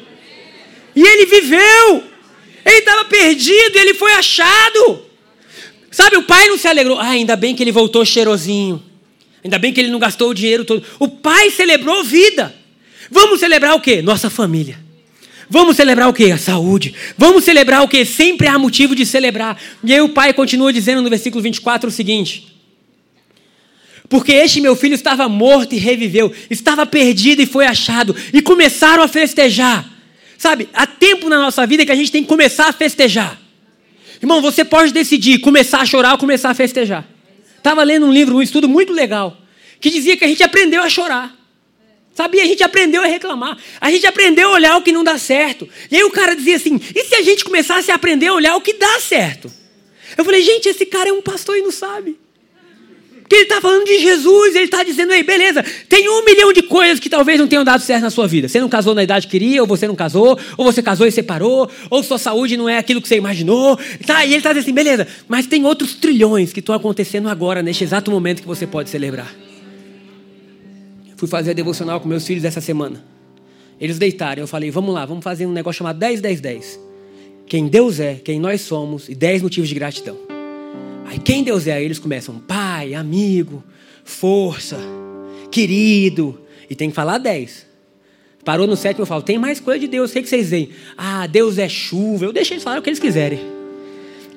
E 0.95 1.02
ele 1.02 1.26
viveu. 1.26 2.04
Ele 2.63 2.78
estava 2.78 3.06
perdido, 3.06 3.78
ele 3.78 3.95
foi 3.95 4.13
achado. 4.13 5.02
Sabe, 5.89 6.17
o 6.17 6.24
pai 6.24 6.48
não 6.48 6.58
se 6.58 6.67
alegrou. 6.67 7.00
Ah, 7.00 7.10
ainda 7.10 7.36
bem 7.36 7.56
que 7.56 7.63
ele 7.63 7.71
voltou 7.71 8.06
cheirosinho. 8.06 8.84
Ainda 9.43 9.58
bem 9.58 9.74
que 9.74 9.80
ele 9.80 9.89
não 9.89 9.98
gastou 9.98 10.30
o 10.30 10.34
dinheiro 10.34 10.63
todo. 10.63 10.84
O 11.00 11.08
pai 11.08 11.50
celebrou 11.50 12.04
vida. 12.04 12.54
Vamos 13.10 13.39
celebrar 13.39 13.74
o 13.74 13.80
quê? 13.80 14.04
Nossa 14.04 14.30
família. 14.30 14.85
Vamos 15.49 15.75
celebrar 15.75 16.10
o 16.10 16.13
quê? 16.13 16.31
A 16.31 16.38
saúde. 16.38 16.93
Vamos 17.17 17.43
celebrar 17.43 17.84
o 17.84 17.88
quê? 17.88 18.03
Sempre 18.03 18.47
há 18.47 18.58
motivo 18.58 18.95
de 18.95 19.05
celebrar. 19.05 19.58
E 19.84 19.93
aí 19.93 20.01
o 20.01 20.10
pai 20.10 20.34
continua 20.34 20.73
dizendo 20.73 21.01
no 21.01 21.10
versículo 21.10 21.41
24 21.41 21.89
o 21.89 21.91
seguinte: 21.91 22.55
Porque 24.10 24.31
este 24.31 24.60
meu 24.60 24.75
filho 24.75 24.95
estava 24.95 25.29
morto 25.29 25.73
e 25.73 25.77
reviveu, 25.77 26.34
estava 26.49 26.86
perdido 26.86 27.41
e 27.41 27.45
foi 27.45 27.65
achado, 27.65 28.15
e 28.34 28.41
começaram 28.41 29.03
a 29.03 29.08
festejar. 29.08 29.89
Sabe, 30.38 30.67
há 30.73 30.86
tempo 30.86 31.29
na 31.29 31.38
nossa 31.38 31.65
vida 31.65 31.86
que 31.86 31.91
a 31.91 31.95
gente 31.95 32.12
tem 32.12 32.23
que 32.23 32.29
começar 32.29 32.67
a 32.67 32.73
festejar. 32.73 33.39
Irmão, 34.21 34.41
você 34.41 34.65
pode 34.65 34.91
decidir 34.91 35.39
começar 35.39 35.81
a 35.81 35.86
chorar 35.86 36.13
ou 36.13 36.17
começar 36.17 36.49
a 36.49 36.53
festejar. 36.53 37.08
Estava 37.58 37.84
lendo 37.84 38.05
um 38.05 38.12
livro, 38.12 38.36
um 38.36 38.41
estudo 38.41 38.67
muito 38.67 38.91
legal, 38.91 39.38
que 39.79 39.89
dizia 39.89 40.17
que 40.17 40.25
a 40.25 40.27
gente 40.27 40.43
aprendeu 40.43 40.81
a 40.81 40.89
chorar. 40.89 41.44
Sabia? 42.15 42.43
A 42.43 42.45
gente 42.45 42.63
aprendeu 42.63 43.04
a 43.04 43.08
reclamar. 43.08 43.58
A 43.80 43.91
gente 43.91 44.08
aprendeu 44.08 44.49
a 44.49 44.54
olhar 44.54 44.78
o 44.78 44.82
que 44.82 44.93
não 44.93 45.04
dá 45.04 45.17
certo. 45.17 45.67
E 45.91 45.97
aí 45.97 46.04
o 46.04 46.12
cara 46.12 46.34
dizia 46.34 46.56
assim: 46.56 46.80
e 46.95 47.04
se 47.04 47.13
a 47.13 47.21
gente 47.21 47.43
começasse 47.43 47.91
a 47.91 47.95
aprender 47.95 48.28
a 48.28 48.34
olhar 48.34 48.56
o 48.56 48.62
que 48.62 48.73
dá 48.73 48.99
certo? 49.01 49.51
Eu 50.17 50.23
falei, 50.23 50.41
gente, 50.41 50.69
esse 50.69 50.86
cara 50.86 51.10
é 51.10 51.13
um 51.13 51.21
pastor 51.21 51.58
e 51.58 51.62
não 51.62 51.71
sabe. 51.71 52.17
Porque 53.21 53.36
ele 53.36 53.43
está 53.43 53.60
falando 53.60 53.86
de 53.86 53.99
Jesus, 53.99 54.56
ele 54.56 54.65
está 54.65 54.84
dizendo, 54.84 55.12
aí, 55.12 55.23
beleza, 55.23 55.65
tem 55.89 56.08
um 56.08 56.23
milhão 56.23 56.54
de 56.54 56.62
coisas 56.62 56.99
que 56.99 57.10
talvez 57.10 57.39
não 57.39 57.47
tenham 57.47 57.63
dado 57.63 57.82
certo 57.82 58.04
na 58.04 58.12
sua 58.12 58.28
vida. 58.28 58.47
Você 58.47 58.62
não 58.62 58.69
casou 58.69 58.93
na 58.93 59.04
idade 59.04 59.25
que 59.25 59.32
queria, 59.32 59.62
ou 59.62 59.67
você 59.67 59.88
não 59.88 59.95
casou, 59.95 60.39
ou 60.56 60.63
você 60.63 60.82
casou 60.82 61.08
e 61.08 61.12
separou, 61.12 61.69
ou 61.89 62.04
sua 62.04 62.19
saúde 62.19 62.56
não 62.56 62.69
é 62.69 62.78
aquilo 62.78 63.01
que 63.01 63.08
você 63.08 63.15
imaginou. 63.15 63.80
Tá, 64.06 64.23
e 64.23 64.30
ele 64.30 64.38
está 64.38 64.49
dizendo 64.49 64.65
assim, 64.65 64.73
beleza, 64.73 65.08
mas 65.28 65.47
tem 65.47 65.65
outros 65.65 65.95
trilhões 65.95 66.54
que 66.54 66.60
estão 66.60 66.75
acontecendo 66.75 67.28
agora, 67.28 67.63
neste 67.63 67.84
exato 67.84 68.12
momento 68.12 68.41
que 68.41 68.47
você 68.47 68.67
pode 68.67 68.91
celebrar. 68.91 69.34
Fui 71.26 71.32
fazer 71.32 71.52
a 71.52 71.54
devocional 71.54 72.00
com 72.00 72.08
meus 72.08 72.24
filhos 72.24 72.46
essa 72.46 72.62
semana. 72.62 73.04
Eles 73.82 73.98
deitaram. 73.98 74.44
Eu 74.44 74.48
falei, 74.48 74.70
vamos 74.70 74.94
lá, 74.94 75.08
vamos 75.08 75.24
fazer 75.24 75.48
um 75.48 75.52
negócio 75.52 75.80
chamado 75.80 75.98
10, 75.98 76.22
10, 76.22 76.40
10. 76.40 76.80
Quem 77.48 77.68
Deus 77.68 78.00
é, 78.00 78.14
quem 78.14 78.40
nós 78.40 78.62
somos 78.62 79.10
e 79.10 79.16
10 79.16 79.42
motivos 79.42 79.68
de 79.68 79.74
gratidão. 79.74 80.20
Aí 81.04 81.18
quem 81.18 81.44
Deus 81.44 81.66
é, 81.66 81.74
aí 81.74 81.84
eles 81.84 81.98
começam, 81.98 82.38
pai, 82.38 82.94
amigo, 82.94 83.64
força, 84.04 84.78
querido. 85.50 86.40
E 86.70 86.76
tem 86.76 86.90
que 86.90 86.96
falar 86.96 87.18
10. 87.18 87.66
Parou 88.44 88.68
no 88.68 88.76
sétimo, 88.76 89.02
eu 89.02 89.08
falo, 89.08 89.24
tem 89.24 89.40
mais 89.40 89.60
coisa 89.60 89.80
de 89.80 89.88
Deus, 89.88 90.12
o 90.12 90.14
que, 90.14 90.22
que 90.22 90.30
vocês 90.30 90.52
veem? 90.52 90.70
Ah, 90.96 91.26
Deus 91.26 91.58
é 91.58 91.68
chuva. 91.68 92.26
Eu 92.26 92.34
deixei 92.34 92.54
eles 92.54 92.64
falar 92.64 92.78
o 92.78 92.84
que 92.84 92.90
eles 92.90 93.00
quiserem. 93.00 93.40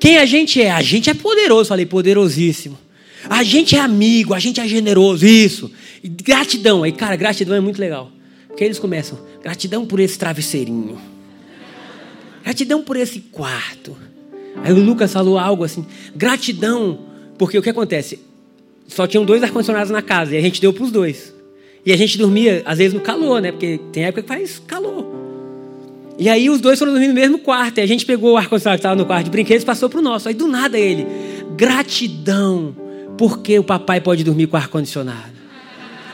Quem 0.00 0.16
a 0.16 0.24
gente 0.24 0.62
é? 0.62 0.70
A 0.70 0.80
gente 0.80 1.10
é 1.10 1.14
poderoso. 1.14 1.68
Falei, 1.68 1.84
poderosíssimo. 1.84 2.78
A 3.28 3.42
gente 3.42 3.76
é 3.76 3.80
amigo, 3.80 4.34
a 4.34 4.38
gente 4.38 4.60
é 4.60 4.66
generoso, 4.66 5.26
isso. 5.26 5.70
E 6.02 6.08
gratidão, 6.08 6.82
aí, 6.82 6.92
cara, 6.92 7.16
gratidão 7.16 7.54
é 7.54 7.60
muito 7.60 7.80
legal. 7.80 8.10
Porque 8.46 8.64
eles 8.64 8.78
começam, 8.78 9.18
gratidão 9.42 9.86
por 9.86 10.00
esse 10.00 10.18
travesseirinho. 10.18 10.98
Gratidão 12.42 12.82
por 12.82 12.96
esse 12.96 13.20
quarto. 13.20 13.96
Aí 14.64 14.72
o 14.72 14.82
Lucas 14.82 15.12
falou 15.12 15.38
algo 15.38 15.64
assim, 15.64 15.86
gratidão, 16.16 17.00
porque 17.36 17.58
o 17.58 17.62
que 17.62 17.70
acontece? 17.70 18.18
Só 18.86 19.06
tinham 19.06 19.24
dois 19.24 19.42
ar-condicionados 19.42 19.90
na 19.90 20.00
casa, 20.00 20.34
e 20.34 20.38
a 20.38 20.40
gente 20.40 20.60
deu 20.60 20.72
para 20.72 20.84
os 20.84 20.90
dois. 20.90 21.34
E 21.84 21.92
a 21.92 21.96
gente 21.96 22.18
dormia, 22.18 22.62
às 22.64 22.78
vezes, 22.78 22.94
no 22.94 23.00
calor, 23.00 23.40
né? 23.40 23.52
Porque 23.52 23.78
tem 23.92 24.04
época 24.04 24.22
que 24.22 24.28
faz 24.28 24.58
calor. 24.66 25.06
E 26.18 26.28
aí 26.28 26.50
os 26.50 26.60
dois 26.60 26.78
foram 26.78 26.92
dormir 26.92 27.08
no 27.08 27.14
mesmo 27.14 27.38
quarto. 27.38 27.78
E 27.78 27.80
a 27.80 27.86
gente 27.86 28.04
pegou 28.04 28.32
o 28.32 28.36
ar-condicionado 28.36 28.78
que 28.78 28.80
estava 28.80 28.96
no 28.96 29.06
quarto 29.06 29.26
de 29.26 29.30
brinquedos 29.30 29.62
e 29.62 29.66
passou 29.66 29.88
para 29.88 30.00
o 30.00 30.02
nosso. 30.02 30.28
Aí 30.28 30.34
do 30.34 30.48
nada 30.48 30.78
ele, 30.78 31.06
gratidão 31.56 32.74
porque 33.18 33.58
o 33.58 33.64
papai 33.64 34.00
pode 34.00 34.22
dormir 34.22 34.46
com 34.46 34.56
ar-condicionado. 34.56 35.32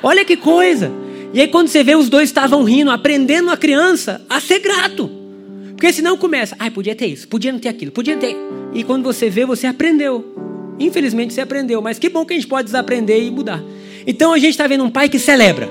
Olha 0.03 0.25
que 0.25 0.37
coisa! 0.37 0.90
E 1.33 1.40
aí, 1.40 1.49
quando 1.49 1.69
você 1.69 1.85
vê, 1.85 1.95
os 1.95 2.09
dois 2.09 2.29
estavam 2.29 2.64
rindo, 2.64 2.90
aprendendo 2.90 3.51
a 3.51 3.57
criança 3.57 4.25
a 4.29 4.40
ser 4.40 4.61
grato. 4.61 5.11
Porque 5.73 5.93
senão 5.93 6.17
começa, 6.17 6.57
ai, 6.59 6.71
podia 6.71 6.95
ter 6.95 7.07
isso, 7.07 7.29
podia 7.29 7.53
não 7.53 7.59
ter 7.59 7.69
aquilo, 7.69 7.90
podia 7.90 8.17
ter. 8.17 8.37
E 8.73 8.83
quando 8.85 9.03
você 9.03 9.29
vê, 9.29 9.45
você 9.45 9.67
aprendeu. 9.67 10.25
Infelizmente 10.79 11.35
você 11.35 11.40
aprendeu, 11.40 11.83
mas 11.83 11.99
que 11.99 12.09
bom 12.09 12.25
que 12.25 12.33
a 12.33 12.37
gente 12.37 12.47
pode 12.47 12.67
desaprender 12.67 13.23
e 13.23 13.31
mudar. 13.31 13.62
Então 14.07 14.33
a 14.33 14.38
gente 14.38 14.51
está 14.51 14.67
vendo 14.67 14.85
um 14.85 14.90
pai 14.90 15.09
que 15.09 15.19
celebra, 15.19 15.69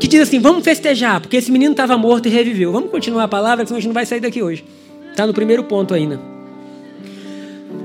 que 0.00 0.08
diz 0.08 0.20
assim: 0.22 0.38
vamos 0.40 0.64
festejar, 0.64 1.20
porque 1.20 1.36
esse 1.36 1.52
menino 1.52 1.72
estava 1.72 1.96
morto 1.96 2.26
e 2.26 2.30
reviveu. 2.30 2.72
Vamos 2.72 2.90
continuar 2.90 3.24
a 3.24 3.28
palavra, 3.28 3.64
senão 3.64 3.76
a 3.76 3.80
gente 3.80 3.88
não 3.88 3.94
vai 3.94 4.06
sair 4.06 4.20
daqui 4.20 4.42
hoje. 4.42 4.64
Está 5.10 5.26
no 5.26 5.34
primeiro 5.34 5.64
ponto 5.64 5.94
ainda. 5.94 6.18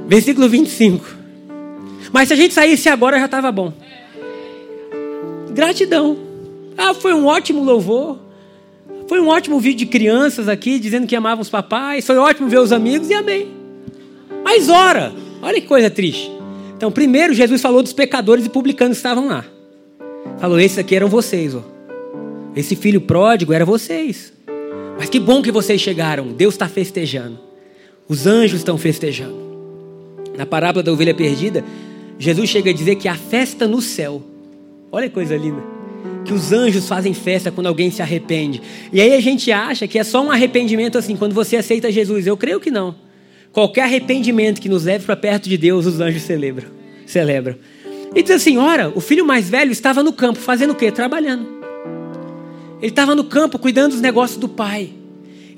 Versículo 0.07 0.47
25. 0.47 1.22
Mas 2.13 2.27
se 2.27 2.33
a 2.33 2.37
gente 2.37 2.53
saísse 2.53 2.87
agora 2.87 3.17
já 3.17 3.25
estava 3.25 3.51
bom. 3.51 3.73
Gratidão. 5.49 6.15
Ah, 6.77 6.93
foi 6.93 7.11
um 7.11 7.25
ótimo 7.25 7.63
louvor. 7.63 8.19
Foi 9.07 9.19
um 9.19 9.27
ótimo 9.27 9.59
vídeo 9.59 9.79
de 9.79 9.85
crianças 9.87 10.47
aqui 10.47 10.77
dizendo 10.77 11.07
que 11.07 11.15
amavam 11.15 11.41
os 11.41 11.49
papais. 11.49 12.05
Foi 12.05 12.15
ótimo 12.15 12.47
ver 12.47 12.59
os 12.59 12.71
amigos 12.71 13.09
e 13.09 13.15
amém. 13.15 13.47
Mas 14.43 14.69
ora, 14.69 15.11
olha 15.41 15.59
que 15.59 15.67
coisa 15.67 15.89
triste. 15.89 16.31
Então, 16.77 16.91
primeiro 16.91 17.33
Jesus 17.33 17.59
falou 17.59 17.81
dos 17.81 17.93
pecadores 17.93 18.45
e 18.45 18.49
publicanos 18.49 18.97
que 18.97 18.99
estavam 18.99 19.27
lá. 19.27 19.43
Falou: 20.39 20.59
esses 20.59 20.77
aqui 20.77 20.95
eram 20.95 21.07
vocês, 21.09 21.55
ó. 21.55 21.63
Esse 22.55 22.75
filho 22.75 23.01
pródigo 23.01 23.53
era 23.53 23.65
vocês. 23.65 24.31
Mas 24.99 25.09
que 25.09 25.19
bom 25.19 25.41
que 25.41 25.51
vocês 25.51 25.81
chegaram. 25.81 26.27
Deus 26.27 26.53
está 26.53 26.69
festejando. 26.69 27.39
Os 28.07 28.27
anjos 28.27 28.59
estão 28.59 28.77
festejando. 28.77 29.41
Na 30.37 30.45
parábola 30.45 30.83
da 30.83 30.91
ovelha 30.91 31.15
perdida, 31.15 31.63
Jesus 32.17 32.49
chega 32.49 32.69
a 32.69 32.73
dizer 32.73 32.95
que 32.95 33.07
há 33.07 33.15
festa 33.15 33.67
no 33.67 33.81
céu. 33.81 34.21
Olha 34.91 35.07
que 35.07 35.13
coisa 35.13 35.35
linda. 35.35 35.61
Que 36.25 36.33
os 36.33 36.51
anjos 36.51 36.87
fazem 36.87 37.13
festa 37.13 37.51
quando 37.51 37.67
alguém 37.67 37.91
se 37.91 38.01
arrepende. 38.01 38.61
E 38.91 39.01
aí 39.01 39.13
a 39.13 39.19
gente 39.19 39.51
acha 39.51 39.87
que 39.87 39.97
é 39.97 40.03
só 40.03 40.23
um 40.23 40.31
arrependimento 40.31 40.97
assim, 40.97 41.15
quando 41.15 41.33
você 41.33 41.57
aceita 41.57 41.91
Jesus. 41.91 42.27
Eu 42.27 42.37
creio 42.37 42.59
que 42.59 42.71
não. 42.71 42.95
Qualquer 43.51 43.83
arrependimento 43.83 44.61
que 44.61 44.69
nos 44.69 44.85
leve 44.85 45.05
para 45.05 45.15
perto 45.15 45.49
de 45.49 45.57
Deus, 45.57 45.85
os 45.85 45.99
anjos 45.99 46.23
celebram. 46.23 46.69
celebram. 47.05 47.55
E 48.15 48.21
diz 48.21 48.31
assim: 48.31 48.57
ora, 48.57 48.91
o 48.95 49.01
filho 49.01 49.25
mais 49.25 49.49
velho 49.49 49.71
estava 49.71 50.03
no 50.03 50.13
campo, 50.13 50.39
fazendo 50.39 50.71
o 50.71 50.75
quê? 50.75 50.91
Trabalhando. 50.91 51.47
Ele 52.81 52.91
estava 52.91 53.15
no 53.15 53.23
campo 53.23 53.57
cuidando 53.57 53.91
dos 53.91 54.01
negócios 54.01 54.37
do 54.39 54.49
pai. 54.49 54.91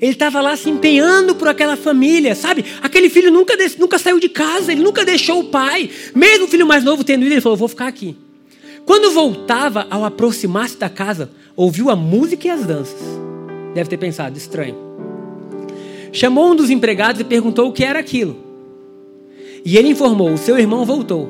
Ele 0.00 0.12
estava 0.12 0.40
lá 0.40 0.56
se 0.56 0.68
empenhando 0.68 1.34
por 1.34 1.48
aquela 1.48 1.76
família, 1.76 2.34
sabe? 2.34 2.64
Aquele 2.82 3.08
filho 3.08 3.30
nunca, 3.30 3.54
nunca 3.78 3.98
saiu 3.98 4.20
de 4.20 4.28
casa, 4.28 4.72
ele 4.72 4.82
nunca 4.82 5.04
deixou 5.04 5.40
o 5.40 5.44
pai. 5.44 5.88
Mesmo 6.14 6.44
o 6.44 6.48
filho 6.48 6.66
mais 6.66 6.84
novo 6.84 7.02
tendo 7.02 7.24
ido, 7.24 7.34
ele 7.34 7.40
falou: 7.40 7.56
Vou 7.56 7.68
ficar 7.68 7.86
aqui. 7.86 8.16
Quando 8.84 9.10
voltava, 9.10 9.86
ao 9.90 10.04
aproximar-se 10.04 10.76
da 10.76 10.88
casa, 10.88 11.30
ouviu 11.56 11.90
a 11.90 11.96
música 11.96 12.46
e 12.46 12.50
as 12.50 12.64
danças. 12.64 13.00
Deve 13.74 13.88
ter 13.88 13.96
pensado: 13.96 14.36
estranho. 14.36 14.76
Chamou 16.12 16.52
um 16.52 16.56
dos 16.56 16.70
empregados 16.70 17.20
e 17.20 17.24
perguntou 17.24 17.68
o 17.68 17.72
que 17.72 17.84
era 17.84 17.98
aquilo. 17.98 18.36
E 19.64 19.76
ele 19.76 19.88
informou: 19.88 20.32
O 20.32 20.38
seu 20.38 20.58
irmão 20.58 20.84
voltou. 20.84 21.28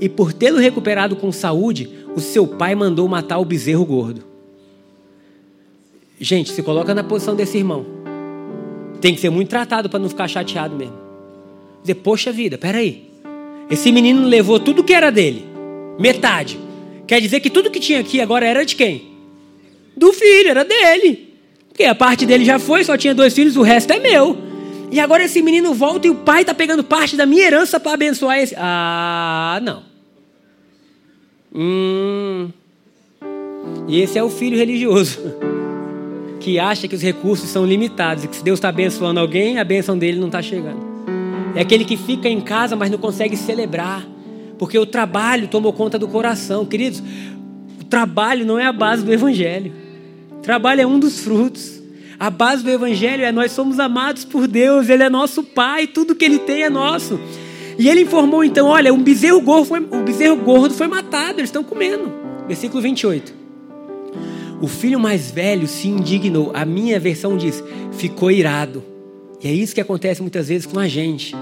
E 0.00 0.08
por 0.08 0.32
tê-lo 0.32 0.58
recuperado 0.58 1.14
com 1.16 1.30
saúde, 1.30 1.88
o 2.16 2.20
seu 2.20 2.46
pai 2.46 2.74
mandou 2.74 3.08
matar 3.08 3.38
o 3.38 3.44
bezerro 3.44 3.84
gordo. 3.84 4.22
Gente, 6.18 6.52
se 6.52 6.62
coloca 6.62 6.94
na 6.94 7.04
posição 7.04 7.34
desse 7.34 7.58
irmão. 7.58 7.93
Tem 9.04 9.14
que 9.14 9.20
ser 9.20 9.28
muito 9.28 9.50
tratado 9.50 9.90
para 9.90 9.98
não 9.98 10.08
ficar 10.08 10.26
chateado 10.26 10.74
mesmo. 10.74 10.96
Dizer, 11.82 11.96
poxa 11.96 12.32
vida, 12.32 12.56
peraí. 12.56 13.10
Esse 13.70 13.92
menino 13.92 14.26
levou 14.26 14.58
tudo 14.58 14.82
que 14.82 14.94
era 14.94 15.12
dele. 15.12 15.44
Metade. 15.98 16.58
Quer 17.06 17.20
dizer 17.20 17.40
que 17.40 17.50
tudo 17.50 17.70
que 17.70 17.78
tinha 17.78 18.00
aqui 18.00 18.18
agora 18.18 18.46
era 18.46 18.64
de 18.64 18.74
quem? 18.74 19.04
Do 19.94 20.10
filho, 20.10 20.48
era 20.48 20.64
dele. 20.64 21.34
Porque 21.68 21.84
a 21.84 21.94
parte 21.94 22.24
dele 22.24 22.46
já 22.46 22.58
foi, 22.58 22.82
só 22.82 22.96
tinha 22.96 23.14
dois 23.14 23.34
filhos, 23.34 23.58
o 23.58 23.62
resto 23.62 23.92
é 23.92 23.98
meu. 23.98 24.38
E 24.90 24.98
agora 24.98 25.24
esse 25.24 25.42
menino 25.42 25.74
volta 25.74 26.06
e 26.06 26.10
o 26.10 26.14
pai 26.14 26.40
está 26.40 26.54
pegando 26.54 26.82
parte 26.82 27.14
da 27.14 27.26
minha 27.26 27.44
herança 27.46 27.78
para 27.78 27.92
abençoar 27.92 28.38
esse. 28.38 28.54
Ah, 28.56 29.60
não. 29.62 29.82
Hum. 31.54 32.48
E 33.86 34.00
esse 34.00 34.16
é 34.18 34.22
o 34.22 34.30
filho 34.30 34.56
religioso. 34.56 35.20
que 36.44 36.58
acha 36.58 36.86
que 36.86 36.94
os 36.94 37.00
recursos 37.00 37.48
são 37.48 37.64
limitados 37.64 38.22
e 38.22 38.28
que 38.28 38.36
se 38.36 38.44
Deus 38.44 38.58
está 38.58 38.68
abençoando 38.68 39.18
alguém, 39.18 39.58
a 39.58 39.64
bênção 39.64 39.96
dele 39.96 40.18
não 40.20 40.26
está 40.26 40.42
chegando. 40.42 40.78
É 41.54 41.62
aquele 41.62 41.86
que 41.86 41.96
fica 41.96 42.28
em 42.28 42.38
casa, 42.38 42.76
mas 42.76 42.90
não 42.90 42.98
consegue 42.98 43.34
celebrar, 43.34 44.06
Porque 44.58 44.78
o 44.78 44.86
trabalho 44.86 45.48
tomou 45.48 45.72
conta 45.72 45.98
do 45.98 46.06
coração. 46.06 46.64
Queridos, 46.64 47.02
o 47.80 47.84
trabalho 47.84 48.44
não 48.44 48.58
é 48.58 48.66
a 48.66 48.72
base 48.72 49.02
do 49.02 49.12
Evangelho. 49.12 49.72
O 50.32 50.42
trabalho 50.42 50.82
é 50.82 50.86
um 50.86 50.98
dos 50.98 51.20
frutos. 51.20 51.82
A 52.20 52.30
base 52.30 52.62
do 52.62 52.70
Evangelho 52.70 53.24
é 53.24 53.32
nós 53.32 53.50
somos 53.50 53.80
amados 53.80 54.24
por 54.24 54.46
Deus, 54.46 54.88
Ele 54.88 55.02
é 55.02 55.10
nosso 55.10 55.42
Pai, 55.42 55.86
tudo 55.86 56.14
que 56.14 56.24
Ele 56.24 56.38
tem 56.38 56.62
é 56.62 56.70
nosso. 56.70 57.18
E 57.78 57.88
Ele 57.88 58.02
informou 58.02 58.44
então: 58.44 58.68
olha, 58.68 58.92
um 58.92 59.02
bezerro 59.02 59.40
gordo 59.40 59.64
foi, 59.64 59.80
um 59.80 60.04
bezerro 60.04 60.36
gordo 60.36 60.74
foi 60.74 60.86
matado, 60.86 61.40
eles 61.40 61.48
estão 61.48 61.64
comendo. 61.64 62.12
Versículo 62.46 62.82
28. 62.82 63.43
O 64.64 64.66
filho 64.66 64.98
mais 64.98 65.30
velho 65.30 65.68
se 65.68 65.88
indignou. 65.88 66.50
A 66.54 66.64
minha 66.64 66.98
versão 66.98 67.36
diz: 67.36 67.62
ficou 67.92 68.30
irado. 68.30 68.82
E 69.42 69.46
é 69.46 69.52
isso 69.52 69.74
que 69.74 69.80
acontece 69.80 70.22
muitas 70.22 70.48
vezes 70.48 70.64
com 70.64 70.78
a 70.78 70.88
gente. 70.88 71.36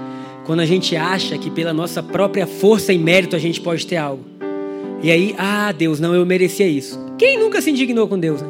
Quando 0.45 0.59
a 0.59 0.65
gente 0.65 0.93
acha 0.97 1.37
que 1.37 1.49
pela 1.49 1.71
nossa 1.71 2.03
própria 2.03 2.45
força 2.45 2.91
e 2.91 2.97
mérito 2.97 3.33
a 3.33 3.39
gente 3.39 3.61
pode 3.61 3.87
ter 3.87 3.95
algo. 3.95 4.25
E 5.01 5.09
aí, 5.09 5.33
ah, 5.37 5.71
Deus, 5.71 6.01
não, 6.01 6.13
eu 6.13 6.25
merecia 6.25 6.67
isso. 6.67 6.99
Quem 7.17 7.39
nunca 7.39 7.61
se 7.61 7.71
indignou 7.71 8.09
com 8.09 8.19
Deus, 8.19 8.41
né? 8.41 8.49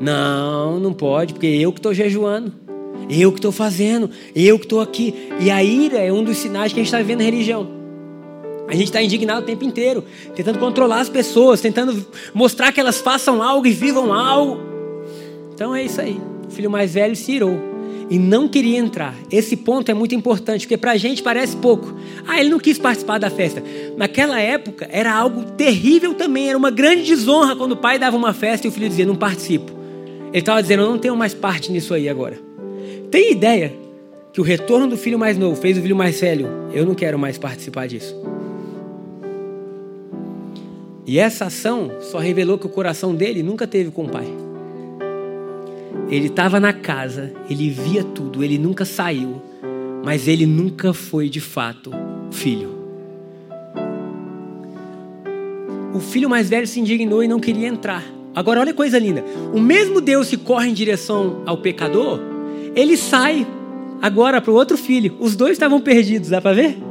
Não, 0.00 0.80
não 0.80 0.94
pode, 0.94 1.34
porque 1.34 1.48
eu 1.48 1.70
que 1.70 1.78
estou 1.78 1.92
jejuando. 1.92 2.54
Eu 3.10 3.30
que 3.32 3.38
estou 3.38 3.52
fazendo. 3.52 4.08
Eu 4.34 4.58
que 4.58 4.64
estou 4.64 4.80
aqui. 4.80 5.14
E 5.42 5.50
a 5.50 5.62
ira 5.62 5.98
é 5.98 6.10
um 6.10 6.24
dos 6.24 6.38
sinais 6.38 6.72
que 6.72 6.80
a 6.80 6.82
gente 6.82 6.86
está 6.86 6.96
vivendo 7.00 7.18
na 7.18 7.26
religião. 7.26 7.77
A 8.68 8.72
gente 8.72 8.84
está 8.84 9.02
indignado 9.02 9.40
o 9.40 9.44
tempo 9.44 9.64
inteiro, 9.64 10.04
tentando 10.36 10.58
controlar 10.58 11.00
as 11.00 11.08
pessoas, 11.08 11.60
tentando 11.60 12.06
mostrar 12.34 12.70
que 12.70 12.78
elas 12.78 13.00
façam 13.00 13.42
algo 13.42 13.66
e 13.66 13.72
vivam 13.72 14.12
algo. 14.12 14.60
Então 15.54 15.74
é 15.74 15.82
isso 15.82 16.00
aí. 16.00 16.20
O 16.46 16.50
filho 16.50 16.70
mais 16.70 16.92
velho 16.94 17.16
se 17.16 17.32
irou 17.32 17.58
e 18.10 18.18
não 18.18 18.46
queria 18.46 18.78
entrar. 18.78 19.14
Esse 19.30 19.56
ponto 19.56 19.90
é 19.90 19.94
muito 19.94 20.14
importante, 20.14 20.66
porque 20.66 20.76
para 20.76 20.92
a 20.92 20.96
gente 20.96 21.22
parece 21.22 21.56
pouco. 21.56 21.94
Ah, 22.26 22.40
ele 22.40 22.50
não 22.50 22.58
quis 22.58 22.78
participar 22.78 23.18
da 23.18 23.30
festa. 23.30 23.62
Naquela 23.96 24.40
época 24.40 24.88
era 24.90 25.12
algo 25.12 25.44
terrível 25.52 26.14
também, 26.14 26.48
era 26.48 26.58
uma 26.58 26.70
grande 26.70 27.02
desonra 27.02 27.56
quando 27.56 27.72
o 27.72 27.76
pai 27.76 27.98
dava 27.98 28.16
uma 28.16 28.32
festa 28.32 28.66
e 28.66 28.70
o 28.70 28.72
filho 28.72 28.88
dizia: 28.88 29.06
Não 29.06 29.16
participo. 29.16 29.72
Ele 30.28 30.38
estava 30.38 30.62
dizendo: 30.62 30.82
Eu 30.82 30.90
não 30.90 30.98
tenho 30.98 31.16
mais 31.16 31.34
parte 31.34 31.70
nisso 31.72 31.94
aí 31.94 32.08
agora. 32.08 32.38
Tem 33.10 33.32
ideia 33.32 33.72
que 34.32 34.40
o 34.40 34.44
retorno 34.44 34.86
do 34.86 34.96
filho 34.96 35.18
mais 35.18 35.36
novo 35.38 35.56
fez 35.56 35.78
o 35.78 35.82
filho 35.82 35.96
mais 35.96 36.20
velho? 36.20 36.48
Eu 36.72 36.84
não 36.84 36.94
quero 36.94 37.18
mais 37.18 37.38
participar 37.38 37.88
disso. 37.88 38.14
E 41.08 41.18
essa 41.18 41.46
ação 41.46 41.90
só 42.00 42.18
revelou 42.18 42.58
que 42.58 42.66
o 42.66 42.68
coração 42.68 43.14
dele 43.14 43.42
nunca 43.42 43.66
teve 43.66 43.90
com 43.90 44.04
o 44.04 44.08
pai. 44.10 44.26
Ele 46.10 46.26
estava 46.26 46.60
na 46.60 46.70
casa, 46.70 47.32
ele 47.48 47.70
via 47.70 48.04
tudo, 48.04 48.44
ele 48.44 48.58
nunca 48.58 48.84
saiu, 48.84 49.40
mas 50.04 50.28
ele 50.28 50.44
nunca 50.44 50.92
foi 50.92 51.30
de 51.30 51.40
fato 51.40 51.90
filho. 52.30 52.76
O 55.94 55.98
filho 55.98 56.28
mais 56.28 56.50
velho 56.50 56.66
se 56.66 56.78
indignou 56.78 57.24
e 57.24 57.28
não 57.28 57.40
queria 57.40 57.68
entrar. 57.68 58.04
Agora, 58.34 58.60
olha 58.60 58.72
que 58.72 58.76
coisa 58.76 58.98
linda: 58.98 59.24
o 59.54 59.58
mesmo 59.58 60.02
Deus 60.02 60.28
que 60.28 60.36
corre 60.36 60.68
em 60.68 60.74
direção 60.74 61.42
ao 61.46 61.56
pecador, 61.56 62.20
ele 62.76 62.98
sai 62.98 63.46
agora 64.02 64.42
para 64.42 64.50
o 64.50 64.54
outro 64.54 64.76
filho. 64.76 65.16
Os 65.18 65.34
dois 65.34 65.52
estavam 65.52 65.80
perdidos, 65.80 66.28
dá 66.28 66.42
para 66.42 66.54
ver? 66.54 66.87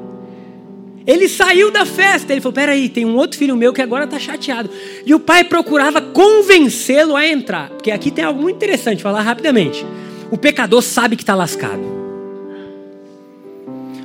Ele 1.08 1.30
saiu 1.30 1.72
da 1.72 1.86
festa. 1.86 2.34
Ele 2.34 2.42
falou: 2.42 2.54
Peraí, 2.54 2.90
tem 2.90 3.06
um 3.06 3.16
outro 3.16 3.40
filho 3.40 3.56
meu 3.56 3.72
que 3.72 3.82
agora 3.82 4.04
está 4.04 4.20
chateado. 4.20 4.70
E 5.06 5.16
o 5.16 5.20
pai 5.20 5.46
procurava 5.46 6.02
convencê-lo 6.02 7.16
a 7.16 7.26
entrar. 7.26 7.70
Porque 7.70 7.90
aqui 7.90 8.12
tem 8.12 8.26
algo 8.26 8.42
muito 8.42 8.58
interessante, 8.58 9.02
falar 9.02 9.22
rapidamente. 9.22 9.86
O 10.30 10.38
pecador 10.38 10.82
sabe 10.82 11.16
que 11.16 11.24
está 11.24 11.34
lascado. 11.34 11.96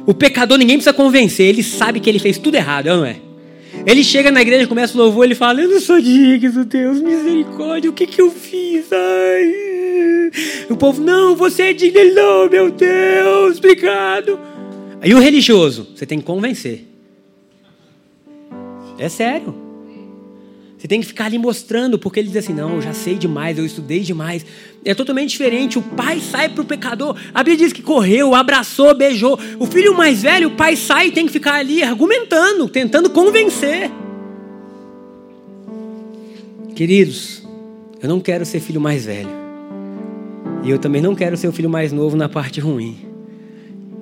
O 0.07 0.15
pecador 0.15 0.59
ninguém 0.59 0.77
precisa 0.77 0.93
convencer, 0.93 1.47
ele 1.47 1.63
sabe 1.63 2.01
que 2.01 2.11
ele 2.11 2.19
fez 2.19 2.37
tudo 2.37 2.57
errado, 2.57 2.89
é 2.89 2.97
não 2.97 3.05
é? 3.05 3.17
Ele 3.87 4.03
chega 4.03 4.31
na 4.31 4.43
igreja, 4.43 4.67
começa 4.67 4.97
o 4.97 5.01
louvor, 5.01 5.25
ele 5.25 5.35
fala: 5.35 5.61
Eu 5.61 5.69
não 5.69 5.81
sou 5.81 6.01
digno, 6.01 6.65
Deus, 6.65 7.01
misericórdia, 7.01 7.91
o 7.91 7.93
que, 7.93 8.07
que 8.07 8.21
eu 8.21 8.31
fiz? 8.31 8.87
Ai. 8.93 10.31
O 10.71 10.77
povo, 10.77 11.03
não, 11.03 11.35
você 11.35 11.63
é 11.65 11.73
digno. 11.73 12.15
Não, 12.15 12.49
meu 12.49 12.71
Deus, 12.71 13.59
obrigado. 13.59 14.39
Aí 15.01 15.15
o 15.15 15.19
religioso, 15.19 15.89
você 15.95 16.07
tem 16.07 16.19
que 16.19 16.25
convencer. 16.25 16.92
É 19.03 19.09
sério. 19.09 19.53
Você 20.79 20.87
tem 20.87 21.01
que 21.01 21.07
ficar 21.07 21.25
ali 21.25 21.37
mostrando, 21.37 21.99
porque 21.99 22.21
ele 22.21 22.29
diz 22.29 22.37
assim: 22.37 22.53
não, 22.53 22.77
eu 22.77 22.83
já 22.83 22.93
sei 22.93 23.17
demais, 23.17 23.59
eu 23.59 23.67
estudei 23.67 23.99
demais. 23.99 24.47
É 24.85 24.95
totalmente 24.95 25.31
diferente. 25.31 25.77
O 25.77 25.83
pai 25.83 26.21
sai 26.21 26.49
para 26.49 26.63
o 26.63 26.65
pecador. 26.65 27.17
A 27.35 27.43
Bíblia 27.43 27.57
diz 27.57 27.73
que 27.73 27.83
correu, 27.83 28.33
abraçou, 28.33 28.95
beijou. 28.95 29.37
O 29.59 29.67
filho 29.67 29.97
mais 29.97 30.23
velho, 30.23 30.49
o 30.49 30.51
pai 30.53 30.77
sai 30.77 31.09
e 31.09 31.11
tem 31.11 31.27
que 31.27 31.33
ficar 31.33 31.55
ali 31.55 31.83
argumentando, 31.83 32.69
tentando 32.69 33.11
convencer. 33.11 33.91
Queridos, 36.77 37.43
eu 38.01 38.09
não 38.09 38.21
quero 38.21 38.47
ser 38.47 38.61
filho 38.61 38.81
mais 38.81 39.05
velho. 39.05 39.31
E 40.63 40.71
eu 40.71 40.79
também 40.79 41.03
não 41.03 41.17
quero 41.17 41.37
ser 41.37 41.49
o 41.49 41.53
filho 41.53 41.69
mais 41.69 41.93
novo 41.93 42.17
na 42.17 42.29
parte 42.29 42.61
ruim. 42.61 42.99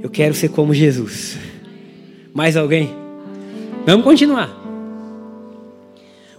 Eu 0.03 0.11
quero 0.11 0.35
ser 0.35 0.51
como 0.51 0.75
Jesus. 0.75 1.39
Mais 2.35 2.55
alguém? 2.55 2.91
Vamos 3.87 4.05
continuar. 4.05 4.60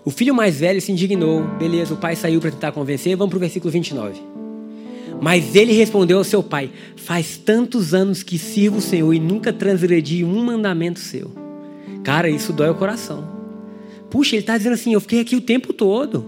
O 0.04 0.10
filho 0.10 0.34
mais 0.34 0.60
velho 0.60 0.82
se 0.82 0.92
indignou. 0.92 1.44
Beleza, 1.60 1.94
o 1.94 1.98
pai 1.98 2.16
saiu 2.16 2.40
para 2.40 2.52
tentar 2.52 2.72
convencer. 2.72 3.16
Vamos 3.16 3.30
para 3.30 3.38
o 3.38 3.40
versículo 3.40 3.72
29. 3.72 4.20
Mas 5.22 5.56
ele 5.56 5.74
respondeu 5.74 6.18
ao 6.18 6.24
seu 6.24 6.42
pai: 6.42 6.72
Faz 6.96 7.38
tantos 7.38 7.94
anos 7.94 8.24
que 8.24 8.40
sirvo 8.40 8.80
o 8.80 8.82
Senhor 8.82 9.14
e 9.14 9.20
nunca 9.20 9.54
transgredi 9.54 10.24
um 10.24 10.44
mandamento 10.44 11.00
seu. 11.00 11.32
Cara, 12.04 12.30
isso 12.30 12.52
dói 12.52 12.70
o 12.70 12.76
coração. 12.76 13.30
Puxa, 14.10 14.36
ele 14.36 14.42
está 14.42 14.58
dizendo 14.58 14.74
assim: 14.74 14.94
Eu 14.94 15.02
fiquei 15.02 15.22
aqui 15.22 15.36
o 15.36 15.42
tempo 15.42 15.72
todo. 15.72 16.26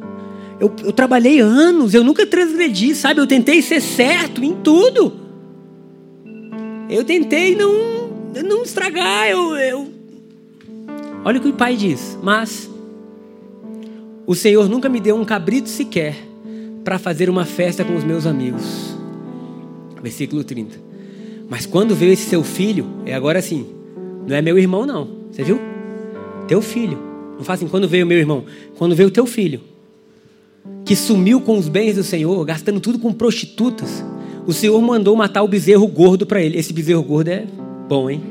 Eu, 0.60 0.72
eu 0.84 0.94
trabalhei 0.94 1.40
anos, 1.40 1.96
eu 1.96 2.04
nunca 2.04 2.28
transgredi, 2.28 2.94
sabe? 2.94 3.20
Eu 3.20 3.26
tentei 3.26 3.62
ser 3.62 3.82
certo 3.82 4.44
em 4.44 4.54
tudo. 4.54 5.12
Eu 6.88 7.04
tentei 7.04 7.56
não, 7.56 7.74
não 8.46 8.62
estragar. 8.62 9.28
Eu, 9.28 9.56
eu... 9.56 9.92
Olha 11.26 11.40
o 11.40 11.42
que 11.42 11.50
o 11.50 11.54
pai 11.54 11.76
diz. 11.76 12.18
Mas 12.22 12.70
o 14.26 14.36
Senhor 14.36 14.70
nunca 14.70 14.88
me 14.88 15.00
deu 15.00 15.16
um 15.16 15.26
cabrito 15.26 15.70
sequer 15.70 16.16
para 16.84 17.00
fazer 17.00 17.30
uma 17.30 17.46
festa 17.46 17.84
com 17.84 17.96
os 17.96 18.04
meus 18.04 18.26
amigos. 18.26 18.96
Versículo 20.02 20.44
30. 20.44 20.78
Mas 21.50 21.66
quando 21.66 21.96
veio 21.96 22.14
esse 22.14 22.30
seu 22.30 22.44
filho, 22.44 22.86
é 23.06 23.14
agora 23.14 23.42
sim, 23.42 23.66
não 24.28 24.36
é 24.36 24.42
meu 24.42 24.58
irmão, 24.58 24.86
não. 24.86 25.08
Você 25.32 25.44
viu? 25.44 25.60
Teu 26.48 26.62
filho. 26.62 26.98
Não 27.38 27.44
faz 27.44 27.60
assim, 27.60 27.70
quando 27.70 27.88
veio 27.88 28.06
meu 28.06 28.18
irmão. 28.18 28.46
Quando 28.78 28.96
veio 28.96 29.12
teu 29.12 29.26
filho, 29.26 29.62
que 30.86 30.96
sumiu 30.96 31.42
com 31.42 31.58
os 31.58 31.68
bens 31.68 31.96
do 31.96 32.04
Senhor, 32.04 32.44
gastando 32.46 32.80
tudo 32.80 33.00
com 33.00 33.12
prostitutas, 33.12 34.04
o 34.46 34.54
Senhor 34.54 34.82
mandou 34.82 35.16
matar 35.16 35.44
o 35.44 35.48
bezerro 35.48 35.88
gordo 35.88 36.26
para 36.26 36.42
ele. 36.42 36.58
Esse 36.58 36.74
bezerro 36.74 37.04
gordo 37.04 37.30
é 37.30 37.46
bom, 37.88 38.10
hein? 38.10 38.22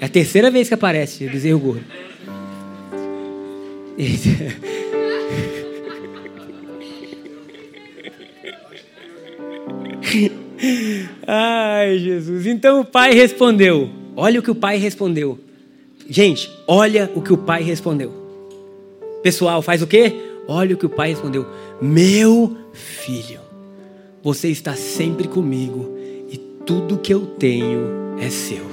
É 0.00 0.06
a 0.06 0.08
terceira 0.08 0.50
vez 0.50 0.68
que 0.68 0.74
aparece 0.74 1.26
o 1.26 1.30
bezerro 1.30 1.58
gordo. 1.58 1.84
Ai, 11.26 11.98
Jesus. 11.98 12.46
Então 12.46 12.80
o 12.80 12.84
pai 12.84 13.12
respondeu. 13.12 13.88
Olha 14.16 14.40
o 14.40 14.42
que 14.42 14.50
o 14.50 14.54
pai 14.54 14.76
respondeu. 14.76 15.38
Gente, 16.08 16.50
olha 16.66 17.10
o 17.14 17.22
que 17.22 17.32
o 17.32 17.38
pai 17.38 17.62
respondeu. 17.62 18.12
Pessoal, 19.22 19.62
faz 19.62 19.82
o 19.82 19.86
quê? 19.86 20.12
Olha 20.46 20.74
o 20.74 20.78
que 20.78 20.86
o 20.86 20.90
pai 20.90 21.10
respondeu. 21.10 21.46
Meu 21.80 22.56
filho, 22.72 23.40
você 24.22 24.48
está 24.48 24.74
sempre 24.74 25.28
comigo 25.28 25.96
e 26.30 26.36
tudo 26.36 26.98
que 26.98 27.14
eu 27.14 27.20
tenho 27.26 28.16
é 28.20 28.28
seu. 28.28 28.64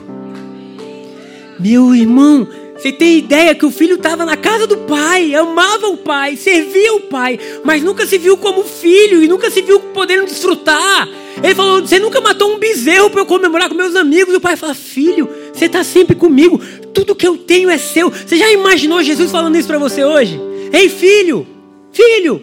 Meu 1.60 1.94
irmão, 1.94 2.48
você 2.80 2.94
tem 2.94 3.18
ideia 3.18 3.54
que 3.54 3.66
o 3.66 3.72
filho 3.72 3.96
estava 3.96 4.24
na 4.24 4.38
casa 4.38 4.66
do 4.66 4.78
pai, 4.78 5.36
amava 5.36 5.88
o 5.88 5.98
pai, 5.98 6.38
servia 6.38 6.94
o 6.94 7.02
pai, 7.02 7.38
mas 7.62 7.84
nunca 7.84 8.06
se 8.06 8.18
viu 8.18 8.38
como 8.38 8.64
filho 8.64 9.22
e 9.22 9.28
nunca 9.28 9.52
se 9.52 9.62
viu 9.62 9.82
podendo 9.82 10.26
desfrutar. 10.26 11.10
Ele 11.44 11.54
falou: 11.54 11.82
Você 11.82 12.00
nunca 12.00 12.22
matou 12.22 12.56
um 12.56 12.58
bezerro 12.58 13.10
para 13.10 13.20
eu 13.20 13.26
comemorar 13.26 13.68
com 13.68 13.76
meus 13.76 13.98
amigos. 13.98 14.34
E 14.34 14.38
o 14.38 14.42
pai 14.42 14.56
fala: 14.56 14.74
Filho, 14.74 15.28
você 15.54 15.66
está 15.66 15.84
sempre 15.84 16.16
comigo, 16.16 16.58
tudo 16.94 17.16
que 17.16 17.28
eu 17.28 17.36
tenho 17.36 17.70
é 17.70 17.78
seu. 17.78 18.10
Você 18.10 18.38
já 18.38 18.50
imaginou 18.50 19.04
Jesus 19.04 19.30
falando 19.30 19.58
isso 19.58 19.68
para 19.68 19.78
você 19.78 20.06
hoje? 20.06 20.40
Ei, 20.72 20.88
filho, 20.88 21.46
filho, 21.92 22.42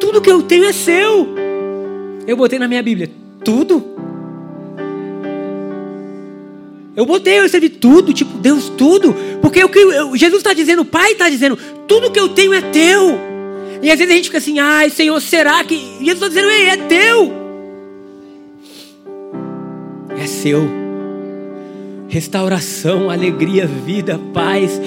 tudo 0.00 0.20
que 0.20 0.30
eu 0.30 0.42
tenho 0.42 0.64
é 0.64 0.72
seu. 0.72 1.28
Eu 2.26 2.36
botei 2.36 2.58
na 2.58 2.66
minha 2.66 2.82
Bíblia: 2.82 3.08
Tudo? 3.44 3.97
Eu 6.98 7.06
botei, 7.06 7.38
eu 7.38 7.44
escrevi 7.44 7.68
tudo, 7.68 8.12
tipo, 8.12 8.38
Deus, 8.38 8.72
tudo. 8.76 9.14
Porque 9.40 9.62
o 9.62 9.68
que 9.68 9.80
Jesus 10.16 10.40
está 10.40 10.52
dizendo, 10.52 10.82
o 10.82 10.84
Pai 10.84 11.12
está 11.12 11.30
dizendo, 11.30 11.56
tudo 11.86 12.10
que 12.10 12.18
eu 12.18 12.30
tenho 12.30 12.52
é 12.52 12.60
teu. 12.60 13.16
E 13.80 13.88
às 13.88 13.96
vezes 13.96 14.12
a 14.12 14.16
gente 14.16 14.24
fica 14.24 14.38
assim, 14.38 14.58
ai 14.58 14.90
Senhor, 14.90 15.20
será 15.20 15.62
que. 15.62 15.76
E 15.76 16.04
Jesus 16.04 16.14
está 16.14 16.26
dizendo, 16.26 16.50
ei, 16.50 16.66
é 16.70 16.76
teu. 16.76 17.32
É 20.20 20.26
seu. 20.26 20.68
restauração, 22.08 23.08
alegria, 23.08 23.64
vida, 23.64 24.18
paz, 24.34 24.80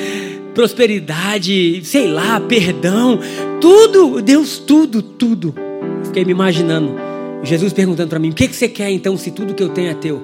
prosperidade, 0.54 1.82
sei 1.86 2.10
lá, 2.10 2.42
perdão, 2.42 3.22
tudo, 3.62 4.22
Deus, 4.22 4.60
tudo, 4.60 5.02
tudo. 5.02 5.56
Fiquei 6.04 6.26
me 6.26 6.32
imaginando, 6.32 6.94
Jesus 7.42 7.72
perguntando 7.72 8.10
para 8.10 8.20
mim: 8.20 8.32
o 8.32 8.34
que, 8.34 8.50
que 8.50 8.56
você 8.56 8.68
quer 8.68 8.90
então, 8.92 9.16
se 9.16 9.32
tudo 9.32 9.54
que 9.54 9.64
eu 9.64 9.70
tenho 9.70 9.92
é 9.92 9.94
teu? 9.94 10.22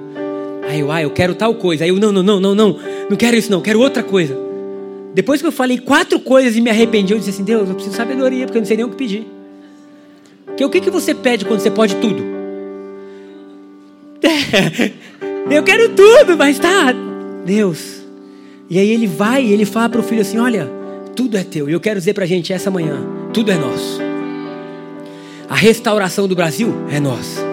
Aí 0.67 0.81
eu, 0.81 0.91
ah, 0.91 1.01
eu 1.01 1.09
quero 1.09 1.33
tal 1.33 1.55
coisa. 1.55 1.85
Aí 1.85 1.89
eu, 1.89 1.95
não, 1.95 2.11
não, 2.11 2.21
não, 2.21 2.39
não, 2.39 2.53
não, 2.53 2.79
não 3.09 3.17
quero 3.17 3.37
isso 3.37 3.49
não, 3.49 3.61
quero 3.61 3.79
outra 3.79 4.03
coisa. 4.03 4.37
Depois 5.13 5.41
que 5.41 5.47
eu 5.47 5.51
falei 5.51 5.77
quatro 5.77 6.19
coisas 6.19 6.55
e 6.55 6.61
me 6.61 6.69
arrependi, 6.69 7.13
eu 7.13 7.17
disse 7.17 7.29
assim: 7.31 7.43
Deus, 7.43 7.69
eu 7.69 7.75
preciso 7.75 7.91
de 7.91 7.97
sabedoria, 7.97 8.45
porque 8.45 8.57
eu 8.57 8.61
não 8.61 8.67
sei 8.67 8.77
nem 8.77 8.85
o 8.85 8.89
que 8.89 8.97
pedir. 8.97 9.25
Porque 10.45 10.65
o 10.65 10.69
que, 10.69 10.81
que 10.81 10.89
você 10.89 11.15
pede 11.15 11.45
quando 11.45 11.61
você 11.61 11.71
pode 11.71 11.95
tudo? 11.95 12.21
eu 15.49 15.63
quero 15.63 15.89
tudo, 15.89 16.35
mas 16.37 16.59
tá, 16.59 16.93
Deus. 17.45 18.01
E 18.69 18.77
aí 18.77 18.89
ele 18.89 19.07
vai 19.07 19.45
e 19.45 19.53
ele 19.53 19.65
fala 19.65 19.87
para 19.87 20.01
o 20.01 20.03
filho 20.03 20.21
assim: 20.21 20.37
Olha, 20.37 20.69
tudo 21.15 21.37
é 21.37 21.43
teu. 21.43 21.69
E 21.69 21.73
eu 21.73 21.79
quero 21.79 21.97
dizer 21.97 22.13
para 22.13 22.25
a 22.25 22.27
gente 22.27 22.51
essa 22.51 22.69
manhã: 22.69 22.97
tudo 23.33 23.51
é 23.51 23.55
nosso. 23.55 24.01
A 25.49 25.55
restauração 25.55 26.27
do 26.27 26.35
Brasil 26.35 26.73
é 26.91 26.99
nossa. 26.99 27.46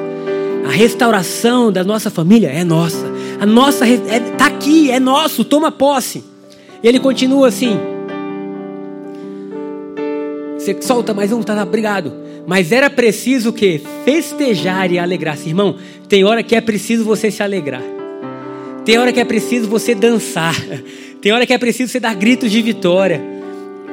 A 0.64 0.70
restauração 0.70 1.70
da 1.70 1.84
nossa 1.84 2.10
família 2.10 2.48
é 2.48 2.64
nossa. 2.64 3.06
A 3.38 3.44
nossa 3.44 3.86
está 3.86 4.14
é, 4.14 4.20
tá 4.20 4.46
aqui, 4.46 4.90
é 4.90 4.98
nosso, 4.98 5.44
toma 5.44 5.70
posse. 5.70 6.24
E 6.82 6.88
ele 6.88 6.98
continua 6.98 7.48
assim. 7.48 7.78
Você 10.58 10.80
solta 10.80 11.12
mais 11.12 11.30
um, 11.32 11.42
tá, 11.42 11.54
tá 11.54 11.62
obrigado. 11.62 12.12
Mas 12.46 12.72
era 12.72 12.88
preciso 12.88 13.50
o 13.50 13.52
quê? 13.52 13.80
Festejar 14.04 14.90
e 14.90 14.98
alegrar-se. 14.98 15.48
Irmão, 15.48 15.76
tem 16.08 16.24
hora 16.24 16.42
que 16.42 16.54
é 16.54 16.60
preciso 16.60 17.04
você 17.04 17.30
se 17.30 17.42
alegrar. 17.42 17.82
Tem 18.84 18.98
hora 18.98 19.12
que 19.12 19.20
é 19.20 19.24
preciso 19.24 19.68
você 19.68 19.94
dançar. 19.94 20.54
Tem 21.20 21.32
hora 21.32 21.46
que 21.46 21.54
é 21.54 21.58
preciso 21.58 21.90
você 21.90 21.98
dar 21.98 22.14
gritos 22.14 22.50
de 22.50 22.60
vitória. 22.60 23.18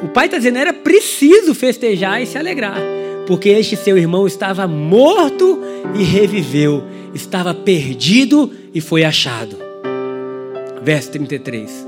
O 0.04 0.10
pai 0.10 0.26
está 0.26 0.38
dizendo, 0.38 0.58
era 0.58 0.74
preciso 0.74 1.56
festejar 1.56 2.22
e 2.22 2.26
se 2.26 2.38
alegrar 2.38 2.76
porque 3.28 3.50
este 3.50 3.76
seu 3.76 3.98
irmão 3.98 4.28
estava 4.28 4.68
morto 4.68 5.60
e 5.96 6.04
reviveu, 6.04 6.84
estava 7.14 7.54
perdido 7.54 8.52
e 8.74 8.82
foi 8.82 9.04
achado. 9.04 9.56
Verso 10.82 11.12
33. 11.12 11.88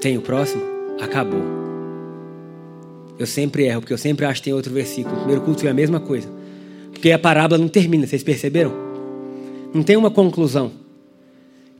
Tem 0.00 0.18
o 0.18 0.20
próximo? 0.20 0.62
Acabou. 1.00 1.42
Eu 3.18 3.26
sempre 3.26 3.66
erro, 3.66 3.80
porque 3.80 3.92
eu 3.92 3.98
sempre 3.98 4.26
acho 4.26 4.40
que 4.40 4.46
tem 4.46 4.52
outro 4.52 4.72
versículo. 4.72 5.14
O 5.14 5.18
primeiro 5.18 5.42
culto 5.42 5.66
é 5.66 5.70
a 5.70 5.74
mesma 5.74 6.00
coisa. 6.00 6.28
Porque 6.92 7.10
a 7.12 7.18
parábola 7.18 7.58
não 7.58 7.68
termina, 7.68 8.06
vocês 8.06 8.22
perceberam? 8.22 8.72
Não 9.72 9.82
tem 9.82 9.96
uma 9.96 10.10
conclusão. 10.10 10.72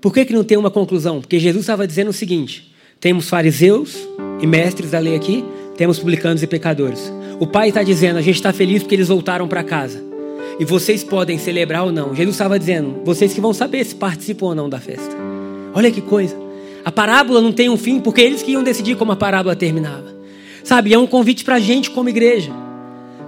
Por 0.00 0.12
que, 0.12 0.24
que 0.24 0.32
não 0.32 0.44
tem 0.44 0.56
uma 0.56 0.70
conclusão? 0.70 1.20
Porque 1.20 1.38
Jesus 1.38 1.62
estava 1.62 1.86
dizendo 1.86 2.08
o 2.08 2.12
seguinte: 2.12 2.72
temos 3.00 3.28
fariseus 3.28 3.96
e 4.42 4.46
mestres 4.46 4.90
da 4.90 4.98
lei 4.98 5.14
aqui, 5.14 5.44
temos 5.76 5.98
publicanos 5.98 6.42
e 6.42 6.46
pecadores. 6.46 7.12
O 7.38 7.46
pai 7.46 7.68
está 7.68 7.82
dizendo: 7.82 8.18
a 8.18 8.22
gente 8.22 8.34
está 8.34 8.52
feliz 8.52 8.82
porque 8.82 8.96
eles 8.96 9.08
voltaram 9.08 9.48
para 9.48 9.62
casa. 9.62 10.02
E 10.58 10.64
vocês 10.64 11.02
podem 11.02 11.38
celebrar 11.38 11.84
ou 11.84 11.92
não. 11.92 12.14
Jesus 12.14 12.34
estava 12.34 12.58
dizendo: 12.58 13.00
vocês 13.04 13.32
que 13.32 13.40
vão 13.40 13.54
saber 13.54 13.84
se 13.84 13.94
participam 13.94 14.46
ou 14.46 14.54
não 14.54 14.68
da 14.68 14.80
festa. 14.80 15.16
Olha 15.72 15.90
que 15.90 16.00
coisa. 16.00 16.36
A 16.84 16.90
parábola 16.90 17.40
não 17.40 17.52
tem 17.52 17.70
um 17.70 17.76
fim 17.78 18.00
porque 18.00 18.20
eles 18.20 18.42
que 18.42 18.50
iam 18.50 18.62
decidir 18.62 18.96
como 18.96 19.12
a 19.12 19.16
parábola 19.16 19.54
terminava. 19.54 20.12
Sabe, 20.64 20.92
é 20.92 20.98
um 20.98 21.06
convite 21.06 21.44
para 21.44 21.56
a 21.56 21.60
gente 21.60 21.90
como 21.90 22.08
igreja. 22.08 22.52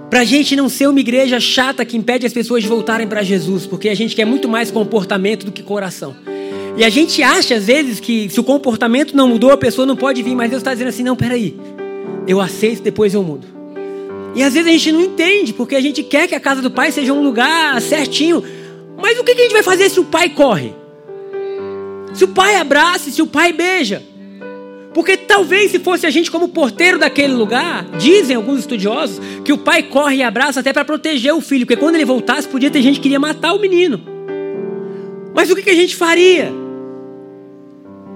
Para 0.09 0.21
a 0.21 0.23
gente 0.25 0.55
não 0.55 0.69
ser 0.69 0.87
uma 0.87 0.99
igreja 0.99 1.39
chata 1.39 1.83
que 1.83 1.97
impede 1.97 2.25
as 2.25 2.33
pessoas 2.33 2.63
de 2.63 2.69
voltarem 2.69 3.07
para 3.07 3.23
Jesus, 3.23 3.65
porque 3.65 3.89
a 3.89 3.95
gente 3.95 4.15
quer 4.15 4.25
muito 4.25 4.47
mais 4.47 4.69
comportamento 4.69 5.45
do 5.45 5.51
que 5.51 5.63
coração. 5.63 6.15
E 6.77 6.83
a 6.83 6.89
gente 6.89 7.23
acha 7.23 7.55
às 7.55 7.67
vezes 7.67 7.99
que 7.99 8.29
se 8.29 8.39
o 8.39 8.43
comportamento 8.43 9.15
não 9.15 9.29
mudou, 9.29 9.51
a 9.51 9.57
pessoa 9.57 9.85
não 9.85 9.95
pode 9.95 10.21
vir, 10.21 10.35
mas 10.35 10.49
Deus 10.49 10.59
está 10.61 10.73
dizendo 10.73 10.89
assim: 10.89 11.03
não, 11.03 11.15
peraí, 11.15 11.55
eu 12.27 12.41
aceito, 12.41 12.81
depois 12.81 13.13
eu 13.13 13.23
mudo. 13.23 13.47
E 14.35 14.43
às 14.43 14.53
vezes 14.53 14.67
a 14.67 14.71
gente 14.71 14.91
não 14.91 15.01
entende, 15.01 15.53
porque 15.53 15.75
a 15.75 15.81
gente 15.81 16.03
quer 16.03 16.27
que 16.27 16.35
a 16.35 16.39
casa 16.39 16.61
do 16.61 16.69
pai 16.69 16.91
seja 16.91 17.13
um 17.13 17.23
lugar 17.23 17.81
certinho. 17.81 18.43
Mas 19.01 19.17
o 19.17 19.23
que 19.23 19.31
a 19.31 19.35
gente 19.35 19.53
vai 19.53 19.63
fazer 19.63 19.89
se 19.89 19.99
o 19.99 20.03
pai 20.03 20.29
corre? 20.29 20.73
Se 22.13 22.25
o 22.25 22.27
pai 22.27 22.55
abraça, 22.55 23.09
se 23.09 23.21
o 23.21 23.27
pai 23.27 23.53
beija? 23.53 24.03
Porque 24.93 25.17
talvez 25.17 25.71
se 25.71 25.79
fosse 25.79 26.05
a 26.05 26.09
gente 26.09 26.31
como 26.31 26.49
porteiro 26.49 26.97
daquele 26.97 27.33
lugar, 27.33 27.85
dizem 27.97 28.35
alguns 28.35 28.59
estudiosos 28.59 29.19
que 29.43 29.51
o 29.51 29.57
pai 29.57 29.83
corre 29.83 30.17
e 30.17 30.23
abraça 30.23 30.61
até 30.61 30.71
para 30.71 30.85
proteger 30.85 31.33
o 31.33 31.41
filho, 31.41 31.65
porque 31.65 31.79
quando 31.79 31.95
ele 31.95 32.05
voltasse 32.05 32.47
podia 32.47 32.71
ter 32.71 32.81
gente 32.81 32.95
que 32.95 33.03
queria 33.03 33.19
matar 33.19 33.53
o 33.53 33.59
menino. 33.59 34.01
Mas 35.33 35.49
o 35.49 35.55
que 35.55 35.69
a 35.69 35.75
gente 35.75 35.95
faria? 35.97 36.64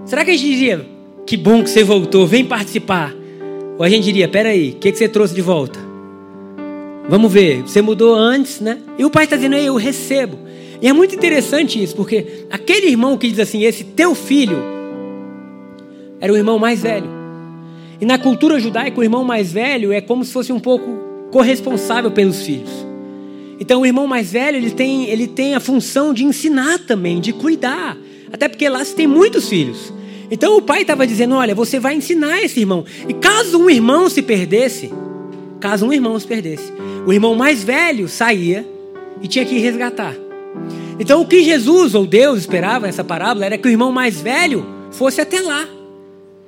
Será 0.10 0.26
que 0.26 0.32
a 0.32 0.34
gente 0.34 0.50
diria: 0.50 0.86
que 1.24 1.38
bom 1.38 1.64
que 1.64 1.70
você 1.70 1.84
voltou, 1.84 2.26
vem 2.26 2.44
participar? 2.44 3.14
Ou 3.78 3.86
a 3.86 3.90
gente 3.90 4.06
diria: 4.06 4.28
peraí, 4.28 4.72
o 4.72 4.76
que, 4.78 4.92
que 4.92 4.98
você 4.98 5.08
trouxe 5.08 5.36
de 5.36 5.42
volta? 5.42 5.80
Vamos 7.08 7.32
ver, 7.32 7.62
você 7.62 7.80
mudou 7.80 8.16
antes, 8.16 8.60
né? 8.60 8.80
E 8.98 9.06
o 9.06 9.10
pai 9.12 9.26
está 9.26 9.36
dizendo: 9.36 9.56
eu 9.56 9.76
recebo. 9.76 10.40
E 10.82 10.88
é 10.88 10.94
muito 10.94 11.14
interessante 11.14 11.82
isso, 11.82 11.96
porque 11.96 12.46
aquele 12.50 12.88
irmão 12.88 13.20
que 13.20 13.30
diz 13.30 13.38
assim: 13.38 13.64
esse 13.64 13.84
teu 13.84 14.16
filho, 14.16 14.58
era 16.20 16.34
o 16.34 16.36
irmão 16.36 16.58
mais 16.58 16.82
velho. 16.82 17.08
E 18.02 18.06
na 18.06 18.18
cultura 18.18 18.60
judaica, 18.60 19.00
o 19.00 19.04
irmão 19.04 19.24
mais 19.24 19.52
velho 19.52 19.94
é 19.94 20.02
como 20.02 20.26
se 20.26 20.34
fosse 20.34 20.52
um 20.52 20.60
pouco 20.60 21.30
corresponsável 21.32 22.10
pelos 22.10 22.42
filhos. 22.42 22.72
Então, 23.60 23.82
o 23.82 23.86
irmão 23.86 24.08
mais 24.08 24.32
velho, 24.32 24.58
ele 24.58 24.72
tem, 24.72 25.08
ele 25.08 25.28
tem 25.28 25.54
a 25.54 25.60
função 25.60 26.16
de 26.16 26.24
ensinar 26.24 26.80
também, 26.80 27.20
de 27.20 27.32
cuidar. 27.32 27.96
Até 28.32 28.48
porque 28.48 28.68
lá 28.70 28.84
se 28.84 28.96
tem 28.96 29.08
muitos 29.08 29.50
filhos. 29.50 29.94
Então 30.32 30.58
o 30.58 30.62
pai 30.62 30.82
estava 30.82 31.06
dizendo: 31.08 31.36
Olha, 31.36 31.56
você 31.56 31.80
vai 31.80 31.96
ensinar 31.96 32.42
esse 32.44 32.60
irmão. 32.60 32.86
E 33.08 33.14
caso 33.14 33.58
um 33.58 33.70
irmão 33.70 34.10
se 34.10 34.22
perdesse, 34.22 34.92
caso 35.60 35.86
um 35.86 35.94
irmão 35.94 36.20
se 36.20 36.28
perdesse, 36.28 36.72
o 37.06 37.12
irmão 37.12 37.36
mais 37.36 37.64
velho 37.64 38.08
saía 38.08 38.66
e 39.22 39.28
tinha 39.28 39.46
que 39.46 39.58
resgatar. 39.58 40.16
Então 41.00 41.22
o 41.22 41.28
que 41.28 41.44
Jesus 41.44 41.96
ou 41.96 42.06
Deus 42.06 42.40
esperava 42.40 42.86
nessa 42.86 43.04
parábola 43.04 43.46
era 43.46 43.58
que 43.58 43.68
o 43.68 43.72
irmão 43.72 43.92
mais 43.92 44.22
velho 44.22 44.66
fosse 44.92 45.22
até 45.22 45.42
lá 45.42 45.68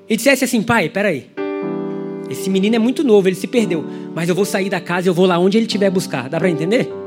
e 0.08 0.16
dissesse 0.16 0.44
assim: 0.44 0.62
Pai, 0.62 0.90
peraí. 0.90 1.28
Esse 2.30 2.50
menino 2.50 2.78
é 2.78 2.80
muito 2.80 3.04
novo, 3.04 3.28
ele 3.28 3.36
se 3.36 3.48
perdeu. 3.48 3.84
Mas 4.16 4.30
eu 4.30 4.36
vou 4.36 4.46
sair 4.46 4.70
da 4.70 4.80
casa, 4.80 5.10
eu 5.10 5.14
vou 5.14 5.26
lá 5.26 5.38
onde 5.38 5.58
ele 5.58 5.66
estiver 5.66 5.90
buscar. 5.90 6.30
Dá 6.30 6.40
para 6.40 6.50
entender? 6.50 7.01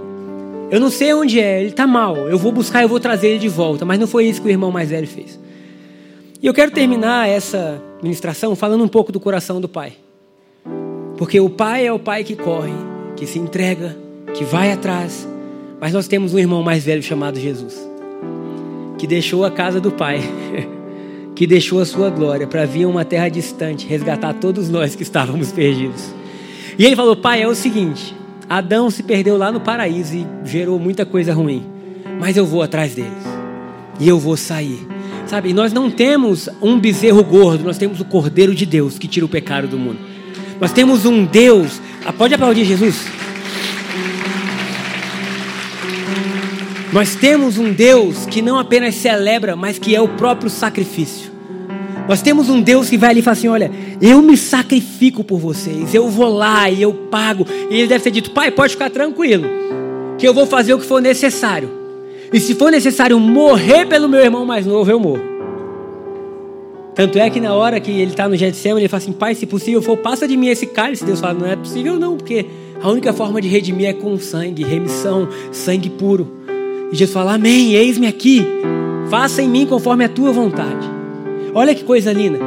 Eu 0.70 0.80
não 0.80 0.90
sei 0.90 1.12
onde 1.12 1.38
é, 1.40 1.60
ele 1.60 1.70
está 1.70 1.86
mal. 1.86 2.16
Eu 2.16 2.38
vou 2.38 2.50
buscar, 2.50 2.82
eu 2.82 2.88
vou 2.88 3.00
trazer 3.00 3.28
ele 3.28 3.38
de 3.38 3.48
volta. 3.48 3.84
Mas 3.84 3.98
não 3.98 4.06
foi 4.06 4.26
isso 4.26 4.40
que 4.40 4.48
o 4.48 4.50
irmão 4.50 4.70
mais 4.70 4.90
velho 4.90 5.06
fez. 5.06 5.38
E 6.42 6.46
eu 6.46 6.52
quero 6.52 6.70
terminar 6.70 7.28
essa 7.28 7.82
ministração 8.02 8.54
falando 8.54 8.84
um 8.84 8.88
pouco 8.88 9.10
do 9.10 9.18
coração 9.18 9.60
do 9.60 9.68
pai. 9.68 9.94
Porque 11.16 11.38
o 11.40 11.48
pai 11.48 11.86
é 11.86 11.92
o 11.92 11.98
pai 11.98 12.24
que 12.24 12.34
corre, 12.34 12.72
que 13.16 13.26
se 13.26 13.38
entrega, 13.38 13.96
que 14.34 14.44
vai 14.44 14.72
atrás. 14.72 15.26
Mas 15.80 15.92
nós 15.92 16.08
temos 16.08 16.34
um 16.34 16.38
irmão 16.38 16.62
mais 16.62 16.84
velho 16.84 17.02
chamado 17.02 17.38
Jesus, 17.38 17.78
que 18.98 19.06
deixou 19.06 19.44
a 19.44 19.50
casa 19.50 19.80
do 19.80 19.90
pai, 19.92 20.20
que 21.34 21.46
deixou 21.46 21.80
a 21.80 21.86
sua 21.86 22.10
glória 22.10 22.46
para 22.46 22.64
vir 22.64 22.84
a 22.84 22.88
uma 22.88 23.04
terra 23.04 23.28
distante, 23.28 23.86
resgatar 23.86 24.34
todos 24.34 24.68
nós 24.68 24.94
que 24.94 25.02
estávamos 25.02 25.52
perdidos. 25.52 26.12
E 26.78 26.84
ele 26.84 26.96
falou: 26.96 27.16
Pai, 27.16 27.42
é 27.42 27.48
o 27.48 27.54
seguinte: 27.54 28.14
Adão 28.48 28.90
se 28.90 29.02
perdeu 29.02 29.36
lá 29.36 29.50
no 29.50 29.60
paraíso 29.60 30.14
e 30.14 30.26
gerou 30.44 30.78
muita 30.78 31.04
coisa 31.06 31.32
ruim, 31.32 31.64
mas 32.20 32.36
eu 32.36 32.46
vou 32.46 32.62
atrás 32.62 32.94
deles 32.94 33.12
e 34.00 34.08
eu 34.08 34.18
vou 34.18 34.36
sair 34.36 34.86
Sabe, 35.26 35.54
nós 35.54 35.72
não 35.72 35.90
temos 35.90 36.48
um 36.60 36.78
bezerro 36.78 37.24
gordo, 37.24 37.64
nós 37.64 37.78
temos 37.78 37.98
o 37.98 38.04
Cordeiro 38.04 38.54
de 38.54 38.66
Deus 38.66 38.98
que 38.98 39.08
tira 39.08 39.24
o 39.24 39.28
pecado 39.28 39.66
do 39.66 39.78
mundo. 39.78 39.98
Nós 40.60 40.72
temos 40.72 41.06
um 41.06 41.24
Deus. 41.24 41.80
Ah, 42.04 42.12
pode 42.12 42.34
aplaudir 42.34 42.64
Jesus? 42.64 43.06
Nós 46.92 47.16
temos 47.16 47.58
um 47.58 47.72
Deus 47.72 48.26
que 48.26 48.42
não 48.42 48.58
apenas 48.58 48.94
celebra, 48.96 49.56
mas 49.56 49.78
que 49.78 49.96
é 49.96 50.00
o 50.00 50.08
próprio 50.08 50.50
sacrifício. 50.50 51.23
Nós 52.08 52.20
temos 52.20 52.50
um 52.50 52.60
Deus 52.60 52.90
que 52.90 52.98
vai 52.98 53.10
ali 53.10 53.20
e 53.20 53.22
fala 53.22 53.32
assim: 53.32 53.48
Olha, 53.48 53.70
eu 54.00 54.20
me 54.20 54.36
sacrifico 54.36 55.24
por 55.24 55.38
vocês, 55.38 55.94
eu 55.94 56.08
vou 56.08 56.28
lá 56.28 56.70
e 56.70 56.82
eu 56.82 56.92
pago. 56.92 57.46
E 57.70 57.78
ele 57.78 57.88
deve 57.88 58.04
ter 58.04 58.10
dito: 58.10 58.30
Pai, 58.30 58.50
pode 58.50 58.74
ficar 58.74 58.90
tranquilo, 58.90 59.46
que 60.18 60.28
eu 60.28 60.34
vou 60.34 60.46
fazer 60.46 60.74
o 60.74 60.78
que 60.78 60.86
for 60.86 61.00
necessário. 61.00 61.70
E 62.32 62.38
se 62.40 62.54
for 62.54 62.70
necessário 62.70 63.18
morrer 63.18 63.86
pelo 63.86 64.08
meu 64.08 64.20
irmão 64.20 64.44
mais 64.44 64.66
novo, 64.66 64.90
eu 64.90 65.00
morro. 65.00 65.34
Tanto 66.94 67.18
é 67.18 67.28
que 67.28 67.40
na 67.40 67.54
hora 67.54 67.80
que 67.80 67.90
ele 67.90 68.10
está 68.10 68.28
no 68.28 68.36
Getsemane, 68.36 68.82
ele 68.82 68.88
fala 68.88 69.02
assim: 69.02 69.12
Pai, 69.12 69.34
se 69.34 69.46
possível 69.46 69.80
for, 69.80 69.96
passa 69.96 70.28
de 70.28 70.36
mim 70.36 70.48
esse 70.48 70.66
cálice. 70.66 71.04
Deus 71.04 71.20
fala: 71.20 71.34
Não 71.34 71.46
é 71.46 71.56
possível, 71.56 71.98
não, 71.98 72.16
porque 72.18 72.44
a 72.82 72.88
única 72.90 73.14
forma 73.14 73.40
de 73.40 73.48
redimir 73.48 73.88
é 73.88 73.92
com 73.94 74.18
sangue, 74.18 74.62
remissão, 74.62 75.26
sangue 75.50 75.88
puro. 75.88 76.30
E 76.92 76.96
Jesus 76.96 77.14
fala: 77.14 77.34
Amém, 77.34 77.72
eis-me 77.72 78.06
aqui, 78.06 78.46
faça 79.08 79.40
em 79.40 79.48
mim 79.48 79.64
conforme 79.66 80.04
a 80.04 80.08
tua 80.08 80.30
vontade. 80.30 80.93
Olha 81.54 81.74
que 81.74 81.84
coisa 81.84 82.12
linda. 82.12 82.38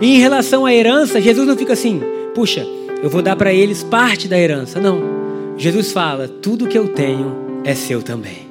E 0.00 0.16
em 0.16 0.18
relação 0.18 0.64
à 0.64 0.74
herança, 0.74 1.20
Jesus 1.20 1.46
não 1.46 1.56
fica 1.56 1.74
assim: 1.74 2.00
Puxa, 2.34 2.66
eu 3.02 3.10
vou 3.10 3.22
dar 3.22 3.36
para 3.36 3.52
eles 3.52 3.82
parte 3.82 4.26
da 4.26 4.38
herança. 4.38 4.80
Não. 4.80 5.00
Jesus 5.56 5.92
fala: 5.92 6.26
Tudo 6.26 6.66
que 6.66 6.78
eu 6.78 6.88
tenho 6.88 7.60
é 7.64 7.74
seu 7.74 8.02
também. 8.02 8.48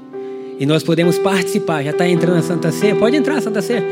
E 0.60 0.66
nós 0.66 0.84
podemos 0.84 1.18
participar. 1.18 1.84
Já 1.84 1.92
está 1.92 2.08
entrando 2.08 2.38
a 2.38 2.42
Santa 2.42 2.72
Ceia? 2.72 2.96
Pode 2.96 3.16
entrar 3.16 3.42
Santa 3.42 3.62
Ceia. 3.62 3.84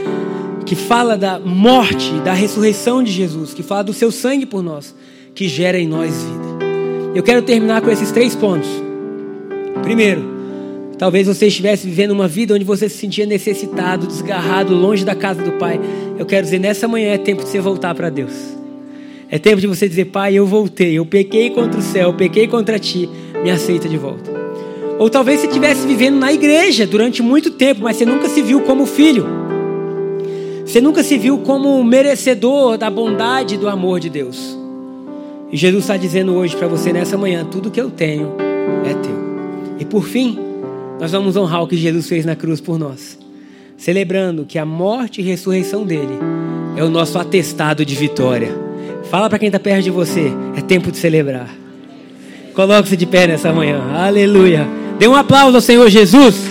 Que 0.66 0.76
fala 0.76 1.18
da 1.18 1.40
morte, 1.40 2.12
da 2.24 2.34
ressurreição 2.34 3.04
de 3.04 3.12
Jesus, 3.12 3.54
que 3.54 3.64
fala 3.64 3.84
do 3.84 3.94
seu 3.94 4.12
sangue 4.12 4.46
por 4.46 4.62
nós, 4.62 4.96
que 5.34 5.48
gera 5.48 5.78
em 5.78 5.88
nós 5.88 6.14
vida. 6.14 6.66
Eu 7.16 7.24
quero 7.24 7.42
terminar 7.42 7.82
com 7.82 7.90
esses 7.90 8.12
três 8.12 8.36
pontos. 8.36 8.70
Primeiro, 9.82 10.31
talvez 11.02 11.26
você 11.26 11.48
estivesse 11.48 11.88
vivendo 11.88 12.12
uma 12.12 12.28
vida 12.28 12.54
onde 12.54 12.64
você 12.64 12.88
se 12.88 12.96
sentia 12.96 13.26
necessitado, 13.26 14.06
desgarrado, 14.06 14.76
longe 14.76 15.04
da 15.04 15.16
casa 15.16 15.42
do 15.42 15.54
Pai. 15.54 15.82
Eu 16.16 16.28
quero 16.28 16.44
dizer, 16.44 16.60
nessa 16.60 16.88
manhã 16.88 17.14
é 17.14 17.18
tempo 17.18 17.44
de 17.44 17.50
você 17.50 17.60
voltar 17.60 17.96
para 17.96 18.08
Deus. 18.12 18.32
É 19.28 19.40
tempo 19.40 19.60
de 19.60 19.66
você 19.66 19.90
dizer, 19.90 20.06
Pai, 20.06 20.36
eu 20.36 20.46
voltei, 20.46 20.94
eu 20.94 21.04
pequei 21.04 21.50
contra 21.50 21.80
o 21.80 21.82
céu, 21.82 22.10
eu 22.10 22.14
pequei 22.14 22.48
contra 22.48 22.78
ti, 22.78 23.10
me 23.44 23.50
aceita 23.50 23.90
de 23.90 23.98
volta. 23.98 24.30
Ou 25.00 25.10
talvez 25.10 25.40
você 25.40 25.48
estivesse 25.48 25.88
vivendo 25.88 26.20
na 26.20 26.32
igreja 26.32 26.86
durante 26.86 27.24
muito 27.24 27.50
tempo, 27.50 27.82
mas 27.82 27.98
você 27.98 28.06
nunca 28.06 28.30
se 28.30 28.40
viu 28.44 28.62
como 28.62 28.86
filho. 28.86 29.26
Você 30.64 30.80
nunca 30.80 31.02
se 31.02 31.18
viu 31.18 31.40
como 31.40 31.84
merecedor 31.84 32.78
da 32.78 32.92
bondade 32.92 33.56
e 33.56 33.58
do 33.58 33.68
amor 33.68 34.00
de 34.00 34.12
Deus. 34.12 34.56
E 35.52 35.58
Jesus 35.58 35.84
está 35.84 35.98
dizendo 35.98 36.36
hoje 36.36 36.56
para 36.56 36.68
você 36.68 36.94
nessa 36.94 37.18
manhã: 37.18 37.44
tudo 37.44 37.72
que 37.72 37.82
eu 37.82 37.90
tenho 37.90 38.34
é 38.86 38.94
teu. 38.94 39.20
E 39.80 39.84
por 39.84 40.04
fim, 40.04 40.51
nós 41.02 41.12
vamos 41.12 41.36
honrar 41.36 41.64
o 41.64 41.68
que 41.68 41.76
Jesus 41.76 42.08
fez 42.08 42.26
na 42.26 42.36
cruz 42.36 42.62
por 42.62 42.78
nós, 42.78 43.18
celebrando 43.76 44.46
que 44.46 44.60
a 44.60 44.66
morte 44.66 45.20
e 45.20 45.24
ressurreição 45.24 45.84
dele 45.84 46.20
é 46.78 46.84
o 46.84 46.92
nosso 46.92 47.18
atestado 47.18 47.84
de 47.84 47.96
vitória. 47.96 48.56
Fala 49.10 49.28
para 49.28 49.40
quem 49.40 49.48
está 49.48 49.60
perto 49.60 49.82
de 49.82 49.90
você: 49.90 50.32
é 50.56 50.62
tempo 50.62 50.92
de 50.92 50.98
celebrar. 50.98 51.50
Coloque-se 52.54 52.96
de 52.96 53.08
pé 53.08 53.26
nessa 53.26 53.52
manhã. 53.52 53.82
Aleluia. 53.96 54.68
Dê 55.00 55.08
um 55.08 55.16
aplauso 55.16 55.56
ao 55.56 55.62
Senhor 55.62 55.90
Jesus. 55.90 56.51